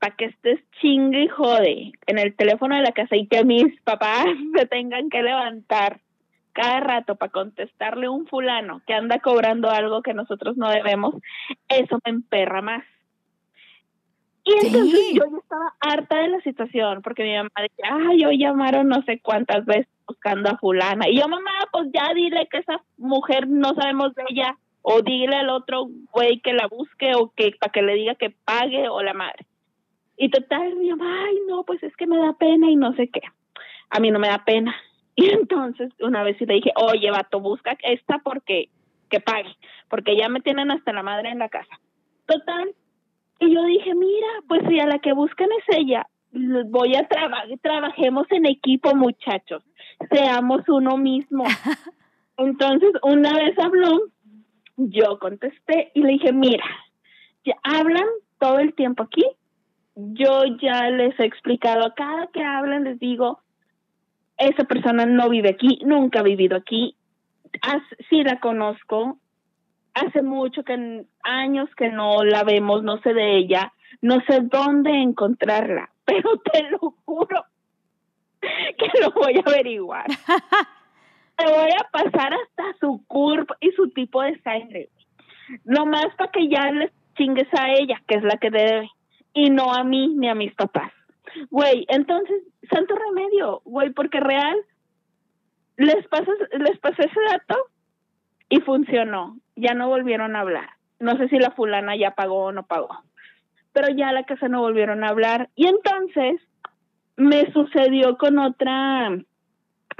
para 0.00 0.16
que 0.16 0.26
estés 0.26 0.60
chingue 0.80 1.22
y 1.22 1.28
jode 1.28 1.92
en 2.06 2.18
el 2.18 2.34
teléfono 2.34 2.76
de 2.76 2.82
la 2.82 2.92
casa 2.92 3.16
y 3.16 3.26
que 3.26 3.44
mis 3.44 3.80
papás 3.84 4.26
se 4.56 4.66
tengan 4.66 5.08
que 5.08 5.22
levantar 5.22 6.00
cada 6.52 6.80
rato 6.80 7.16
para 7.16 7.32
contestarle 7.32 8.08
un 8.08 8.26
fulano 8.26 8.82
que 8.86 8.94
anda 8.94 9.18
cobrando 9.18 9.70
algo 9.70 10.02
que 10.02 10.14
nosotros 10.14 10.56
no 10.56 10.70
debemos, 10.70 11.14
eso 11.68 11.98
me 12.04 12.10
emperra 12.10 12.62
más. 12.62 12.84
Y 14.44 14.52
entonces 14.66 15.00
Sí. 15.00 15.14
yo 15.16 15.24
ya 15.30 15.38
estaba 15.38 15.74
harta 15.80 16.16
de 16.18 16.28
la 16.28 16.40
situación, 16.40 17.00
porque 17.02 17.22
mi 17.24 17.34
mamá 17.34 17.50
decía, 17.56 17.86
ay, 17.90 18.24
hoy 18.24 18.38
llamaron 18.38 18.88
no 18.88 19.02
sé 19.02 19.18
cuántas 19.20 19.64
veces 19.64 19.88
buscando 20.06 20.50
a 20.50 20.58
fulana. 20.58 21.08
Y 21.08 21.18
yo, 21.18 21.28
mamá, 21.28 21.50
pues 21.72 21.88
ya 21.94 22.12
dile 22.14 22.46
que 22.50 22.58
esa 22.58 22.82
mujer 22.98 23.48
no 23.48 23.74
sabemos 23.74 24.14
de 24.14 24.24
ella, 24.28 24.56
o 24.82 25.00
dile 25.00 25.36
al 25.36 25.48
otro 25.48 25.86
güey 26.12 26.40
que 26.40 26.52
la 26.52 26.66
busque, 26.66 27.14
o 27.14 27.32
que 27.34 27.52
para 27.58 27.72
que 27.72 27.80
le 27.82 27.94
diga 27.94 28.14
que 28.16 28.30
pague, 28.44 28.88
o 28.88 29.02
la 29.02 29.14
madre. 29.14 29.46
Y 30.18 30.28
total, 30.28 30.76
mi 30.76 30.90
mamá, 30.90 31.24
ay, 31.26 31.38
no, 31.48 31.64
pues 31.64 31.82
es 31.82 31.96
que 31.96 32.06
me 32.06 32.18
da 32.18 32.34
pena 32.34 32.70
y 32.70 32.76
no 32.76 32.92
sé 32.94 33.08
qué. 33.08 33.22
A 33.90 33.98
mí 33.98 34.10
no 34.10 34.18
me 34.18 34.28
da 34.28 34.44
pena. 34.44 34.74
Y 35.16 35.30
entonces 35.30 35.92
una 36.00 36.24
vez 36.24 36.36
sí 36.38 36.44
le 36.44 36.54
dije, 36.54 36.72
oye, 36.74 37.08
vato, 37.12 37.38
busca 37.38 37.78
esta 37.84 38.18
porque 38.18 38.68
que 39.08 39.20
pague, 39.20 39.54
porque 39.88 40.16
ya 40.16 40.28
me 40.28 40.40
tienen 40.40 40.72
hasta 40.72 40.92
la 40.92 41.04
madre 41.04 41.28
en 41.30 41.38
la 41.38 41.48
casa. 41.48 41.78
Total. 42.26 42.74
Y 43.40 43.54
yo 43.54 43.64
dije, 43.64 43.94
mira, 43.94 44.28
pues 44.48 44.62
si 44.68 44.78
a 44.80 44.86
la 44.86 44.98
que 44.98 45.12
buscan 45.12 45.48
es 45.58 45.76
ella, 45.76 46.06
voy 46.66 46.94
a 46.96 47.06
trabajar, 47.08 47.48
trabajemos 47.62 48.26
en 48.30 48.46
equipo, 48.46 48.94
muchachos, 48.94 49.62
seamos 50.10 50.62
uno 50.68 50.96
mismo. 50.96 51.44
Entonces, 52.36 52.90
una 53.02 53.34
vez 53.34 53.58
habló, 53.58 54.00
yo 54.76 55.18
contesté 55.18 55.92
y 55.94 56.02
le 56.02 56.12
dije, 56.12 56.32
mira, 56.32 56.64
ya 57.44 57.54
hablan 57.62 58.06
todo 58.38 58.58
el 58.58 58.74
tiempo 58.74 59.04
aquí, 59.04 59.24
yo 59.94 60.44
ya 60.60 60.90
les 60.90 61.18
he 61.20 61.24
explicado, 61.24 61.86
a 61.86 61.94
cada 61.94 62.26
que 62.28 62.42
hablan 62.42 62.84
les 62.84 62.98
digo, 62.98 63.40
esa 64.36 64.64
persona 64.64 65.06
no 65.06 65.28
vive 65.28 65.50
aquí, 65.50 65.78
nunca 65.84 66.20
ha 66.20 66.24
vivido 66.24 66.56
aquí, 66.56 66.96
sí 68.10 68.24
la 68.24 68.40
conozco, 68.40 69.18
hace 69.94 70.22
mucho 70.22 70.64
que 70.64 71.06
años 71.22 71.68
que 71.76 71.88
no 71.88 72.24
la 72.24 72.44
vemos, 72.44 72.82
no 72.82 72.98
sé 72.98 73.14
de 73.14 73.36
ella, 73.36 73.72
no 74.02 74.20
sé 74.28 74.40
dónde 74.42 74.90
encontrarla, 74.90 75.90
pero 76.04 76.38
te 76.52 76.62
lo 76.70 76.94
juro 77.04 77.44
que 78.40 79.00
lo 79.00 79.10
voy 79.12 79.36
a 79.36 79.48
averiguar. 79.48 80.06
te 81.36 81.44
voy 81.46 81.70
a 81.70 81.90
pasar 81.90 82.34
hasta 82.34 82.78
su 82.78 83.02
curva 83.06 83.56
y 83.60 83.70
su 83.72 83.88
tipo 83.90 84.22
de 84.22 84.38
sangre. 84.42 84.90
Nomás 85.64 86.08
para 86.16 86.30
que 86.30 86.48
ya 86.48 86.70
les 86.70 86.92
chingues 87.16 87.48
a 87.54 87.70
ella, 87.70 88.02
que 88.06 88.16
es 88.16 88.22
la 88.22 88.36
que 88.36 88.50
debe, 88.50 88.90
y 89.32 89.50
no 89.50 89.72
a 89.72 89.84
mí 89.84 90.14
ni 90.16 90.28
a 90.28 90.34
mis 90.34 90.54
papás. 90.54 90.92
Güey, 91.50 91.86
entonces, 91.88 92.42
santo 92.70 92.94
remedio, 92.94 93.62
güey, 93.64 93.90
porque 93.90 94.20
real, 94.20 94.56
les, 95.76 96.06
pasas, 96.08 96.36
les 96.52 96.78
pasé 96.78 97.06
ese 97.06 97.20
dato 97.30 97.56
y 98.48 98.60
funcionó. 98.60 99.38
Ya 99.56 99.74
no 99.74 99.88
volvieron 99.88 100.36
a 100.36 100.40
hablar. 100.40 100.70
No 101.00 101.16
sé 101.16 101.28
si 101.28 101.38
la 101.38 101.50
fulana 101.50 101.96
ya 101.96 102.12
pagó 102.12 102.44
o 102.44 102.52
no 102.52 102.66
pagó. 102.66 103.02
Pero 103.72 103.88
ya 103.94 104.08
a 104.08 104.12
la 104.12 104.24
casa 104.24 104.48
no 104.48 104.60
volvieron 104.60 105.04
a 105.04 105.08
hablar. 105.08 105.50
Y 105.54 105.66
entonces 105.66 106.40
me 107.16 107.50
sucedió 107.52 108.16
con 108.16 108.38
otra, 108.38 109.10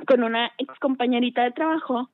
con 0.06 0.22
una 0.22 0.50
ex 0.58 0.78
compañerita 0.78 1.42
de 1.44 1.52
trabajo, 1.52 2.10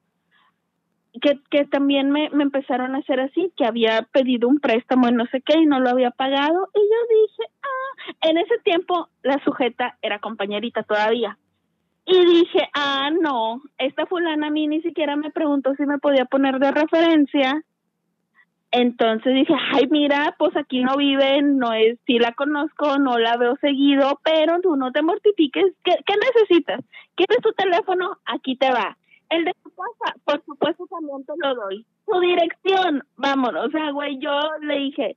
que, 1.21 1.41
que 1.51 1.65
también 1.65 2.11
me, 2.11 2.31
me 2.31 2.45
empezaron 2.45 2.95
a 2.95 2.99
hacer 2.99 3.21
así, 3.21 3.53
que 3.57 3.65
había 3.65 4.03
pedido 4.13 4.49
un 4.49 4.61
préstamo 4.61 5.09
y 5.09 5.13
no 5.13 5.27
sé 5.27 5.41
qué 5.43 5.59
y 5.59 5.67
no 5.67 5.81
lo 5.81 5.91
había 5.91 6.11
pagado. 6.11 6.69
Y 6.75 6.79
yo 6.79 7.21
dije, 7.21 7.53
ah, 7.63 8.29
en 8.29 8.39
ese 8.39 8.59
tiempo 8.59 9.09
la 9.23 9.43
sujeta 9.45 9.99
era 10.03 10.21
compañerita 10.21 10.83
todavía. 10.83 11.37
Y 12.07 12.27
dije, 12.27 12.69
ah, 12.75 13.11
no, 13.11 13.63
esta 13.79 14.07
fulana 14.07 14.49
a 14.49 14.51
mí 14.51 14.67
ni 14.67 14.81
siquiera 14.83 15.17
me 15.17 15.31
preguntó 15.31 15.75
si 15.77 15.87
me 15.87 15.99
podía 15.99 16.25
poner 16.25 16.59
de 16.59 16.71
referencia. 16.71 17.63
Entonces 18.73 19.35
dije, 19.35 19.55
ay, 19.75 19.89
mira, 19.91 20.35
pues 20.39 20.57
aquí 20.57 20.83
no 20.83 20.97
vive, 20.97 21.43
no 21.43 21.73
es, 21.73 21.99
sí 22.07 22.19
la 22.19 22.33
conozco, 22.33 22.99
no 22.99 23.19
la 23.19 23.37
veo 23.37 23.57
seguido, 23.61 24.21
pero 24.25 24.61
tú 24.61 24.77
no 24.77 24.93
te 24.93 25.03
mortifiques. 25.03 25.73
¿Qué, 25.85 25.97
qué 26.07 26.15
necesitas? 26.17 26.81
¿Quieres 27.17 27.39
tu 27.43 27.53
teléfono? 27.53 28.19
Aquí 28.27 28.57
te 28.57 28.71
va. 28.71 28.97
El 29.29 29.45
de 29.45 29.53
tu 29.63 29.71
casa, 29.71 30.17
por 30.25 30.45
supuesto, 30.45 30.87
también 30.87 31.25
te 31.25 31.33
lo 31.37 31.55
doy. 31.55 31.85
Tu 32.07 32.21
dirección, 32.21 33.05
vámonos. 33.17 33.71
O 33.75 33.93
güey, 33.95 34.19
yo 34.19 34.39
le 34.63 34.79
dije, 34.79 35.17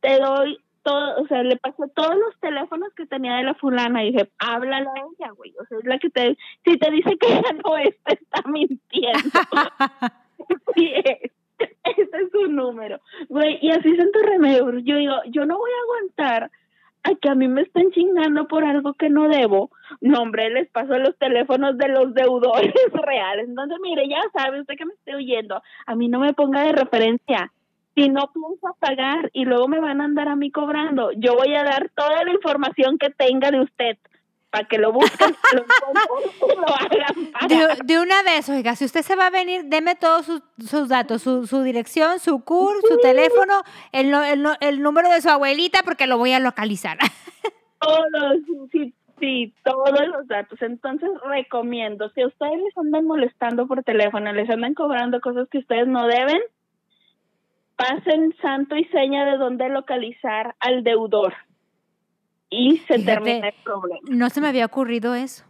te 0.00 0.18
doy 0.18 0.58
todo, 0.82 1.22
o 1.22 1.26
sea, 1.26 1.42
le 1.42 1.56
pasó 1.56 1.88
todos 1.94 2.16
los 2.16 2.38
teléfonos 2.40 2.92
que 2.94 3.06
tenía 3.06 3.36
de 3.36 3.44
la 3.44 3.54
fulana 3.54 4.04
y 4.04 4.12
dije, 4.12 4.30
háblale 4.38 4.86
a 4.86 5.00
ella, 5.00 5.32
güey. 5.32 5.52
O 5.60 5.66
sea, 5.66 5.78
es 5.78 5.84
la 5.84 5.98
que 5.98 6.10
te, 6.10 6.36
si 6.64 6.78
te 6.78 6.90
dice 6.90 7.16
que 7.18 7.28
ella 7.28 7.52
no 7.64 7.76
es, 7.78 7.96
te 8.04 8.14
está 8.14 8.42
mintiendo. 8.48 9.18
sí 10.74 10.92
es. 11.04 11.32
Ese 11.84 12.02
es 12.02 12.30
su 12.32 12.46
número. 12.48 13.00
Güey, 13.28 13.58
y 13.62 13.70
así 13.70 13.96
tu 13.96 14.18
remedio. 14.20 14.78
Yo 14.78 14.96
digo, 14.96 15.14
yo 15.26 15.46
no 15.46 15.58
voy 15.58 15.70
a 15.70 15.82
aguantar 15.82 16.50
a 17.04 17.14
que 17.16 17.28
a 17.28 17.34
mí 17.34 17.48
me 17.48 17.62
estén 17.62 17.90
chingando 17.90 18.46
por 18.46 18.64
algo 18.64 18.94
que 18.94 19.10
no 19.10 19.28
debo. 19.28 19.70
No, 20.00 20.22
hombre, 20.22 20.50
les 20.50 20.68
paso 20.70 20.98
los 20.98 21.16
teléfonos 21.18 21.76
de 21.78 21.88
los 21.88 22.14
deudores 22.14 22.72
reales. 22.92 23.48
Entonces, 23.48 23.78
mire, 23.82 24.08
ya 24.08 24.20
sabe 24.32 24.60
usted 24.60 24.74
que 24.76 24.86
me 24.86 24.94
estoy 24.94 25.14
oyendo. 25.14 25.62
A 25.86 25.94
mí 25.94 26.08
no 26.08 26.20
me 26.20 26.32
ponga 26.32 26.62
de 26.62 26.72
referencia 26.72 27.52
si 27.94 28.08
no 28.08 28.30
pienso 28.32 28.76
pagar 28.78 29.30
y 29.32 29.44
luego 29.44 29.68
me 29.68 29.80
van 29.80 30.00
a 30.00 30.04
andar 30.04 30.28
a 30.28 30.36
mí 30.36 30.50
cobrando, 30.50 31.10
yo 31.12 31.34
voy 31.34 31.54
a 31.54 31.64
dar 31.64 31.90
toda 31.94 32.24
la 32.24 32.32
información 32.32 32.98
que 32.98 33.10
tenga 33.10 33.50
de 33.50 33.60
usted 33.60 33.98
para 34.52 34.68
que 34.68 34.76
lo 34.76 34.92
busquen, 34.92 35.34
lo, 35.54 36.60
lo 36.60 36.66
hagan 36.68 37.86
De, 37.86 37.98
una 37.98 38.22
vez, 38.22 38.50
oiga, 38.50 38.76
si 38.76 38.84
usted 38.84 39.00
se 39.00 39.16
va 39.16 39.28
a 39.28 39.30
venir, 39.30 39.64
deme 39.64 39.94
todos 39.94 40.26
sus, 40.58 40.88
datos, 40.88 41.22
su, 41.22 41.46
su, 41.46 41.62
dirección, 41.62 42.20
su 42.20 42.44
CUR, 42.44 42.76
su 42.86 42.98
teléfono, 42.98 43.62
el, 43.92 44.12
el, 44.12 44.46
el, 44.60 44.82
número 44.82 45.08
de 45.08 45.22
su 45.22 45.30
abuelita, 45.30 45.80
porque 45.84 46.06
lo 46.06 46.18
voy 46.18 46.32
a 46.32 46.38
localizar. 46.38 46.98
Todos, 47.80 48.36
sí, 48.70 48.94
sí, 49.18 49.54
todos 49.64 50.06
los 50.06 50.28
datos. 50.28 50.60
Entonces, 50.62 51.10
recomiendo, 51.24 52.10
si 52.10 52.24
ustedes 52.24 52.60
les 52.62 52.78
andan 52.78 53.06
molestando 53.06 53.66
por 53.66 53.82
teléfono, 53.82 54.32
les 54.32 54.48
andan 54.48 54.74
cobrando 54.74 55.20
cosas 55.20 55.48
que 55.48 55.58
ustedes 55.58 55.88
no 55.88 56.06
deben, 56.06 56.40
pasen 57.76 58.34
santo 58.40 58.76
y 58.76 58.84
seña 58.86 59.24
de 59.24 59.38
dónde 59.38 59.68
localizar 59.68 60.54
al 60.60 60.84
deudor. 60.84 61.34
Y 62.50 62.78
se 62.86 62.98
termina 62.98 63.48
el 63.48 63.54
problema. 63.64 64.00
No 64.10 64.28
se 64.30 64.40
me 64.40 64.48
había 64.48 64.66
ocurrido 64.66 65.14
eso. 65.14 65.44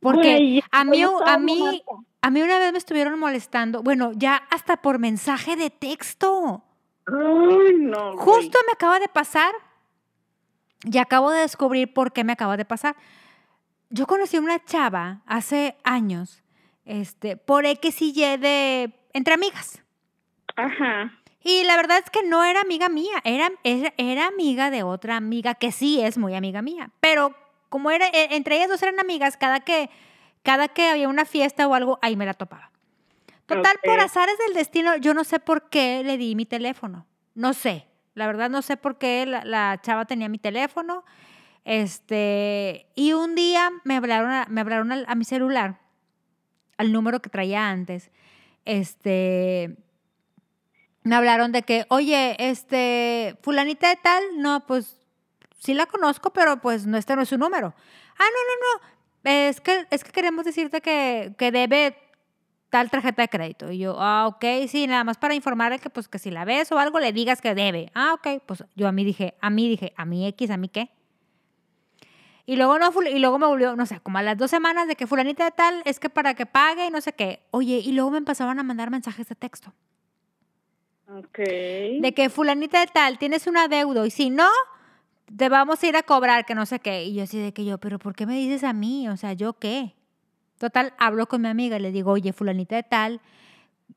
Porque 0.00 0.62
a 0.70 0.84
mí, 0.84 1.02
a 1.02 1.38
mí, 1.38 1.82
a 2.22 2.30
mí 2.30 2.42
una 2.42 2.58
vez 2.58 2.72
me 2.72 2.78
estuvieron 2.78 3.18
molestando, 3.18 3.82
bueno, 3.82 4.12
ya 4.14 4.36
hasta 4.50 4.76
por 4.76 4.98
mensaje 4.98 5.56
de 5.56 5.70
texto. 5.70 6.62
Ay, 7.06 7.74
no. 7.78 8.16
Justo 8.16 8.58
me 8.66 8.72
acaba 8.72 9.00
de 9.00 9.08
pasar 9.08 9.52
y 10.84 10.98
acabo 10.98 11.30
de 11.30 11.40
descubrir 11.40 11.92
por 11.92 12.12
qué 12.12 12.24
me 12.24 12.32
acaba 12.32 12.56
de 12.56 12.64
pasar. 12.64 12.94
Yo 13.90 14.06
conocí 14.06 14.36
a 14.36 14.40
una 14.40 14.64
chava 14.64 15.22
hace 15.26 15.76
años, 15.82 16.44
este, 16.84 17.36
por 17.36 17.64
X 17.66 18.02
y 18.02 18.12
Y 18.14 18.36
de 18.36 18.92
entre 19.12 19.34
amigas. 19.34 19.82
Ajá. 20.56 21.12
Y 21.48 21.62
la 21.62 21.76
verdad 21.76 21.98
es 22.04 22.10
que 22.10 22.24
no 22.24 22.42
era 22.42 22.60
amiga 22.60 22.88
mía, 22.88 23.22
era, 23.22 23.52
era, 23.62 24.26
amiga 24.26 24.68
de 24.68 24.82
otra 24.82 25.14
amiga 25.14 25.54
que 25.54 25.70
sí 25.70 26.00
es 26.00 26.18
muy 26.18 26.34
amiga 26.34 26.60
mía. 26.60 26.90
Pero 26.98 27.36
como 27.68 27.92
era, 27.92 28.08
e, 28.08 28.34
entre 28.34 28.56
ellas 28.56 28.68
dos 28.68 28.82
eran 28.82 28.98
amigas, 28.98 29.36
cada 29.36 29.60
que, 29.60 29.88
cada 30.42 30.66
que 30.66 30.88
había 30.88 31.08
una 31.08 31.24
fiesta 31.24 31.68
o 31.68 31.74
algo, 31.74 32.00
ahí 32.02 32.16
me 32.16 32.26
la 32.26 32.34
topaba. 32.34 32.72
Total, 33.46 33.76
por 33.84 34.00
azares 34.00 34.36
del 34.38 34.54
destino, 34.54 34.96
yo 34.96 35.14
no 35.14 35.22
sé 35.22 35.38
por 35.38 35.68
qué 35.68 36.02
le 36.04 36.16
di 36.16 36.34
mi 36.34 36.46
teléfono. 36.46 37.06
No 37.36 37.52
sé. 37.52 37.86
La 38.14 38.26
verdad 38.26 38.50
no 38.50 38.60
sé 38.60 38.76
por 38.76 38.98
qué 38.98 39.24
la, 39.24 39.80
chava 39.82 40.04
tenía 40.04 40.28
mi 40.28 40.38
teléfono. 40.38 41.04
Este, 41.64 42.88
y 42.96 43.12
un 43.12 43.36
día 43.36 43.70
me 43.84 43.94
hablaron, 43.94 44.32
a, 44.32 44.46
me 44.48 44.62
hablaron 44.62 44.90
a, 44.90 45.04
a 45.06 45.14
mi 45.14 45.24
celular, 45.24 45.78
al 46.76 46.90
número 46.90 47.22
que 47.22 47.30
traía 47.30 47.68
antes. 47.68 48.10
Este, 48.64 49.76
me 51.06 51.14
hablaron 51.14 51.52
de 51.52 51.62
que, 51.62 51.86
oye, 51.88 52.34
este, 52.38 53.38
fulanita 53.40 53.88
de 53.88 53.96
tal, 53.96 54.24
no, 54.38 54.66
pues 54.66 54.96
sí 55.60 55.72
la 55.72 55.86
conozco, 55.86 56.32
pero 56.32 56.60
pues 56.60 56.84
no, 56.84 56.96
este 56.96 57.14
no 57.14 57.22
es 57.22 57.28
su 57.28 57.38
número. 57.38 57.74
Ah, 58.18 58.24
no, 58.24 58.40
no, 58.50 58.88
no, 59.22 59.30
es 59.30 59.60
que, 59.60 59.86
es 59.90 60.02
que 60.02 60.10
queremos 60.10 60.44
decirte 60.44 60.80
que, 60.80 61.32
que 61.38 61.52
debe 61.52 61.96
tal 62.70 62.90
tarjeta 62.90 63.22
de 63.22 63.28
crédito. 63.28 63.70
Y 63.70 63.78
yo, 63.78 63.94
ah, 64.00 64.26
ok, 64.26 64.44
sí, 64.66 64.88
nada 64.88 65.04
más 65.04 65.16
para 65.16 65.36
informarle 65.36 65.78
que 65.78 65.90
pues 65.90 66.08
que 66.08 66.18
si 66.18 66.32
la 66.32 66.44
ves 66.44 66.72
o 66.72 66.78
algo 66.80 66.98
le 66.98 67.12
digas 67.12 67.40
que 67.40 67.54
debe. 67.54 67.92
Ah, 67.94 68.14
ok, 68.14 68.42
pues 68.44 68.64
yo 68.74 68.88
a 68.88 68.92
mí 68.92 69.04
dije, 69.04 69.34
a 69.40 69.48
mí 69.48 69.68
dije, 69.68 69.92
a 69.96 70.04
mí 70.06 70.26
X, 70.26 70.50
a 70.50 70.56
mí 70.56 70.68
qué. 70.68 70.90
Y 72.46 72.56
luego, 72.56 72.80
no, 72.80 72.90
y 73.08 73.18
luego 73.20 73.38
me 73.38 73.46
volvió, 73.46 73.76
no 73.76 73.86
sé, 73.86 74.00
como 74.00 74.18
a 74.18 74.22
las 74.22 74.36
dos 74.36 74.50
semanas 74.50 74.88
de 74.88 74.96
que 74.96 75.06
fulanita 75.06 75.44
de 75.44 75.52
tal 75.52 75.82
es 75.84 76.00
que 76.00 76.10
para 76.10 76.34
que 76.34 76.46
pague 76.46 76.86
y 76.86 76.90
no 76.90 77.00
sé 77.00 77.12
qué. 77.12 77.46
Oye, 77.52 77.78
y 77.78 77.92
luego 77.92 78.10
me 78.10 78.18
empezaban 78.18 78.58
a 78.58 78.64
mandar 78.64 78.90
mensajes 78.90 79.28
de 79.28 79.36
texto. 79.36 79.72
De 82.00 82.12
que 82.14 82.28
fulanita 82.30 82.80
de 82.80 82.86
tal, 82.86 83.18
tienes 83.18 83.46
un 83.46 83.56
adeudo 83.56 84.06
y 84.06 84.10
si 84.10 84.30
no, 84.30 84.48
te 85.36 85.48
vamos 85.48 85.82
a 85.82 85.86
ir 85.86 85.96
a 85.96 86.02
cobrar, 86.02 86.44
que 86.44 86.54
no 86.54 86.66
sé 86.66 86.80
qué. 86.80 87.04
Y 87.04 87.14
yo 87.14 87.22
así 87.24 87.38
de 87.38 87.52
que 87.52 87.64
yo, 87.64 87.78
pero 87.78 87.98
¿por 87.98 88.14
qué 88.14 88.26
me 88.26 88.36
dices 88.36 88.64
a 88.64 88.72
mí? 88.72 89.08
O 89.08 89.16
sea, 89.16 89.32
¿yo 89.32 89.54
qué? 89.54 89.94
Total, 90.58 90.94
hablo 90.98 91.26
con 91.26 91.42
mi 91.42 91.48
amiga 91.48 91.76
y 91.76 91.80
le 91.80 91.92
digo, 91.92 92.12
oye, 92.12 92.32
fulanita 92.32 92.76
de 92.76 92.82
tal, 92.82 93.20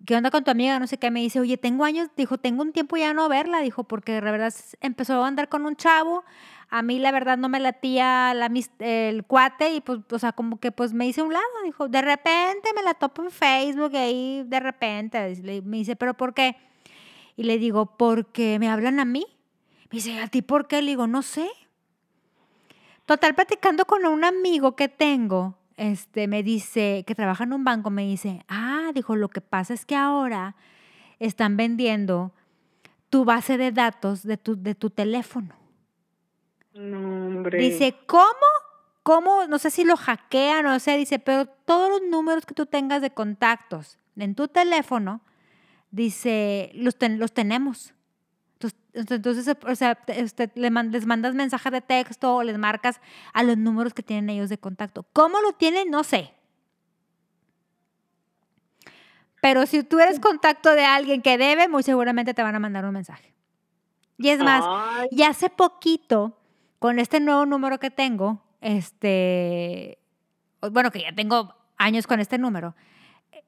¿qué 0.05 0.16
onda 0.16 0.30
con 0.30 0.43
tu 0.43 0.51
amiga? 0.51 0.78
No 0.80 0.88
sé 0.88 0.97
qué. 0.97 1.10
Me 1.10 1.22
dice, 1.22 1.39
oye, 1.39 1.57
tengo 1.57 1.86
años, 1.86 2.10
dijo, 2.16 2.38
tengo 2.38 2.62
un 2.62 2.74
tiempo 2.74 2.97
ya 2.97 3.14
no 3.14 3.30
verla, 3.30 3.60
dijo, 3.62 3.86
porque 3.86 4.14
de 4.14 4.22
verdad 4.22 4.53
empezó 4.82 5.24
a 5.24 5.28
andar 5.28 5.49
con 5.49 5.66
un 5.66 5.76
chavo. 5.76 6.24
A 6.70 6.84
mí 6.84 6.99
la 6.99 7.12
verdad 7.12 7.38
no 7.38 7.49
me 7.49 7.60
latía 7.60 8.34
la, 8.36 8.51
el 8.80 9.24
cuate 9.24 9.74
y 9.74 9.82
pues, 9.82 9.99
o 10.12 10.20
sea, 10.20 10.34
como 10.34 10.60
que 10.60 10.72
pues 10.72 10.93
me 10.93 11.07
hice 11.07 11.24
un 11.24 11.34
lado, 11.34 11.45
dijo, 11.64 11.88
de 11.88 12.01
repente 12.01 12.70
me 12.76 12.84
la 12.84 12.93
topo 12.93 13.24
en 13.24 13.32
Facebook 13.32 13.91
y 13.93 13.97
ahí 13.97 14.43
de 14.45 14.60
repente, 14.60 15.62
me 15.66 15.78
dice, 15.78 15.95
pero 15.95 16.14
¿por 16.14 16.34
qué? 16.36 16.55
Y 17.40 17.44
le 17.44 17.58
digo, 17.58 17.96
porque 17.96 18.60
me 18.60 18.68
hablan 18.68 19.00
a 19.00 19.06
mí. 19.06 19.26
Me 19.84 19.96
dice, 19.96 20.20
¿a 20.20 20.28
ti 20.28 20.42
por 20.42 20.68
qué? 20.68 20.82
Le 20.82 20.90
digo, 20.90 21.08
no 21.08 21.22
sé. 21.22 21.50
Total, 23.06 23.34
platicando 23.34 23.86
con 23.86 24.06
un 24.06 24.26
amigo 24.26 24.76
que 24.76 24.90
tengo, 24.90 25.56
este, 25.78 26.28
me 26.28 26.44
dice, 26.44 27.06
que 27.08 27.16
trabaja 27.16 27.46
en 27.46 27.54
un 27.54 27.64
banco, 27.64 27.92
me 27.92 28.06
dice, 28.06 28.44
ah, 28.50 28.92
dijo, 28.94 29.16
lo 29.16 29.30
que 29.30 29.40
pasa 29.40 29.74
es 29.74 29.86
que 29.86 29.96
ahora 29.96 30.58
están 31.20 31.56
vendiendo 31.56 32.34
tu 33.10 33.24
base 33.24 33.58
de 33.58 33.72
datos 33.72 34.24
de 34.24 34.36
tu, 34.36 34.62
de 34.62 34.76
tu 34.76 34.90
teléfono. 34.90 35.56
No, 36.74 36.98
hombre. 36.98 37.58
Dice, 37.58 37.96
¿cómo? 38.06 38.26
¿Cómo? 39.02 39.48
No 39.48 39.60
sé 39.60 39.72
si 39.72 39.86
lo 39.86 39.96
hackean 39.96 40.66
o 40.66 40.78
sea, 40.80 40.98
dice, 40.98 41.20
pero 41.20 41.46
todos 41.46 41.90
los 41.90 42.02
números 42.10 42.46
que 42.46 42.54
tú 42.54 42.66
tengas 42.66 43.02
de 43.02 43.12
contactos 43.12 43.98
en 44.18 44.36
tu 44.36 44.50
teléfono, 44.50 45.22
dice, 45.92 46.72
los, 46.74 46.96
los 47.00 47.34
tenemos. 47.34 47.94
Entonces, 48.94 49.56
o 49.66 49.76
sea, 49.76 49.98
usted 50.24 50.52
le 50.56 50.70
les 50.70 51.06
mandas 51.06 51.36
mensajes 51.36 51.72
de 51.72 51.82
texto 51.82 52.36
o 52.36 52.44
les 52.44 52.58
marcas 52.58 53.00
a 53.34 53.44
los 53.44 53.58
números 53.58 53.94
que 53.94 54.04
tienen 54.04 54.30
ellos 54.30 54.50
de 54.50 54.58
contacto. 54.58 55.06
¿Cómo 55.14 55.40
lo 55.42 55.54
tienen? 55.54 55.90
No 55.90 56.04
sé. 56.04 56.34
Pero 59.42 59.66
si 59.66 59.84
tú 59.84 60.00
eres 60.00 60.20
contacto 60.20 60.74
de 60.74 60.86
alguien 60.86 61.22
que 61.22 61.38
debe, 61.38 61.68
muy 61.68 61.84
seguramente 61.84 62.34
te 62.34 62.44
van 62.44 62.56
a 62.56 62.60
mandar 62.60 62.84
un 62.86 62.94
mensaje. 62.94 63.34
Y 64.18 64.30
es 64.30 64.40
más, 64.40 64.66
y 65.12 65.24
hace 65.24 65.50
poquito, 65.50 66.38
con 66.80 67.00
este 67.00 67.22
nuevo 67.22 67.46
número 67.46 67.80
que 67.80 67.90
tengo, 67.90 68.44
este, 68.60 70.00
bueno, 70.72 70.92
que 70.92 71.02
ya 71.02 71.16
tengo 71.16 71.56
años 71.78 72.06
con 72.06 72.20
este 72.20 72.38
número, 72.38 72.76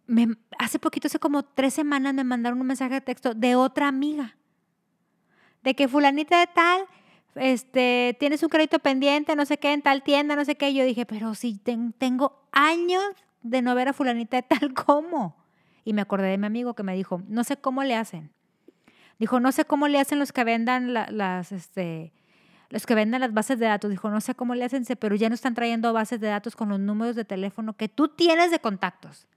me, 0.08 0.36
hace 0.58 0.80
poquito, 0.80 1.08
hace 1.08 1.20
como 1.20 1.44
tres 1.44 1.74
semanas, 1.74 2.14
me 2.14 2.24
mandaron 2.24 2.60
un 2.60 2.68
mensaje 2.68 2.96
de 2.96 3.02
texto 3.02 3.34
de 3.34 3.56
otra 3.56 3.88
amiga 3.88 4.36
de 5.64 5.76
que 5.76 5.88
fulanita 5.88 6.40
de 6.40 6.48
tal, 6.48 6.82
este, 7.36 8.16
tienes 8.20 8.44
un 8.44 8.50
crédito 8.50 8.80
pendiente, 8.80 9.36
no 9.36 9.46
sé 9.46 9.58
qué, 9.58 9.74
en 9.74 9.82
tal 9.82 10.04
tienda, 10.04 10.36
no 10.36 10.46
sé 10.46 10.56
qué. 10.56 10.74
Yo 10.74 10.84
dije, 10.84 11.06
pero 11.06 11.36
si 11.36 11.58
tengo 11.58 12.44
años 12.52 13.04
de 13.42 13.62
no 13.62 13.76
ver 13.76 13.90
a 13.90 13.94
fulanita 13.94 14.38
de 14.38 14.44
tal, 14.44 14.74
¿cómo? 14.74 15.36
Y 15.84 15.94
me 15.94 16.02
acordé 16.02 16.28
de 16.28 16.38
mi 16.38 16.48
amigo 16.48 16.74
que 16.74 16.84
me 16.84 16.96
dijo, 16.96 17.22
no 17.28 17.44
sé 17.44 17.58
cómo 17.58 17.84
le 17.84 17.96
hacen. 17.96 18.32
Dijo, 19.20 19.40
no 19.40 19.52
sé 19.52 19.66
cómo 19.66 19.88
le 19.88 20.00
hacen 20.00 20.20
los 20.20 20.32
que 20.32 20.44
vendan 20.44 20.94
las, 20.94 21.52
este, 21.52 22.12
los 22.70 22.86
que 22.88 22.96
vendan 22.96 23.22
las 23.22 23.34
bases 23.34 23.60
de 23.60 23.68
datos. 23.68 23.92
Dijo, 23.92 24.10
no 24.10 24.20
sé 24.20 24.34
cómo 24.34 24.56
le 24.56 24.66
hacen, 24.66 24.84
pero 25.00 25.16
ya 25.16 25.30
no 25.30 25.36
están 25.36 25.54
trayendo 25.54 25.94
bases 25.94 26.20
de 26.20 26.28
datos 26.28 26.56
con 26.56 26.70
los 26.70 26.80
números 26.80 27.16
de 27.16 27.24
teléfono 27.24 27.74
que 27.74 27.88
tú 27.88 28.08
tienes 28.08 28.50
de 28.50 28.60
contactos. 28.60 29.28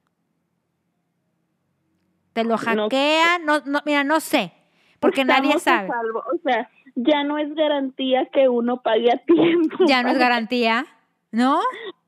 Te 2.35 2.45
lo 2.45 2.59
hackean, 2.59 3.47
no, 3.47 3.61
no, 3.65 3.81
mira, 3.87 4.05
no 4.05 4.21
sé. 4.21 4.53
Porque 5.01 5.25
nadie 5.25 5.59
sabe. 5.59 5.89
O 5.89 6.39
sea, 6.45 6.69
ya 6.95 7.25
no 7.25 7.39
es 7.39 7.55
garantía 7.55 8.29
que 8.33 8.49
uno 8.49 8.83
pague 8.83 9.11
a 9.13 9.19
tiempo. 9.25 9.85
Ya 9.87 10.03
no 10.03 10.11
es 10.11 10.19
garantía, 10.19 10.87
¿no? 11.31 11.61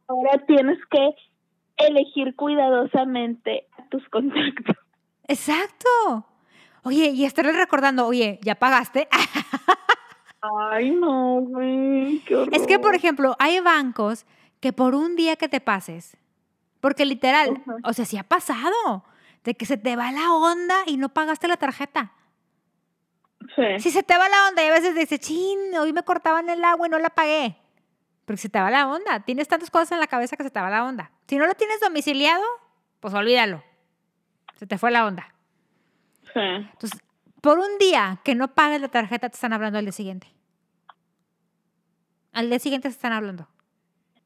Ahora 0.09 0.45
tienes 0.47 0.79
que 0.91 1.15
elegir 1.79 2.35
cuidadosamente 2.37 3.67
a 3.79 3.85
tus 3.89 4.07
contactos. 4.09 4.77
Exacto. 5.29 6.27
Oye, 6.83 7.11
y 7.11 7.25
estarle 7.25 7.53
recordando, 7.53 8.07
oye, 8.07 8.39
¿ya 8.43 8.55
pagaste? 8.55 9.09
Ay, 10.71 10.91
no, 10.91 11.41
güey, 11.41 12.21
qué 12.21 12.37
horror. 12.37 12.55
Es 12.55 12.67
que, 12.67 12.79
por 12.79 12.95
ejemplo, 12.95 13.35
hay 13.39 13.59
bancos 13.61 14.25
que 14.61 14.73
por 14.73 14.95
un 14.95 15.17
día 15.17 15.37
que 15.37 15.49
te 15.49 15.61
pases, 15.61 16.17
porque 16.81 17.05
literal, 17.05 17.63
o 17.83 17.93
sea, 17.93 18.05
sí 18.05 18.17
ha 18.17 18.23
pasado, 18.23 19.05
de 19.47 19.55
que 19.55 19.65
se 19.65 19.77
te 19.77 19.95
va 19.95 20.11
la 20.11 20.33
onda 20.33 20.75
y 20.87 20.97
no 20.97 21.09
pagaste 21.09 21.47
la 21.47 21.57
tarjeta. 21.57 22.13
Si 23.79 23.91
se 23.93 24.03
te 24.03 24.19
va 24.19 24.29
la 24.29 24.49
onda 24.49 24.65
y 24.65 24.67
a 24.67 24.73
veces 24.73 24.95
dices, 24.97 25.21
chin, 25.21 25.59
hoy 25.79 25.93
me 25.93 26.03
cortaban 26.03 26.51
el 26.51 26.63
agua 26.65 26.89
y 26.89 26.91
no 26.91 26.99
la 26.99 27.11
pagué. 27.11 27.57
Porque 28.25 28.39
se 28.39 28.49
te 28.49 28.61
va 28.61 28.71
la 28.71 28.89
onda. 28.89 29.21
Tienes 29.21 29.47
tantas 29.47 29.71
cosas 29.71 29.93
en 29.93 30.01
la 30.01 30.09
cabeza 30.09 30.37
que 30.37 30.43
se 30.43 30.51
te 30.51 30.61
va 30.61 30.69
la 30.69 30.85
onda. 30.85 31.13
Si 31.29 31.37
no 31.37 31.47
lo 31.47 31.55
tienes 31.55 31.79
domiciliado, 31.81 32.43
pues 32.99 33.15
olvídalo. 33.15 33.63
Se 34.57 34.67
te 34.67 34.79
fue 34.79 34.91
la 34.91 35.07
onda. 35.07 35.33
Sí. 36.35 36.41
Entonces, 36.41 37.01
por 37.41 37.61
un 37.61 37.79
día 37.79 38.19
que 38.25 38.35
no 38.35 38.53
pagues 38.53 38.81
la 38.81 38.89
tarjeta, 38.89 39.29
te 39.29 39.37
están 39.37 39.53
hablando 39.53 39.79
al 39.79 39.85
día 39.85 39.93
siguiente. 39.93 40.27
Al 42.33 42.51
día 42.51 42.59
siguiente 42.59 42.91
se 42.91 42.97
están 42.97 43.13
hablando. 43.13 43.47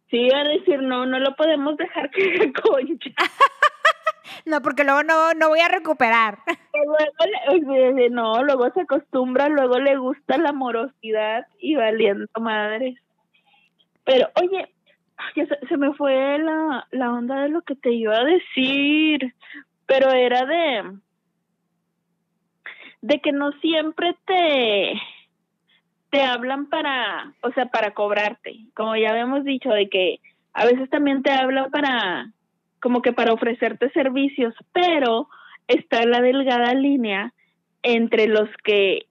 Sí, 0.09 0.33
a 0.33 0.45
decir, 0.45 0.81
no, 0.83 1.05
no 1.05 1.19
lo 1.19 1.37
podemos 1.37 1.77
dejar 1.77 2.11
que 2.11 2.53
concha. 2.63 3.11
No, 4.45 4.63
porque 4.63 4.85
luego 4.85 5.03
no, 5.03 5.35
no 5.35 5.49
voy 5.49 5.61
a 5.61 5.69
recuperar. 5.69 6.39
Luego, 6.73 6.97
no, 8.11 8.43
luego 8.43 8.71
se 8.73 8.83
acostumbra, 8.83 9.49
luego 9.49 9.79
le 9.79 9.97
gusta 9.97 10.39
la 10.39 10.53
morosidad 10.53 11.47
y 11.59 11.75
valiendo 11.75 12.29
madres. 12.41 12.99
Pero, 14.05 14.29
oye, 14.41 14.73
se, 15.35 15.67
se 15.69 15.77
me 15.77 15.93
fue 15.95 16.39
la, 16.39 16.87
la 16.91 17.13
onda 17.13 17.43
de 17.43 17.49
lo 17.49 17.63
que 17.63 17.77
te 17.77 17.93
iba 17.93 18.17
a 18.17 18.25
decir, 18.25 19.35
pero 19.87 20.11
era 20.11 20.47
de 20.47 20.99
de 23.03 23.21
que 23.21 23.33
no 23.33 23.53
siempre 23.61 24.15
te 24.27 25.01
te 26.11 26.23
hablan 26.23 26.67
para, 26.67 27.33
o 27.41 27.53
sea, 27.53 27.67
para 27.67 27.93
cobrarte, 27.93 28.67
como 28.75 28.97
ya 28.97 29.11
habíamos 29.11 29.45
dicho, 29.45 29.71
de 29.71 29.89
que 29.89 30.19
a 30.53 30.65
veces 30.65 30.91
también 30.91 31.23
te 31.23 31.31
hablan 31.31 31.71
para 31.71 32.33
como 32.81 33.03
que 33.03 33.13
para 33.13 33.33
ofrecerte 33.33 33.91
servicios, 33.91 34.55
pero 34.73 35.29
está 35.69 36.05
la 36.05 36.21
delgada 36.21 36.75
línea 36.75 37.33
entre 37.83 38.27
los 38.27 38.49
que 38.65 39.07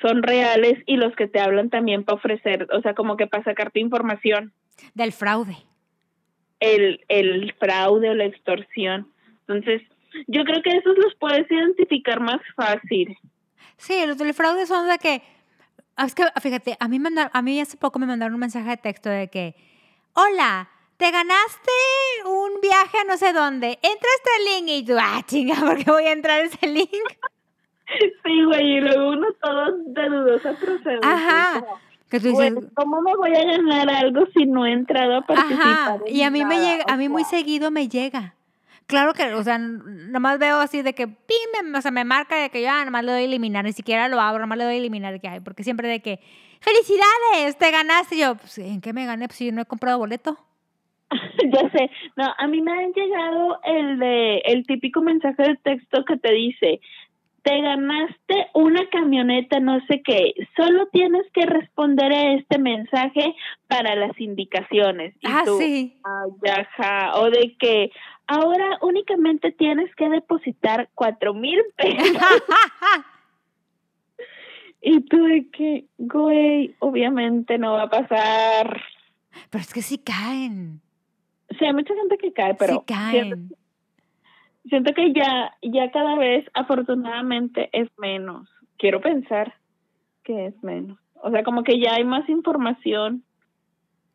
son 0.00 0.22
reales 0.22 0.82
y 0.86 0.96
los 0.96 1.14
que 1.14 1.28
te 1.28 1.40
hablan 1.40 1.70
también 1.70 2.04
para 2.04 2.16
ofrecer, 2.16 2.66
o 2.72 2.80
sea, 2.80 2.94
como 2.94 3.16
que 3.16 3.26
para 3.26 3.44
sacarte 3.44 3.80
información. 3.80 4.52
Del 4.94 5.12
fraude. 5.12 5.56
El, 6.60 7.04
el 7.08 7.54
fraude 7.58 8.10
o 8.10 8.14
la 8.14 8.24
extorsión. 8.24 9.08
Entonces, 9.46 9.82
yo 10.26 10.44
creo 10.44 10.62
que 10.62 10.76
esos 10.76 10.96
los 10.98 11.14
puedes 11.16 11.50
identificar 11.50 12.20
más 12.20 12.40
fácil. 12.56 13.16
Sí, 13.76 13.94
los 14.06 14.18
del 14.18 14.34
fraude 14.34 14.66
son 14.66 14.88
de 14.88 14.98
que, 14.98 15.22
es 15.98 16.14
que 16.14 16.24
fíjate, 16.40 16.76
a 16.78 16.88
mí, 16.88 16.98
a 17.32 17.42
mí 17.42 17.60
hace 17.60 17.76
poco 17.76 17.98
me 17.98 18.06
mandaron 18.06 18.34
un 18.34 18.40
mensaje 18.40 18.70
de 18.70 18.76
texto 18.76 19.08
de 19.10 19.28
que, 19.28 19.54
hola, 20.14 20.68
te 21.02 21.10
ganaste 21.10 21.72
un 22.26 22.60
viaje 22.60 22.98
a 22.98 23.04
no 23.04 23.16
sé 23.16 23.32
dónde. 23.32 23.76
Entra 23.82 24.08
este 24.18 24.60
link 24.60 24.68
y 24.68 24.84
tú, 24.84 24.96
ah, 25.00 25.20
chinga, 25.26 25.56
¿por 25.56 25.76
qué 25.76 25.90
voy 25.90 26.04
a 26.04 26.12
entrar 26.12 26.40
a 26.40 26.44
ese 26.44 26.66
link? 26.66 26.88
Sí, 28.24 28.44
güey, 28.44 28.78
y 28.78 28.80
luego 28.80 29.10
uno 29.10 29.26
todo 29.42 29.76
de 29.84 30.08
dudosa 30.08 30.54
procedencia. 30.54 31.00
Ajá. 31.02 31.62
Que 32.08 32.20
tú 32.20 32.28
dices, 32.28 32.54
¿cómo 32.72 33.02
me 33.02 33.14
voy 33.14 33.36
a 33.36 33.44
ganar 33.44 33.90
algo 33.90 34.24
si 34.32 34.46
no 34.46 34.64
he 34.64 34.72
entrado 34.72 35.16
a 35.16 35.20
participar? 35.22 35.68
Ajá. 35.68 35.98
Y 36.06 36.22
a 36.22 36.30
mí 36.30 36.42
me 36.42 36.58
llega, 36.58 36.84
a 36.88 36.96
mí 36.96 37.10
muy 37.10 37.24
seguido 37.24 37.70
me 37.70 37.88
llega. 37.88 38.34
Claro 38.86 39.12
que, 39.12 39.34
o 39.34 39.44
sea, 39.44 39.58
nomás 39.58 40.38
veo 40.38 40.56
así 40.58 40.80
de 40.80 40.94
que, 40.94 41.06
pim, 41.06 41.74
o 41.76 41.82
sea, 41.82 41.90
me 41.90 42.04
marca 42.04 42.36
de 42.36 42.48
que 42.48 42.62
yo 42.62 42.70
ah, 42.70 42.82
nomás 42.86 43.04
le 43.04 43.12
doy 43.12 43.22
a 43.22 43.24
eliminar, 43.26 43.64
ni 43.64 43.74
siquiera 43.74 44.08
lo 44.08 44.20
abro, 44.20 44.40
nomás 44.40 44.56
le 44.56 44.64
doy 44.64 44.74
a 44.74 44.78
eliminar, 44.78 45.20
que 45.20 45.28
hay, 45.28 45.40
porque 45.40 45.64
siempre 45.64 45.86
de 45.86 46.00
que, 46.00 46.20
felicidades, 46.60 47.58
te 47.58 47.70
ganaste. 47.70 48.14
Y 48.14 48.20
yo, 48.20 48.36
pues, 48.36 48.56
¿en 48.56 48.80
qué 48.80 48.94
me 48.94 49.04
gané? 49.04 49.26
Pues 49.28 49.36
si 49.36 49.46
yo 49.46 49.52
no 49.52 49.60
he 49.60 49.66
comprado 49.66 49.98
boleto. 49.98 50.38
ya 51.52 51.70
sé, 51.70 51.90
no, 52.16 52.32
a 52.36 52.46
mí 52.46 52.60
me 52.60 52.72
han 52.72 52.92
llegado 52.92 53.58
el 53.64 53.98
de 53.98 54.38
el 54.44 54.66
típico 54.66 55.02
mensaje 55.02 55.42
de 55.42 55.56
texto 55.56 56.04
que 56.04 56.16
te 56.16 56.32
dice, 56.32 56.80
te 57.42 57.60
ganaste 57.60 58.48
una 58.54 58.88
camioneta, 58.88 59.58
no 59.58 59.80
sé 59.86 60.02
qué, 60.02 60.32
solo 60.56 60.86
tienes 60.92 61.26
que 61.32 61.44
responder 61.44 62.12
a 62.12 62.34
este 62.34 62.58
mensaje 62.58 63.34
para 63.66 63.96
las 63.96 64.18
indicaciones. 64.20 65.14
ah, 65.24 65.42
sí. 65.58 65.96
o 67.14 67.30
de 67.30 67.56
que 67.58 67.90
ahora 68.26 68.78
únicamente 68.80 69.50
tienes 69.50 69.92
que 69.96 70.08
depositar 70.08 70.88
cuatro 70.94 71.34
mil 71.34 71.60
pesos. 71.76 72.22
y 74.80 75.00
tú 75.00 75.24
de 75.24 75.48
que, 75.50 75.86
güey, 75.98 76.74
obviamente 76.78 77.58
no 77.58 77.72
va 77.72 77.84
a 77.84 77.90
pasar. 77.90 78.82
Pero 79.50 79.62
es 79.62 79.72
que 79.72 79.82
sí 79.82 79.98
caen. 79.98 80.80
Sí, 81.58 81.64
hay 81.64 81.72
mucha 81.72 81.94
gente 81.94 82.18
que 82.18 82.32
cae, 82.32 82.54
pero 82.54 82.84
caen. 82.86 83.50
Siento, 84.68 84.92
que 84.94 85.12
ya, 85.12 85.56
ya 85.60 85.90
cada 85.90 86.14
vez 86.16 86.48
afortunadamente 86.54 87.68
es 87.72 87.88
menos. 87.98 88.48
Quiero 88.78 89.00
pensar 89.00 89.54
que 90.22 90.46
es 90.46 90.62
menos. 90.62 90.98
O 91.22 91.30
sea, 91.30 91.42
como 91.42 91.64
que 91.64 91.80
ya 91.80 91.94
hay 91.94 92.04
más 92.04 92.28
información. 92.28 93.24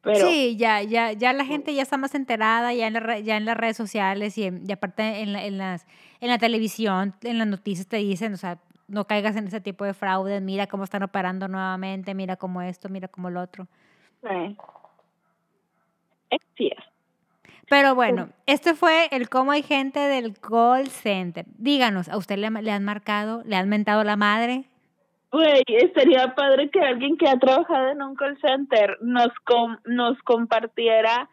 Pero, 0.01 0.25
sí, 0.27 0.55
ya, 0.57 0.81
ya, 0.83 1.11
ya 1.11 1.33
la 1.33 1.43
gente 1.43 1.73
ya 1.73 1.81
está 1.81 1.97
más 1.97 2.15
enterada, 2.15 2.73
ya 2.73 2.87
en, 2.87 2.93
la, 2.93 3.19
ya 3.19 3.35
en 3.35 3.43
las 3.43 3.57
redes 3.57 3.75
sociales 3.75 4.37
y, 4.37 4.43
y 4.43 4.71
aparte 4.71 5.21
en 5.21 5.33
la, 5.33 5.45
en, 5.45 5.57
las, 5.57 5.85
en 6.21 6.29
la 6.29 6.37
televisión, 6.37 7.13
en 7.23 7.39
las 7.39 7.47
noticias 7.47 7.87
te 7.87 7.97
dicen, 7.97 8.33
o 8.33 8.37
sea, 8.37 8.59
no 8.87 9.05
caigas 9.05 9.35
en 9.35 9.47
ese 9.47 9.59
tipo 9.59 9.83
de 9.83 9.93
fraude, 9.93 10.39
mira 10.39 10.67
cómo 10.67 10.85
están 10.85 11.03
operando 11.03 11.49
nuevamente, 11.49 12.13
mira 12.13 12.37
cómo 12.37 12.61
esto, 12.61 12.87
mira 12.87 13.09
cómo 13.09 13.29
lo 13.29 13.41
otro. 13.41 13.67
Sí. 14.21 14.57
Es 16.29 16.41
cierto. 16.55 16.96
Pero 17.69 17.95
bueno, 17.95 18.29
este 18.45 18.75
fue 18.75 19.07
el 19.11 19.29
cómo 19.29 19.51
hay 19.51 19.61
gente 19.61 19.99
del 19.99 20.39
call 20.39 20.87
center. 20.87 21.45
Díganos, 21.57 22.07
¿a 22.07 22.17
usted 22.17 22.37
le, 22.37 22.47
han 22.71 22.83
marcado, 22.85 23.43
le 23.45 23.57
han 23.57 23.67
mentado 23.67 24.03
la 24.05 24.15
madre? 24.15 24.65
Güey, 25.31 25.63
estaría 25.67 26.33
padre 26.33 26.69
que 26.69 26.79
alguien 26.79 27.17
que 27.17 27.27
ha 27.27 27.37
trabajado 27.37 27.89
en 27.89 28.01
un 28.01 28.15
call 28.15 28.37
center 28.39 28.97
nos, 29.01 29.33
com 29.43 29.77
nos 29.85 30.17
compartiera 30.23 31.29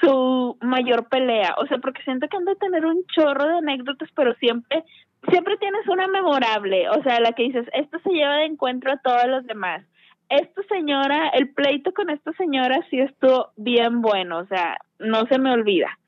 su 0.00 0.56
mayor 0.62 1.08
pelea. 1.08 1.54
O 1.58 1.66
sea, 1.66 1.78
porque 1.78 2.02
siento 2.02 2.28
que 2.28 2.36
han 2.38 2.46
de 2.46 2.56
tener 2.56 2.86
un 2.86 3.04
chorro 3.06 3.46
de 3.46 3.58
anécdotas, 3.58 4.08
pero 4.14 4.34
siempre, 4.36 4.84
siempre 5.28 5.58
tienes 5.58 5.86
una 5.86 6.08
memorable. 6.08 6.88
O 6.90 7.02
sea, 7.02 7.20
la 7.20 7.32
que 7.32 7.42
dices, 7.42 7.66
esto 7.74 7.98
se 8.02 8.10
lleva 8.10 8.36
de 8.36 8.46
encuentro 8.46 8.90
a 8.92 8.98
todos 8.98 9.26
los 9.26 9.46
demás. 9.46 9.84
Esta 10.28 10.62
señora, 10.68 11.28
el 11.28 11.52
pleito 11.54 11.92
con 11.92 12.10
esta 12.10 12.32
señora 12.34 12.84
sí 12.90 13.00
estuvo 13.00 13.50
bien 13.56 14.02
bueno. 14.02 14.38
O 14.38 14.46
sea, 14.46 14.76
no 14.98 15.26
se 15.26 15.38
me 15.38 15.50
olvida. 15.52 15.98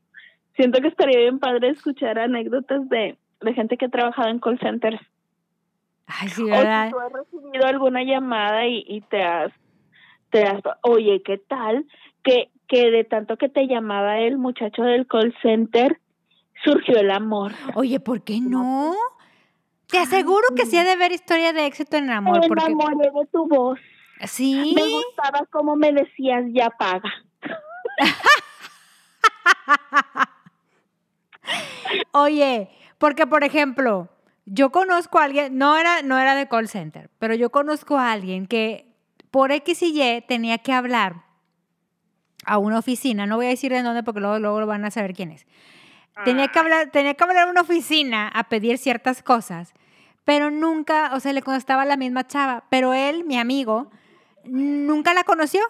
Siento 0.56 0.80
que 0.80 0.88
estaría 0.88 1.18
bien 1.20 1.38
padre 1.38 1.70
escuchar 1.70 2.18
anécdotas 2.18 2.88
de, 2.88 3.16
de 3.40 3.54
gente 3.54 3.76
que 3.76 3.86
ha 3.86 3.90
trabajado 3.90 4.28
en 4.28 4.38
call 4.40 4.58
centers. 4.60 5.00
Ay, 6.06 6.28
sí, 6.28 6.42
O 6.42 6.46
¿verdad? 6.46 6.86
si 6.86 6.90
tú 6.92 6.98
has 7.00 7.12
recibido 7.12 7.66
alguna 7.66 8.02
llamada 8.02 8.66
y, 8.66 8.84
y 8.86 9.00
te 9.02 9.22
has, 9.22 9.52
te 10.30 10.42
has, 10.42 10.60
oye, 10.82 11.22
¿qué 11.24 11.38
tal? 11.38 11.86
Que, 12.22 12.50
que 12.68 12.90
de 12.90 13.04
tanto 13.04 13.36
que 13.36 13.48
te 13.48 13.66
llamaba 13.68 14.18
el 14.18 14.36
muchacho 14.36 14.82
del 14.82 15.06
call 15.06 15.34
center, 15.40 15.98
surgió 16.64 16.98
el 16.98 17.10
amor. 17.10 17.52
Oye, 17.74 18.00
¿por 18.00 18.22
qué 18.22 18.40
no? 18.40 18.94
Te 19.86 19.98
aseguro 19.98 20.44
que 20.54 20.66
sí 20.66 20.76
ha 20.76 20.84
de 20.84 20.90
haber 20.92 21.12
historia 21.12 21.52
de 21.52 21.66
éxito 21.66 21.96
en 21.96 22.04
el 22.04 22.10
amor. 22.10 22.40
me 22.40 22.48
Porque... 22.48 22.64
enamoré 22.66 23.10
de 23.10 23.26
tu 23.32 23.48
voz. 23.48 23.78
Sí. 24.26 24.72
Me 24.74 24.88
gustaba 24.88 25.44
como 25.50 25.76
me 25.76 25.92
decías, 25.92 26.44
ya 26.52 26.70
paga. 26.70 27.12
Oye, 32.12 32.70
porque 32.98 33.26
por 33.26 33.44
ejemplo, 33.44 34.08
yo 34.44 34.70
conozco 34.70 35.18
a 35.18 35.24
alguien, 35.24 35.58
no 35.58 35.76
era, 35.76 36.02
no 36.02 36.18
era 36.18 36.34
de 36.34 36.48
call 36.48 36.68
center, 36.68 37.10
pero 37.18 37.34
yo 37.34 37.50
conozco 37.50 37.98
a 37.98 38.12
alguien 38.12 38.46
que 38.46 38.86
por 39.30 39.52
X 39.52 39.82
y 39.82 40.02
Y 40.02 40.22
tenía 40.22 40.58
que 40.58 40.72
hablar 40.72 41.24
a 42.44 42.58
una 42.58 42.78
oficina, 42.78 43.26
no 43.26 43.36
voy 43.36 43.46
a 43.46 43.50
decir 43.50 43.72
de 43.72 43.82
dónde 43.82 44.02
porque 44.02 44.20
luego, 44.20 44.38
luego 44.38 44.66
van 44.66 44.84
a 44.84 44.90
saber 44.90 45.14
quién 45.14 45.30
es. 45.30 45.46
Tenía 46.24 46.48
que 46.48 46.58
hablar, 46.58 46.90
tenía 46.90 47.14
que 47.14 47.24
hablar 47.24 47.48
a 47.48 47.50
una 47.50 47.62
oficina 47.62 48.28
a 48.28 48.44
pedir 48.44 48.78
ciertas 48.78 49.22
cosas, 49.22 49.72
pero 50.24 50.50
nunca, 50.50 51.12
o 51.14 51.20
sea, 51.20 51.32
le 51.32 51.42
contestaba 51.42 51.82
a 51.82 51.86
la 51.86 51.96
misma 51.96 52.26
chava, 52.26 52.64
pero 52.70 52.92
él, 52.92 53.24
mi 53.24 53.38
amigo, 53.38 53.90
nunca 54.44 55.14
la 55.14 55.24
conoció. 55.24 55.60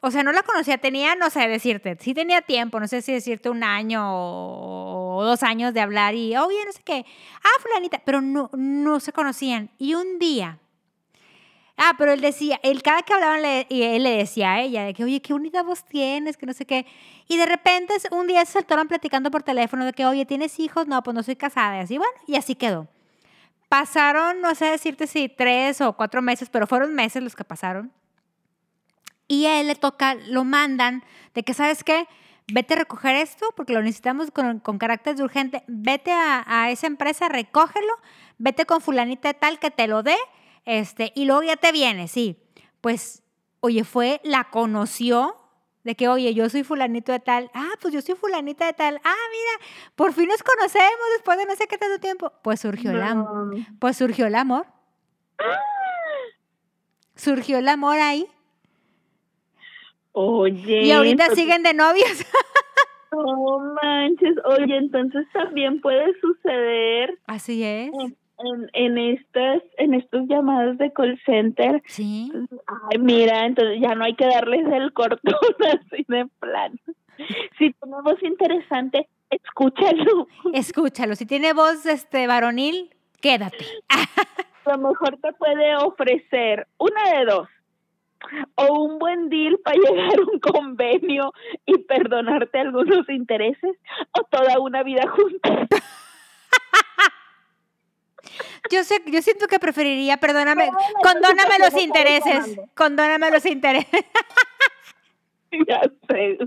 O 0.00 0.12
sea, 0.12 0.22
no 0.22 0.30
la 0.30 0.44
conocía, 0.44 0.78
tenía, 0.78 1.16
no 1.16 1.28
sé, 1.28 1.48
decirte, 1.48 1.96
sí 2.00 2.14
tenía 2.14 2.40
tiempo, 2.40 2.78
no 2.78 2.86
sé 2.86 3.02
si 3.02 3.12
decirte 3.12 3.50
un 3.50 3.64
año 3.64 4.04
o 4.06 5.24
dos 5.24 5.42
años 5.42 5.74
de 5.74 5.80
hablar 5.80 6.14
y, 6.14 6.36
oye, 6.36 6.64
no 6.64 6.70
sé 6.70 6.80
qué, 6.84 7.04
ah, 7.42 7.60
fulanita, 7.60 8.00
pero 8.04 8.20
no, 8.20 8.48
no 8.52 9.00
se 9.00 9.12
conocían. 9.12 9.70
Y 9.76 9.94
un 9.94 10.20
día, 10.20 10.60
ah, 11.76 11.94
pero 11.98 12.12
él 12.12 12.20
decía, 12.20 12.60
él 12.62 12.80
cada 12.80 13.02
que 13.02 13.12
hablaban, 13.12 13.44
él 13.44 14.02
le 14.04 14.10
decía 14.18 14.52
a 14.52 14.60
ella, 14.60 14.84
de 14.84 14.94
que, 14.94 15.02
oye, 15.02 15.20
qué 15.20 15.32
bonita 15.32 15.64
voz 15.64 15.84
tienes, 15.84 16.36
que 16.36 16.46
no 16.46 16.52
sé 16.52 16.64
qué. 16.64 16.86
Y 17.26 17.36
de 17.36 17.46
repente 17.46 17.94
un 18.12 18.28
día 18.28 18.44
se 18.44 18.52
saltaron 18.52 18.86
platicando 18.86 19.32
por 19.32 19.42
teléfono 19.42 19.84
de 19.84 19.92
que, 19.92 20.06
oye, 20.06 20.24
¿tienes 20.26 20.60
hijos? 20.60 20.86
No, 20.86 21.02
pues 21.02 21.12
no 21.12 21.24
soy 21.24 21.34
casada, 21.34 21.78
y 21.78 21.80
así, 21.80 21.98
bueno, 21.98 22.12
y 22.28 22.36
así 22.36 22.54
quedó. 22.54 22.86
Pasaron, 23.68 24.40
no 24.40 24.54
sé 24.54 24.66
decirte 24.66 25.08
si 25.08 25.28
tres 25.28 25.80
o 25.80 25.92
cuatro 25.94 26.22
meses, 26.22 26.48
pero 26.50 26.68
fueron 26.68 26.94
meses 26.94 27.20
los 27.20 27.34
que 27.34 27.42
pasaron. 27.42 27.92
Y 29.28 29.46
a 29.46 29.60
él 29.60 29.68
le 29.68 29.74
toca, 29.74 30.14
lo 30.14 30.44
mandan 30.44 31.04
de 31.34 31.42
que, 31.42 31.54
¿sabes 31.54 31.84
qué? 31.84 32.08
Vete 32.50 32.74
a 32.74 32.78
recoger 32.78 33.14
esto 33.14 33.46
porque 33.54 33.74
lo 33.74 33.82
necesitamos 33.82 34.30
con, 34.30 34.58
con 34.60 34.78
carácter 34.78 35.14
de 35.14 35.22
urgente. 35.22 35.62
Vete 35.66 36.12
a, 36.12 36.42
a, 36.46 36.70
esa 36.70 36.86
empresa, 36.86 37.28
recógelo, 37.28 37.92
vete 38.38 38.64
con 38.64 38.80
fulanita 38.80 39.28
de 39.28 39.34
tal 39.34 39.58
que 39.58 39.70
te 39.70 39.86
lo 39.86 40.02
dé, 40.02 40.16
este, 40.64 41.12
y 41.14 41.26
luego 41.26 41.42
ya 41.42 41.56
te 41.56 41.72
viene, 41.72 42.08
sí. 42.08 42.36
Pues, 42.80 43.22
oye, 43.60 43.84
fue, 43.84 44.20
la 44.24 44.44
conoció 44.44 45.36
de 45.88 45.94
que, 45.94 46.08
oye, 46.08 46.34
yo 46.34 46.50
soy 46.50 46.64
fulanito 46.64 47.12
de 47.12 47.20
tal. 47.20 47.50
Ah, 47.54 47.70
pues 47.80 47.94
yo 47.94 48.02
soy 48.02 48.14
fulanita 48.14 48.66
de 48.66 48.74
tal. 48.74 49.00
Ah, 49.02 49.14
mira, 49.30 49.66
por 49.96 50.12
fin 50.12 50.28
nos 50.28 50.42
conocemos 50.42 51.06
después 51.14 51.38
de 51.38 51.46
no 51.46 51.56
sé 51.56 51.66
qué 51.66 51.78
tanto 51.78 51.98
tiempo. 51.98 52.32
Pues 52.42 52.60
surgió 52.60 52.90
el 52.90 53.02
amor. 53.02 53.56
Pues 53.78 53.96
surgió 53.96 54.26
el 54.26 54.34
amor. 54.34 54.66
Surgió 57.16 57.56
el 57.56 57.68
amor 57.68 57.98
ahí. 57.98 58.28
Oye. 60.20 60.82
Y 60.82 60.90
ahorita 60.90 61.30
siguen 61.30 61.62
de 61.62 61.74
novios. 61.74 62.08
No 63.10 63.58
manches. 63.82 64.36
Oye, 64.44 64.76
entonces 64.76 65.26
también 65.32 65.80
puede 65.80 66.12
suceder. 66.20 67.18
Así 67.26 67.64
es. 67.64 67.90
En, 67.94 68.16
en, 68.38 68.70
en 68.74 68.98
estas, 68.98 69.62
en 69.78 69.94
estos 69.94 70.28
llamados 70.28 70.76
de 70.76 70.92
call 70.92 71.18
center. 71.24 71.82
Sí. 71.86 72.30
Ay, 72.66 72.98
mira, 72.98 73.46
entonces 73.46 73.80
ya 73.80 73.94
no 73.94 74.04
hay 74.04 74.14
que 74.14 74.26
darles 74.26 74.66
el 74.70 74.92
cortón 74.92 75.34
así 75.72 76.04
de 76.06 76.26
plan. 76.38 76.78
Si 77.58 77.72
tiene 77.72 77.96
voz 78.04 78.22
interesante, 78.22 79.08
escúchalo. 79.30 80.28
Escúchalo. 80.52 81.14
Si 81.16 81.24
tiene 81.24 81.54
voz 81.54 81.86
este 81.86 82.26
varonil, 82.26 82.94
quédate. 83.22 83.64
A 84.66 84.76
lo 84.76 84.88
mejor 84.90 85.18
te 85.22 85.32
puede 85.32 85.76
ofrecer 85.76 86.66
una 86.76 87.18
de 87.18 87.24
dos 87.24 87.48
o 88.54 88.82
un 88.82 88.98
buen 88.98 89.28
deal 89.28 89.58
para 89.64 89.76
llegar 89.84 90.18
a 90.18 90.22
un 90.22 90.40
convenio 90.40 91.32
y 91.66 91.78
perdonarte 91.78 92.58
algunos 92.58 93.08
intereses 93.08 93.76
o 94.12 94.24
toda 94.24 94.58
una 94.60 94.82
vida 94.82 95.02
juntos. 95.08 95.80
Yo 98.70 98.84
sé, 98.84 99.02
yo 99.06 99.22
siento 99.22 99.46
que 99.46 99.58
preferiría, 99.58 100.18
perdóname, 100.18 100.70
no, 100.70 100.78
condóname 101.02 101.58
los 101.58 101.74
intereses, 101.80 102.58
condóname 102.74 103.30
los 103.30 103.44
intereses. 103.46 104.04
ya 105.66 105.80
sé. 106.08 106.38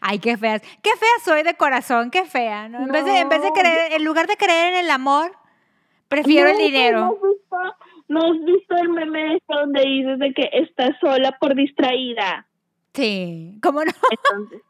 Ay, 0.00 0.18
qué 0.18 0.36
feas, 0.36 0.62
qué 0.82 0.90
fea 0.90 1.08
soy 1.24 1.42
de 1.42 1.54
corazón, 1.54 2.10
qué 2.10 2.24
fea, 2.24 2.68
¿no? 2.68 2.78
En, 2.78 2.86
no. 2.86 2.92
Vez, 2.92 3.04
de, 3.04 3.18
en 3.18 3.28
vez 3.28 3.42
de 3.42 3.50
creer, 3.50 3.92
en 3.92 4.04
lugar 4.04 4.26
de 4.26 4.36
creer 4.36 4.74
en 4.74 4.80
el 4.80 4.90
amor, 4.90 5.32
prefiero 6.08 6.48
el 6.48 6.58
dinero. 6.58 7.18
¿No 8.10 8.18
has 8.24 8.44
visto 8.44 8.74
el 8.74 8.88
meme 8.88 9.36
este 9.36 9.54
donde 9.54 9.82
dices 9.82 10.18
de 10.18 10.34
que 10.34 10.50
estás 10.52 10.90
sola 11.00 11.38
por 11.38 11.54
distraída? 11.54 12.44
Sí, 12.92 13.56
¿cómo 13.62 13.84
no? 13.84 13.92
Entonces, 14.10 14.62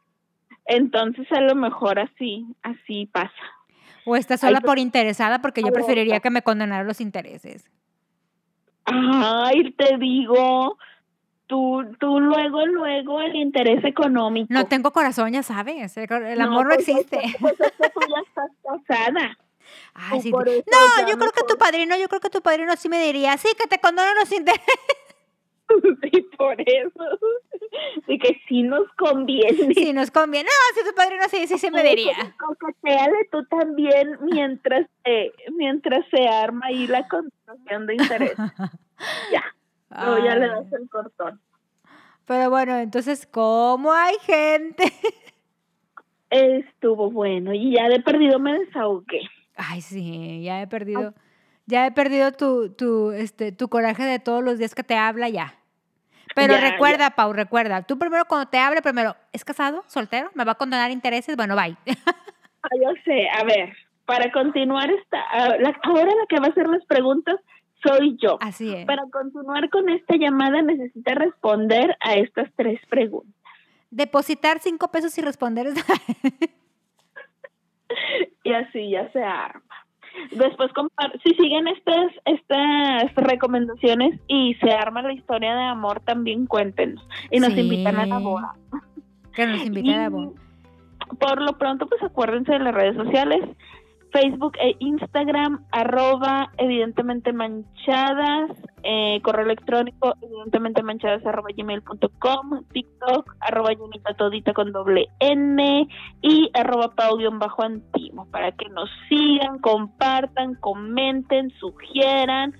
entonces 0.65 1.31
a 1.31 1.41
lo 1.41 1.55
mejor 1.55 1.97
así, 1.97 2.45
así 2.61 3.07
pasa. 3.07 3.33
O 4.05 4.15
estás 4.15 4.41
sola 4.41 4.59
Ay, 4.59 4.63
por 4.63 4.77
interesada 4.77 5.41
porque 5.41 5.63
yo 5.63 5.73
preferiría 5.73 6.19
que 6.19 6.29
me 6.29 6.43
condenaran 6.43 6.85
los 6.85 7.01
intereses. 7.01 7.67
Ay, 8.85 9.71
te 9.71 9.97
digo, 9.97 10.77
tú, 11.47 11.83
tú 11.99 12.19
luego, 12.19 12.67
luego 12.67 13.21
el 13.21 13.35
interés 13.35 13.83
económico. 13.83 14.53
No 14.53 14.65
tengo 14.67 14.91
corazón, 14.91 15.31
ya 15.33 15.41
sabes, 15.41 15.97
el 15.97 16.41
amor 16.41 16.67
no, 16.67 16.69
no 16.69 16.75
existe. 16.75 17.19
Pues, 17.39 17.55
pues 17.57 17.73
tú 17.91 18.01
ya 18.01 18.21
estás 18.21 18.51
casada. 18.85 19.35
Sí. 20.21 20.31
No, 20.31 21.07
yo 21.07 21.17
creo 21.17 21.31
que 21.31 21.43
tu 21.47 21.57
padrino, 21.57 21.97
yo 21.97 22.07
creo 22.07 22.21
que 22.21 22.29
tu 22.29 22.41
padrino 22.41 22.75
sí 22.75 22.89
me 22.89 23.03
diría, 23.03 23.37
sí, 23.37 23.49
que 23.57 23.67
te 23.67 23.79
condonan 23.79 24.15
los 24.15 24.31
intereses. 24.31 24.65
Sí, 26.01 26.21
por 26.37 26.59
eso. 26.59 27.19
Y 28.07 28.19
que 28.19 28.41
sí 28.47 28.63
nos 28.63 28.87
conviene. 28.97 29.73
Sí 29.73 29.93
nos 29.93 30.11
conviene. 30.11 30.49
No, 30.49 30.81
si 30.81 30.87
tu 30.87 30.95
padrino 30.95 31.23
sí, 31.29 31.47
sí, 31.47 31.57
sí 31.57 31.71
me 31.71 31.83
diría. 31.83 32.15
Coqueteale 32.39 33.29
tú 33.31 33.45
también 33.45 34.17
mientras, 34.21 34.87
eh, 35.05 35.31
mientras 35.53 36.05
se 36.09 36.27
arma 36.27 36.67
ahí 36.67 36.87
la 36.87 37.07
contratación 37.07 37.87
de 37.87 37.95
interés. 37.95 38.35
ya. 39.31 39.43
Luego 39.89 40.25
ya 40.25 40.35
le 40.35 40.47
das 40.47 40.73
el 40.73 40.89
cortón. 40.89 41.41
Pero 42.25 42.49
bueno, 42.49 42.77
entonces, 42.77 43.27
¿cómo 43.27 43.91
hay 43.91 44.15
gente? 44.21 44.83
Estuvo 46.29 47.11
bueno 47.11 47.53
y 47.53 47.75
ya 47.75 47.89
de 47.89 47.99
perdido 47.99 48.39
me 48.39 48.57
desahogué. 48.59 49.21
Ay, 49.69 49.81
sí, 49.81 50.41
ya 50.43 50.61
he 50.61 50.67
perdido, 50.67 51.13
ya 51.67 51.85
he 51.85 51.91
perdido 51.91 52.31
tu, 52.31 52.71
tu, 52.73 53.11
este, 53.11 53.51
tu 53.51 53.69
coraje 53.69 54.03
de 54.03 54.19
todos 54.19 54.43
los 54.43 54.57
días 54.57 54.73
que 54.73 54.83
te 54.83 54.95
habla 54.95 55.29
ya. 55.29 55.55
Pero 56.35 56.55
ya, 56.55 56.71
recuerda, 56.71 57.09
ya. 57.09 57.15
Pau, 57.15 57.33
recuerda, 57.33 57.83
tú 57.83 57.99
primero 57.99 58.25
cuando 58.25 58.49
te 58.49 58.57
hable, 58.57 58.81
primero, 58.81 59.15
¿es 59.33 59.45
casado? 59.45 59.83
¿Soltero? 59.87 60.31
¿Me 60.33 60.45
va 60.45 60.53
a 60.53 60.55
condonar 60.55 60.89
intereses? 60.91 61.35
Bueno, 61.35 61.55
bye. 61.55 61.77
Ah, 62.63 62.69
yo 62.79 62.89
sé, 63.03 63.27
a 63.29 63.43
ver, 63.43 63.75
para 64.05 64.31
continuar 64.31 64.89
esta, 64.91 65.17
la, 65.57 65.75
ahora 65.83 66.05
la 66.05 66.25
que 66.29 66.39
va 66.39 66.47
a 66.47 66.49
hacer 66.49 66.67
las 66.67 66.85
preguntas 66.85 67.35
soy 67.83 68.17
yo. 68.21 68.37
Así 68.39 68.73
es. 68.73 68.85
Para 68.85 69.03
continuar 69.11 69.69
con 69.69 69.89
esta 69.89 70.15
llamada 70.15 70.61
necesita 70.61 71.15
responder 71.15 71.97
a 71.99 72.15
estas 72.15 72.49
tres 72.55 72.79
preguntas. 72.89 73.33
Depositar 73.89 74.59
cinco 74.59 74.89
pesos 74.91 75.17
y 75.17 75.21
responder. 75.21 75.67
y 78.43 78.53
así 78.53 78.89
ya 78.91 79.11
se 79.11 79.23
arma. 79.23 79.61
Después, 80.31 80.71
si 81.23 81.33
siguen 81.35 81.67
estas, 81.67 82.11
estas 82.25 83.15
recomendaciones 83.15 84.19
y 84.27 84.55
se 84.55 84.71
arma 84.71 85.01
la 85.01 85.13
historia 85.13 85.55
de 85.55 85.63
amor, 85.63 86.01
también 86.01 86.47
cuéntenos. 86.47 87.05
Y 87.29 87.39
nos 87.39 87.53
sí. 87.53 87.61
invitan 87.61 87.97
a 87.97 88.05
la 88.05 88.19
boda. 88.19 88.53
Que 89.33 89.47
nos 89.47 89.65
inviten 89.65 89.93
a 89.93 90.03
la 90.03 90.09
boda. 90.09 90.31
Por 91.19 91.41
lo 91.41 91.57
pronto, 91.57 91.87
pues 91.87 92.01
acuérdense 92.03 92.51
de 92.51 92.59
las 92.59 92.73
redes 92.73 92.95
sociales. 92.95 93.41
Facebook 94.11 94.57
e 94.59 94.75
Instagram, 94.79 95.63
arroba 95.71 96.51
evidentemente 96.57 97.33
manchadas, 97.33 98.51
eh, 98.83 99.21
correo 99.23 99.45
electrónico 99.45 100.15
evidentemente 100.21 100.83
manchadas 100.83 101.25
arroba 101.25 101.49
gmail.com, 101.55 102.63
TikTok 102.71 103.35
arroba 103.39 103.75
Junita 103.75 104.13
todita 104.13 104.53
con 104.53 104.71
doble 104.71 105.07
N 105.19 105.87
y 106.21 106.49
arroba 106.53 106.93
pau-bajo 106.95 107.63
antimo 107.63 108.27
para 108.31 108.51
que 108.51 108.69
nos 108.69 108.89
sigan, 109.07 109.59
compartan, 109.59 110.55
comenten, 110.55 111.51
sugieran 111.59 112.53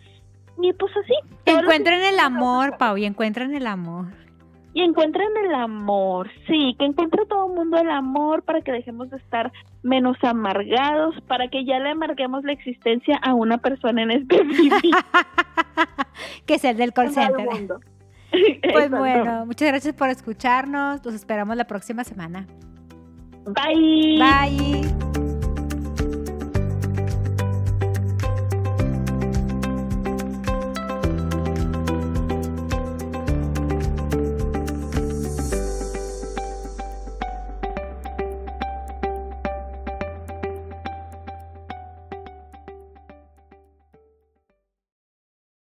y 0.61 0.73
pues 0.73 0.91
así. 0.97 1.13
Encuentren 1.45 2.01
el 2.03 2.19
amor, 2.19 2.77
Pau, 2.77 2.97
y 2.97 3.05
encuentren 3.05 3.55
el 3.55 3.67
amor 3.67 4.07
y 4.73 4.81
encuentren 4.81 5.27
el 5.45 5.53
amor, 5.53 6.29
sí, 6.47 6.75
que 6.79 6.85
encuentre 6.85 7.25
todo 7.25 7.47
el 7.47 7.55
mundo 7.55 7.77
el 7.77 7.89
amor 7.89 8.43
para 8.43 8.61
que 8.61 8.71
dejemos 8.71 9.09
de 9.09 9.17
estar 9.17 9.51
menos 9.83 10.17
amargados, 10.21 11.15
para 11.27 11.49
que 11.49 11.65
ya 11.65 11.79
le 11.79 11.89
amarguemos 11.89 12.43
la 12.43 12.53
existencia 12.53 13.17
a 13.21 13.33
una 13.33 13.57
persona 13.57 14.03
en 14.03 14.11
específico. 14.11 14.97
que 16.45 16.53
es 16.55 16.63
el 16.63 16.77
del 16.77 16.93
call 16.93 17.11
center. 17.11 17.47
pues 18.73 18.89
bueno, 18.89 19.45
muchas 19.45 19.67
gracias 19.67 19.93
por 19.93 20.09
escucharnos, 20.09 21.03
los 21.03 21.13
esperamos 21.13 21.57
la 21.57 21.65
próxima 21.65 22.03
semana. 22.03 22.47
Bye. 23.45 24.19
Bye. 24.19 25.10